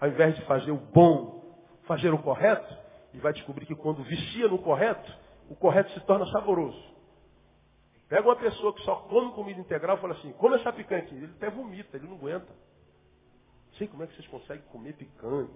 ao 0.00 0.08
invés 0.08 0.36
de 0.36 0.42
fazer 0.46 0.70
o 0.70 0.78
bom, 0.78 1.54
fazer 1.86 2.14
o 2.14 2.22
correto, 2.22 2.74
e 3.12 3.18
vai 3.18 3.34
descobrir 3.34 3.66
que 3.66 3.74
quando 3.74 4.02
vicia 4.04 4.48
no 4.48 4.58
correto, 4.58 5.12
o 5.50 5.54
correto 5.54 5.90
se 5.92 6.00
torna 6.06 6.24
saboroso. 6.32 6.82
Pega 8.08 8.26
uma 8.26 8.36
pessoa 8.36 8.72
que 8.72 8.82
só 8.82 8.96
come 8.96 9.32
comida 9.32 9.60
integral 9.60 9.98
e 9.98 10.00
fala 10.00 10.14
assim, 10.14 10.32
come 10.32 10.56
essa 10.56 10.70
aqui. 10.70 11.14
Ele 11.14 11.32
até 11.36 11.50
vomita, 11.50 11.96
ele 11.96 12.06
não 12.06 12.16
aguenta. 12.16 12.52
Sei 13.76 13.86
como 13.86 14.02
é 14.02 14.06
que 14.06 14.14
vocês 14.14 14.26
conseguem 14.28 14.64
comer 14.68 14.94
picanha. 14.94 15.48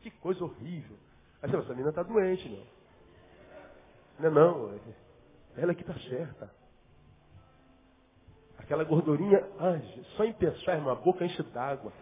Que 0.00 0.10
coisa 0.10 0.42
horrível. 0.44 0.96
Aí 1.40 1.48
você 1.48 1.52
fala, 1.52 1.62
essa 1.62 1.72
menina 1.72 1.90
está 1.90 2.02
doente, 2.02 2.48
meu. 2.48 2.66
Não 4.18 4.28
é 4.28 4.30
não. 4.30 4.74
É, 4.74 5.62
ela 5.62 5.74
que 5.74 5.82
está 5.82 5.94
certa. 5.94 6.50
Aquela 8.58 8.82
gordurinha, 8.82 9.46
ai, 9.60 9.80
só 10.16 10.24
em 10.24 10.32
pensar, 10.32 10.74
irmão, 10.74 10.92
a 10.92 10.96
boca 10.96 11.24
enche 11.24 11.42
d'água. 11.44 11.92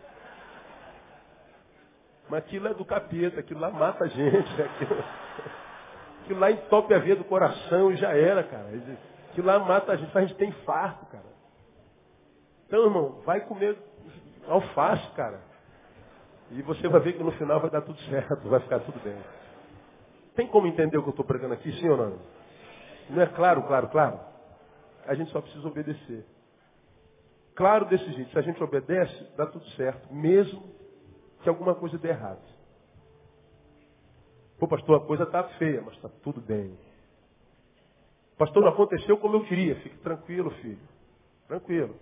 Mas 2.28 2.38
aquilo 2.38 2.68
é 2.68 2.74
do 2.74 2.86
capeta, 2.86 3.40
aquilo 3.40 3.60
lá 3.60 3.70
mata 3.70 4.04
a 4.04 4.08
gente. 4.08 4.50
Aquilo, 4.62 5.04
aquilo 6.22 6.40
lá 6.40 6.50
entope 6.50 6.94
a 6.94 6.98
veia 6.98 7.16
do 7.16 7.24
coração 7.24 7.92
e 7.92 7.96
já 7.96 8.16
era, 8.16 8.42
cara. 8.42 8.70
Aquilo 9.34 9.48
lá 9.48 9.58
mata 9.58 9.90
a 9.90 9.96
gente, 9.96 10.16
a 10.16 10.20
gente 10.20 10.36
tem 10.36 10.50
infarto, 10.50 11.06
cara. 11.06 11.24
Então, 12.68 12.84
irmão, 12.84 13.20
vai 13.26 13.40
comer 13.40 13.76
alface, 14.46 15.10
cara. 15.16 15.40
E 16.52 16.62
você 16.62 16.86
vai 16.86 17.00
ver 17.00 17.14
que 17.14 17.22
no 17.24 17.32
final 17.32 17.58
vai 17.58 17.68
dar 17.68 17.80
tudo 17.80 17.98
certo, 18.02 18.48
vai 18.48 18.60
ficar 18.60 18.78
tudo 18.78 19.02
bem. 19.02 19.16
Tem 20.36 20.46
como 20.46 20.68
entender 20.68 20.96
o 20.98 21.02
que 21.02 21.08
eu 21.08 21.10
estou 21.10 21.24
pregando 21.24 21.52
aqui, 21.52 21.72
sim 21.72 21.88
ou 21.88 21.96
não? 21.96 22.18
Não 23.10 23.22
é 23.22 23.26
claro, 23.26 23.64
claro, 23.64 23.88
claro? 23.88 24.20
A 25.04 25.16
gente 25.16 25.32
só 25.32 25.40
precisa 25.40 25.66
obedecer. 25.66 26.24
Claro 27.56 27.86
desse 27.86 28.08
jeito, 28.12 28.30
se 28.30 28.38
a 28.38 28.42
gente 28.42 28.62
obedece, 28.62 29.32
dá 29.36 29.46
tudo 29.46 29.66
certo, 29.70 30.14
mesmo 30.14 30.62
que 31.42 31.48
alguma 31.48 31.74
coisa 31.74 31.98
dê 31.98 32.10
errado. 32.10 32.42
Pô, 34.60 34.68
pastor, 34.68 35.02
a 35.02 35.06
coisa 35.06 35.24
está 35.24 35.42
feia, 35.58 35.82
mas 35.84 35.96
está 35.96 36.08
tudo 36.22 36.40
bem. 36.40 36.78
Pastor, 38.38 38.62
não 38.62 38.70
aconteceu 38.70 39.16
como 39.18 39.36
eu 39.36 39.44
queria. 39.44 39.76
Fique 39.76 39.96
tranquilo, 39.98 40.50
filho. 40.62 40.78
Tranquilo. 41.46 41.94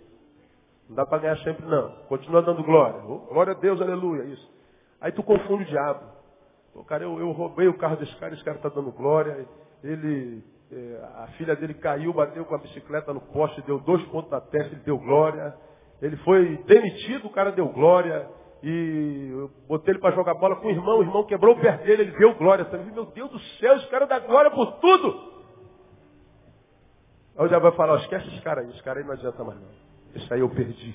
Não 0.89 0.97
dá 0.97 1.07
para 1.07 1.19
ganhar 1.19 1.39
sempre, 1.39 1.67
não. 1.67 1.91
Continua 2.09 2.43
dando 2.43 2.63
glória. 2.63 3.01
Glória 3.01 3.53
a 3.53 3.57
Deus, 3.57 3.81
aleluia. 3.81 4.25
Isso. 4.25 4.51
Aí 5.01 5.13
tu 5.13 5.23
confunde 5.23 5.65
o 5.65 5.67
diabo. 5.67 6.05
Pô, 6.73 6.85
cara, 6.85 7.05
eu, 7.05 7.19
eu 7.19 7.31
roubei 7.33 7.69
o 7.69 7.77
carro 7.77 7.97
desse 7.97 8.15
cara, 8.17 8.35
esse 8.35 8.45
cara 8.45 8.57
está 8.57 8.69
dando 8.69 8.91
glória. 8.93 9.47
Ele, 9.85 10.43
é, 10.71 11.01
a 11.19 11.27
filha 11.39 11.55
dele 11.55 11.75
caiu, 11.75 12.13
bateu 12.15 12.45
com 12.45 12.55
a 12.55 12.59
bicicleta 12.59 13.13
no 13.13 13.21
poste, 13.21 13.61
deu 13.63 13.79
dois 13.81 14.03
pontos 14.05 14.31
na 14.31 14.41
testa, 14.41 14.75
ele 14.75 14.83
deu 14.85 14.99
glória. 14.99 15.55
Ele 16.01 16.17
foi 16.19 16.57
demitido, 16.65 17.27
o 17.27 17.33
cara 17.33 17.53
deu 17.53 17.69
glória. 17.69 18.27
E 18.63 19.29
eu 19.33 19.51
botei 19.69 19.93
ele 19.93 20.01
para 20.01 20.15
jogar 20.15 20.35
bola 20.35 20.57
com 20.57 20.69
o 20.69 20.71
irmão, 20.71 21.01
o 21.01 21.03
irmão 21.03 21.25
quebrou 21.25 21.55
o 21.55 21.61
pé 21.61 21.79
dele, 21.79 22.03
ele 22.03 22.19
deu 22.19 22.35
glória 22.37 22.65
também. 22.65 22.93
Meu 22.93 23.07
Deus 23.07 23.31
do 23.31 23.39
céu, 23.59 23.75
esse 23.77 23.89
cara 23.89 24.07
dá 24.07 24.21
glória 24.21 24.51
por 24.51 24.73
tudo. 24.79 25.32
Aí 27.37 27.45
o 27.45 27.49
diabo 27.49 27.69
vai 27.69 27.77
falar, 27.77 28.01
esquece 28.01 28.29
esse 28.29 28.41
cara 28.43 28.61
aí, 28.61 28.71
esse 28.71 28.83
cara 28.83 29.01
aí 29.01 29.05
não 29.05 29.13
adianta 29.13 29.43
mais 29.43 29.59
não. 29.61 29.69
Esse 30.15 30.33
aí 30.33 30.41
eu 30.41 30.51
perdi. 30.51 30.95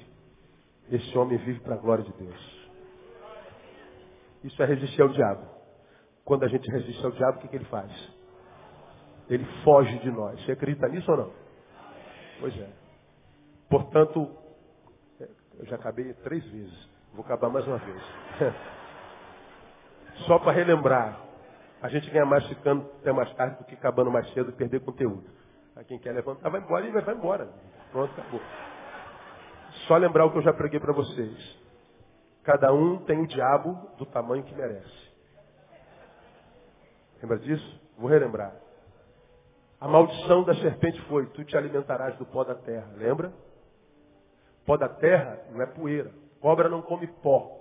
Esse 0.91 1.17
homem 1.17 1.37
vive 1.39 1.59
para 1.59 1.75
a 1.75 1.77
glória 1.77 2.03
de 2.03 2.13
Deus. 2.13 2.69
Isso 4.43 4.61
é 4.61 4.65
resistir 4.65 5.01
ao 5.01 5.09
diabo. 5.09 5.45
Quando 6.23 6.43
a 6.43 6.47
gente 6.47 6.69
resiste 6.69 7.03
ao 7.03 7.11
diabo, 7.11 7.37
o 7.37 7.41
que, 7.41 7.47
que 7.47 7.55
ele 7.55 7.65
faz? 7.65 7.91
Ele 9.29 9.45
foge 9.63 9.97
de 9.99 10.11
nós. 10.11 10.39
Você 10.45 10.53
acredita 10.53 10.87
nisso 10.87 11.09
ou 11.11 11.17
não? 11.17 11.31
Pois 12.39 12.57
é. 12.57 12.69
Portanto, 13.69 14.29
eu 15.19 15.65
já 15.65 15.75
acabei 15.75 16.13
três 16.13 16.45
vezes. 16.45 16.89
Vou 17.13 17.25
acabar 17.25 17.49
mais 17.49 17.67
uma 17.67 17.77
vez. 17.77 18.01
Só 20.27 20.39
para 20.39 20.51
relembrar. 20.51 21.19
A 21.81 21.89
gente 21.89 22.09
ganha 22.09 22.25
mais 22.25 22.45
ficando 22.47 22.89
até 23.01 23.11
mais 23.11 23.31
tarde 23.33 23.57
do 23.57 23.65
que 23.65 23.75
acabando 23.75 24.11
mais 24.11 24.31
cedo 24.33 24.49
e 24.49 24.53
perder 24.53 24.81
conteúdo. 24.81 25.29
A 25.77 25.83
quem 25.83 25.99
quer 25.99 26.11
levantar 26.11 26.49
vai 26.49 26.59
embora 26.59 26.87
e 26.87 26.91
vai 26.91 27.13
embora. 27.13 27.47
Pronto, 27.91 28.11
acabou. 28.19 28.41
Só 29.87 29.95
lembrar 29.95 30.25
o 30.25 30.31
que 30.31 30.39
eu 30.39 30.41
já 30.41 30.51
preguei 30.51 30.79
para 30.79 30.91
vocês. 30.91 31.59
Cada 32.43 32.73
um 32.73 32.97
tem 33.05 33.21
o 33.21 33.27
diabo 33.27 33.73
do 33.97 34.05
tamanho 34.07 34.43
que 34.43 34.55
merece. 34.55 35.11
Lembra 37.21 37.37
disso? 37.37 37.81
Vou 37.95 38.09
relembrar. 38.09 38.55
A 39.79 39.87
maldição 39.87 40.43
da 40.43 40.55
serpente 40.55 40.99
foi, 41.03 41.27
tu 41.27 41.43
te 41.43 41.55
alimentarás 41.55 42.17
do 42.17 42.25
pó 42.25 42.43
da 42.43 42.55
terra. 42.55 42.91
Lembra? 42.95 43.31
Pó 44.65 44.77
da 44.77 44.89
terra 44.89 45.39
não 45.51 45.61
é 45.61 45.67
poeira. 45.67 46.11
Cobra 46.41 46.69
não 46.69 46.81
come 46.81 47.05
pó. 47.05 47.55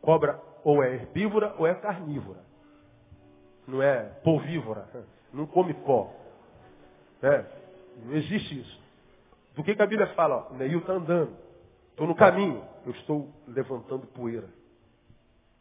Cobra 0.00 0.40
ou 0.62 0.82
é 0.82 0.94
herbívora 0.94 1.54
ou 1.58 1.66
é 1.66 1.74
carnívora. 1.74 2.40
Não 3.66 3.82
é 3.82 4.04
polvívora. 4.22 4.88
Não 5.30 5.46
come 5.46 5.74
pó. 5.74 6.23
É, 7.24 7.46
não 8.04 8.12
existe 8.12 8.60
isso. 8.60 8.82
Do 9.54 9.64
que, 9.64 9.74
que 9.74 9.80
a 9.80 9.86
Bíblia 9.86 10.08
fala? 10.08 10.46
O 10.50 10.54
Neil 10.54 10.80
está 10.80 10.92
andando. 10.92 11.34
Estou 11.90 12.06
no 12.06 12.14
caminho. 12.14 12.62
Eu 12.84 12.92
estou 12.92 13.32
levantando 13.48 14.06
poeira. 14.08 14.48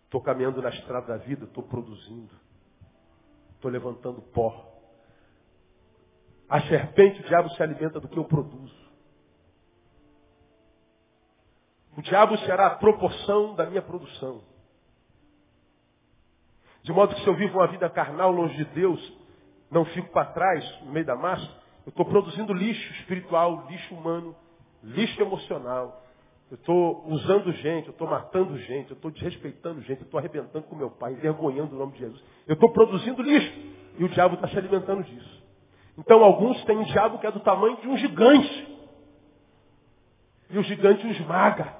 Estou 0.04 0.20
caminhando 0.20 0.62
na 0.62 0.70
estrada 0.70 1.08
da 1.08 1.18
vida. 1.18 1.46
Estou 1.46 1.64
produzindo. 1.64 2.34
Estou 3.56 3.72
levantando 3.72 4.22
pó. 4.22 4.72
A 6.50 6.60
serpente, 6.64 7.22
o 7.22 7.24
diabo 7.24 7.50
se 7.52 7.64
alimenta 7.64 7.98
do 7.98 8.10
que 8.10 8.18
eu 8.18 8.26
produzo. 8.26 8.84
O 11.96 12.02
diabo 12.02 12.38
será 12.40 12.68
a 12.68 12.76
proporção 12.76 13.56
da 13.56 13.66
minha 13.68 13.82
produção. 13.82 14.44
De 16.82 16.92
modo 16.92 17.16
que 17.16 17.22
se 17.22 17.28
eu 17.28 17.36
vivo 17.36 17.60
uma 17.60 17.68
vida 17.68 17.90
carnal 17.90 18.32
longe 18.32 18.58
de 18.58 18.66
Deus, 18.66 19.23
não 19.74 19.86
fico 19.86 20.10
para 20.10 20.26
trás, 20.26 20.82
no 20.84 20.92
meio 20.92 21.06
da 21.06 21.16
massa, 21.16 21.50
eu 21.86 21.90
estou 21.90 22.06
produzindo 22.06 22.54
lixo 22.54 22.94
espiritual, 22.94 23.66
lixo 23.70 23.94
humano, 23.94 24.36
lixo 24.84 25.22
emocional. 25.22 26.02
Eu 26.50 26.56
estou 26.56 27.04
usando 27.08 27.52
gente, 27.54 27.88
eu 27.88 27.92
estou 27.92 28.08
matando 28.08 28.58
gente, 28.60 28.92
eu 28.92 28.96
estou 28.96 29.10
desrespeitando 29.10 29.82
gente, 29.82 30.02
eu 30.02 30.06
estou 30.06 30.20
arrebentando 30.20 30.66
com 30.68 30.76
meu 30.76 30.92
pai, 30.92 31.14
envergonhando 31.14 31.76
o 31.76 31.80
nome 31.80 31.94
de 31.94 32.00
Jesus. 32.00 32.24
Eu 32.48 32.54
estou 32.54 32.72
produzindo 32.72 33.22
lixo. 33.22 33.74
E 33.98 34.04
o 34.04 34.10
diabo 34.10 34.36
está 34.36 34.48
se 34.48 34.58
alimentando 34.58 35.04
disso. 35.04 35.44
Então 35.98 36.24
alguns 36.24 36.64
têm 36.66 36.78
um 36.78 36.84
diabo 36.84 37.20
que 37.20 37.28
é 37.28 37.32
do 37.32 37.40
tamanho 37.40 37.78
de 37.78 37.88
um 37.88 37.98
gigante. 37.98 38.78
E 40.50 40.58
o 40.58 40.64
gigante 40.64 41.06
o 41.06 41.12
esmaga. 41.12 41.76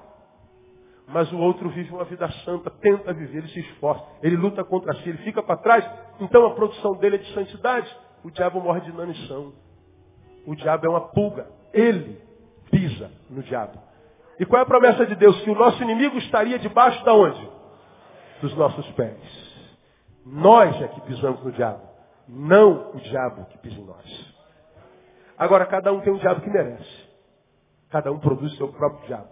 Mas 1.06 1.30
o 1.32 1.38
outro 1.38 1.68
vive 1.68 1.92
uma 1.92 2.04
vida 2.04 2.28
santa, 2.44 2.70
tenta 2.70 3.12
viver, 3.12 3.38
ele 3.38 3.48
se 3.48 3.60
esforça, 3.60 4.04
ele 4.22 4.36
luta 4.36 4.64
contra 4.64 4.94
si, 4.94 5.08
ele 5.08 5.18
fica 5.18 5.42
para 5.42 5.56
trás. 5.58 5.84
Então 6.20 6.46
a 6.46 6.54
produção 6.54 6.96
dele 6.96 7.16
é 7.16 7.18
de 7.18 7.32
santidade. 7.34 7.94
O 8.24 8.30
diabo 8.30 8.60
morre 8.60 8.80
de 8.80 8.90
inanição. 8.90 9.52
O 10.46 10.54
diabo 10.54 10.86
é 10.86 10.88
uma 10.88 11.02
pulga. 11.08 11.46
Ele 11.72 12.20
pisa 12.70 13.10
no 13.28 13.42
diabo. 13.42 13.78
E 14.38 14.46
qual 14.46 14.60
é 14.60 14.62
a 14.62 14.66
promessa 14.66 15.06
de 15.06 15.14
Deus? 15.14 15.40
Que 15.42 15.50
o 15.50 15.54
nosso 15.54 15.82
inimigo 15.82 16.16
estaria 16.18 16.58
debaixo 16.58 17.04
da 17.04 17.12
onde? 17.12 17.48
Dos 18.40 18.54
nossos 18.56 18.90
pés. 18.92 19.18
Nós 20.24 20.80
é 20.80 20.88
que 20.88 21.00
pisamos 21.02 21.42
no 21.44 21.52
diabo. 21.52 21.82
Não 22.26 22.92
o 22.94 22.96
diabo 22.96 23.44
que 23.46 23.58
pisa 23.58 23.78
em 23.78 23.84
nós. 23.84 24.34
Agora, 25.36 25.66
cada 25.66 25.92
um 25.92 26.00
tem 26.00 26.12
um 26.12 26.18
diabo 26.18 26.40
que 26.40 26.50
merece. 26.50 27.04
Cada 27.90 28.10
um 28.10 28.18
produz 28.18 28.52
o 28.54 28.56
seu 28.56 28.68
próprio 28.68 29.06
diabo. 29.06 29.28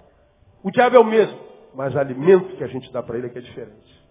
O 0.63 0.71
diabo 0.71 0.97
é 0.97 0.99
o 0.99 1.05
mesmo, 1.05 1.39
mas 1.75 1.95
o 1.95 1.99
alimento 1.99 2.57
que 2.57 2.65
a 2.65 2.69
gente 2.69 2.93
dá 2.93 3.03
para 3.03 3.17
ele 3.17 3.27
é 3.27 3.31
que 3.31 3.39
é 3.39 3.43
diferente. 3.43 4.03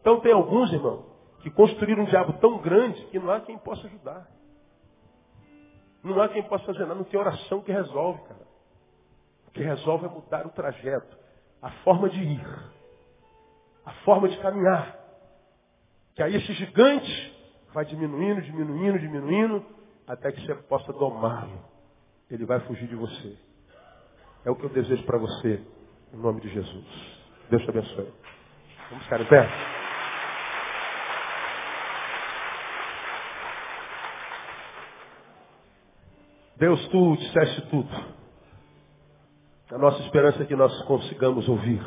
Então 0.00 0.20
tem 0.20 0.32
alguns, 0.32 0.72
irmão, 0.72 1.06
que 1.40 1.50
construíram 1.50 2.02
um 2.02 2.06
diabo 2.06 2.34
tão 2.34 2.58
grande 2.58 3.04
que 3.06 3.18
não 3.18 3.30
há 3.30 3.40
quem 3.40 3.58
possa 3.58 3.86
ajudar. 3.86 4.28
Não 6.02 6.20
há 6.20 6.28
quem 6.28 6.42
possa 6.42 6.64
fazer 6.64 6.80
nada, 6.80 6.96
não 6.96 7.04
tem 7.04 7.18
oração 7.18 7.60
que 7.60 7.70
resolve, 7.70 8.22
cara. 8.22 8.46
O 9.46 9.50
que 9.52 9.62
resolve 9.62 10.06
é 10.06 10.08
mudar 10.08 10.46
o 10.46 10.50
trajeto, 10.50 11.16
a 11.60 11.70
forma 11.84 12.08
de 12.08 12.18
ir, 12.18 12.72
a 13.84 13.92
forma 14.04 14.28
de 14.28 14.36
caminhar. 14.38 14.98
Que 16.14 16.22
aí 16.22 16.34
esse 16.34 16.52
gigante 16.54 17.32
vai 17.72 17.84
diminuindo, 17.84 18.42
diminuindo, 18.42 18.98
diminuindo, 18.98 19.64
até 20.06 20.32
que 20.32 20.44
você 20.44 20.54
possa 20.54 20.92
domá-lo. 20.92 21.64
Ele 22.30 22.44
vai 22.44 22.60
fugir 22.60 22.88
de 22.88 22.96
você. 22.96 23.38
É 24.44 24.50
o 24.50 24.56
que 24.56 24.64
eu 24.64 24.70
desejo 24.70 25.04
para 25.04 25.18
você, 25.18 25.62
em 26.12 26.16
nome 26.18 26.40
de 26.40 26.48
Jesus. 26.48 26.84
Deus 27.48 27.62
te 27.62 27.70
abençoe. 27.70 28.08
Vamos 28.90 29.04
ficar 29.04 29.20
em 29.20 29.24
pé? 29.24 29.48
Deus, 36.56 36.86
tu 36.88 37.16
disseste 37.16 37.62
tudo. 37.70 37.88
A 39.72 39.78
nossa 39.78 40.02
esperança 40.02 40.42
é 40.42 40.46
que 40.46 40.54
nós 40.54 40.82
consigamos 40.82 41.48
ouvir. 41.48 41.82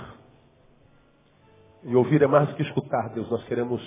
E 1.84 1.96
ouvir 1.96 2.24
é 2.24 2.28
mais 2.28 2.50
do 2.50 2.56
que 2.56 2.64
escutar, 2.64 3.10
Deus. 3.10 3.30
Nós 3.30 3.44
queremos 3.44 3.82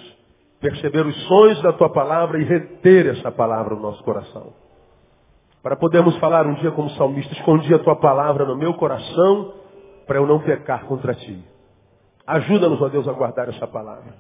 perceber 0.60 1.04
os 1.04 1.26
sonhos 1.26 1.60
da 1.62 1.72
tua 1.72 1.90
palavra 1.92 2.40
e 2.40 2.44
reter 2.44 3.08
essa 3.08 3.32
palavra 3.32 3.74
no 3.74 3.82
nosso 3.82 4.02
coração. 4.04 4.52
Para 5.62 5.76
podermos 5.76 6.16
falar 6.18 6.46
um 6.46 6.54
dia 6.54 6.70
como 6.70 6.88
salmista, 6.90 7.34
escondi 7.34 7.74
a 7.74 7.80
tua 7.80 7.96
palavra 7.96 8.44
no 8.44 8.56
meu 8.56 8.74
coração 8.74 9.58
para 10.08 10.16
eu 10.18 10.26
não 10.26 10.40
pecar 10.40 10.86
contra 10.86 11.14
ti. 11.14 11.38
Ajuda-nos, 12.26 12.80
ó 12.80 12.88
Deus, 12.88 13.06
a 13.06 13.12
guardar 13.12 13.48
essa 13.48 13.66
palavra. 13.66 14.14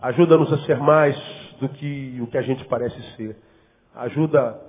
Ajuda-nos 0.00 0.52
a 0.52 0.58
ser 0.58 0.78
mais 0.78 1.16
do 1.60 1.68
que 1.68 2.18
o 2.22 2.26
que 2.28 2.38
a 2.38 2.42
gente 2.42 2.64
parece 2.66 3.00
ser. 3.16 3.36
Ajuda 3.96 4.60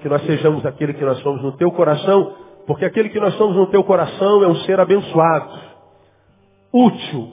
que 0.00 0.08
nós 0.08 0.24
sejamos 0.24 0.64
aquele 0.64 0.94
que 0.94 1.04
nós 1.04 1.18
somos 1.18 1.42
no 1.42 1.52
teu 1.56 1.70
coração, 1.72 2.34
porque 2.66 2.84
aquele 2.84 3.08
que 3.08 3.18
nós 3.18 3.34
somos 3.34 3.56
no 3.56 3.66
teu 3.66 3.82
coração 3.82 4.42
é 4.42 4.48
um 4.48 4.56
ser 4.56 4.78
abençoado, 4.78 5.58
útil, 6.72 7.32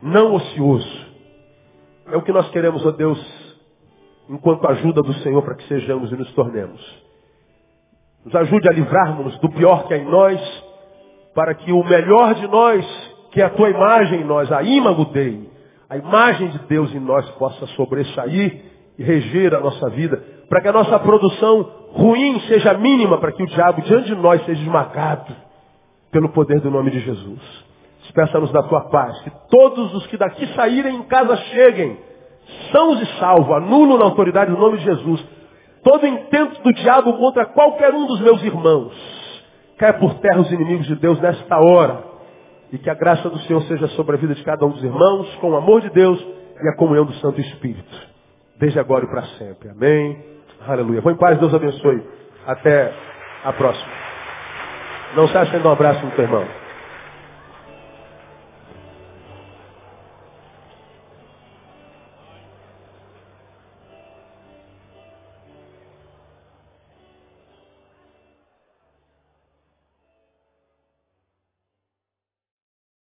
não 0.00 0.34
ocioso. 0.34 1.06
É 2.06 2.16
o 2.16 2.22
que 2.22 2.32
nós 2.32 2.48
queremos, 2.50 2.84
ó 2.86 2.90
Deus, 2.90 3.18
enquanto 4.30 4.66
ajuda 4.66 5.02
do 5.02 5.12
Senhor 5.14 5.42
para 5.42 5.56
que 5.56 5.66
sejamos 5.68 6.10
e 6.10 6.16
nos 6.16 6.32
tornemos. 6.32 6.80
Nos 8.24 8.34
ajude 8.34 8.68
a 8.68 8.72
livrarmos 8.72 9.38
do 9.40 9.50
pior 9.50 9.86
que 9.86 9.94
é 9.94 9.98
em 9.98 10.04
nós, 10.04 10.69
para 11.34 11.54
que 11.54 11.72
o 11.72 11.84
melhor 11.84 12.34
de 12.34 12.46
nós, 12.48 12.84
que 13.30 13.40
é 13.40 13.44
a 13.44 13.50
tua 13.50 13.70
imagem 13.70 14.20
em 14.20 14.24
nós, 14.24 14.50
a 14.50 14.62
imago 14.62 15.06
Dei, 15.06 15.48
a 15.88 15.96
imagem 15.96 16.48
de 16.48 16.58
Deus 16.60 16.94
em 16.94 17.00
nós 17.00 17.28
possa 17.32 17.66
sobressair 17.68 18.62
e 18.98 19.02
reger 19.02 19.54
a 19.54 19.60
nossa 19.60 19.88
vida, 19.90 20.22
para 20.48 20.60
que 20.60 20.68
a 20.68 20.72
nossa 20.72 20.98
produção 20.98 21.68
ruim 21.92 22.40
seja 22.40 22.74
mínima, 22.74 23.18
para 23.18 23.32
que 23.32 23.42
o 23.42 23.46
diabo 23.46 23.82
diante 23.82 24.06
de 24.06 24.14
nós 24.14 24.44
seja 24.44 24.60
esmagado 24.60 25.34
pelo 26.10 26.28
poder 26.30 26.60
do 26.60 26.70
nome 26.70 26.90
de 26.90 27.00
Jesus. 27.00 27.40
Despeça-nos 28.02 28.50
da 28.52 28.62
tua 28.64 28.88
paz, 28.88 29.20
que 29.22 29.30
todos 29.48 29.94
os 29.94 30.06
que 30.08 30.16
daqui 30.16 30.46
saírem 30.54 30.96
em 30.96 31.02
casa 31.04 31.36
cheguem, 31.36 31.96
sãos 32.72 33.00
e 33.00 33.06
salvos, 33.18 33.52
anulo 33.56 33.96
na 33.96 34.04
autoridade 34.04 34.50
do 34.50 34.58
nome 34.58 34.78
de 34.78 34.84
Jesus, 34.84 35.24
todo 35.82 36.06
intento 36.06 36.62
do 36.62 36.72
diabo 36.72 37.14
contra 37.14 37.46
qualquer 37.46 37.94
um 37.94 38.06
dos 38.06 38.20
meus 38.20 38.42
irmãos. 38.42 39.19
Caia 39.80 39.94
por 39.94 40.14
terra 40.20 40.40
os 40.40 40.52
inimigos 40.52 40.86
de 40.86 40.94
Deus 40.94 41.20
nesta 41.20 41.58
hora. 41.58 42.04
E 42.70 42.78
que 42.78 42.88
a 42.88 42.94
graça 42.94 43.28
do 43.28 43.38
Senhor 43.40 43.62
seja 43.62 43.88
sobre 43.88 44.14
a 44.14 44.18
vida 44.18 44.34
de 44.34 44.44
cada 44.44 44.64
um 44.64 44.70
dos 44.70 44.84
irmãos, 44.84 45.34
com 45.40 45.50
o 45.50 45.56
amor 45.56 45.80
de 45.80 45.90
Deus 45.90 46.24
e 46.62 46.68
a 46.68 46.76
comunhão 46.76 47.04
do 47.04 47.14
Santo 47.14 47.40
Espírito 47.40 48.10
desde 48.60 48.78
agora 48.78 49.06
e 49.06 49.08
para 49.08 49.22
sempre. 49.38 49.70
Amém. 49.70 50.22
Aleluia. 50.68 51.00
Vou 51.00 51.10
em 51.10 51.16
paz, 51.16 51.38
Deus 51.38 51.52
abençoe. 51.54 52.02
Até 52.46 52.92
a 53.42 53.52
próxima. 53.54 53.90
Não 55.16 55.26
se 55.26 55.36
acha 55.36 55.56
um 55.56 55.72
abraço 55.72 56.04
no 56.04 56.12
teu 56.12 56.24
irmão. 56.24 56.59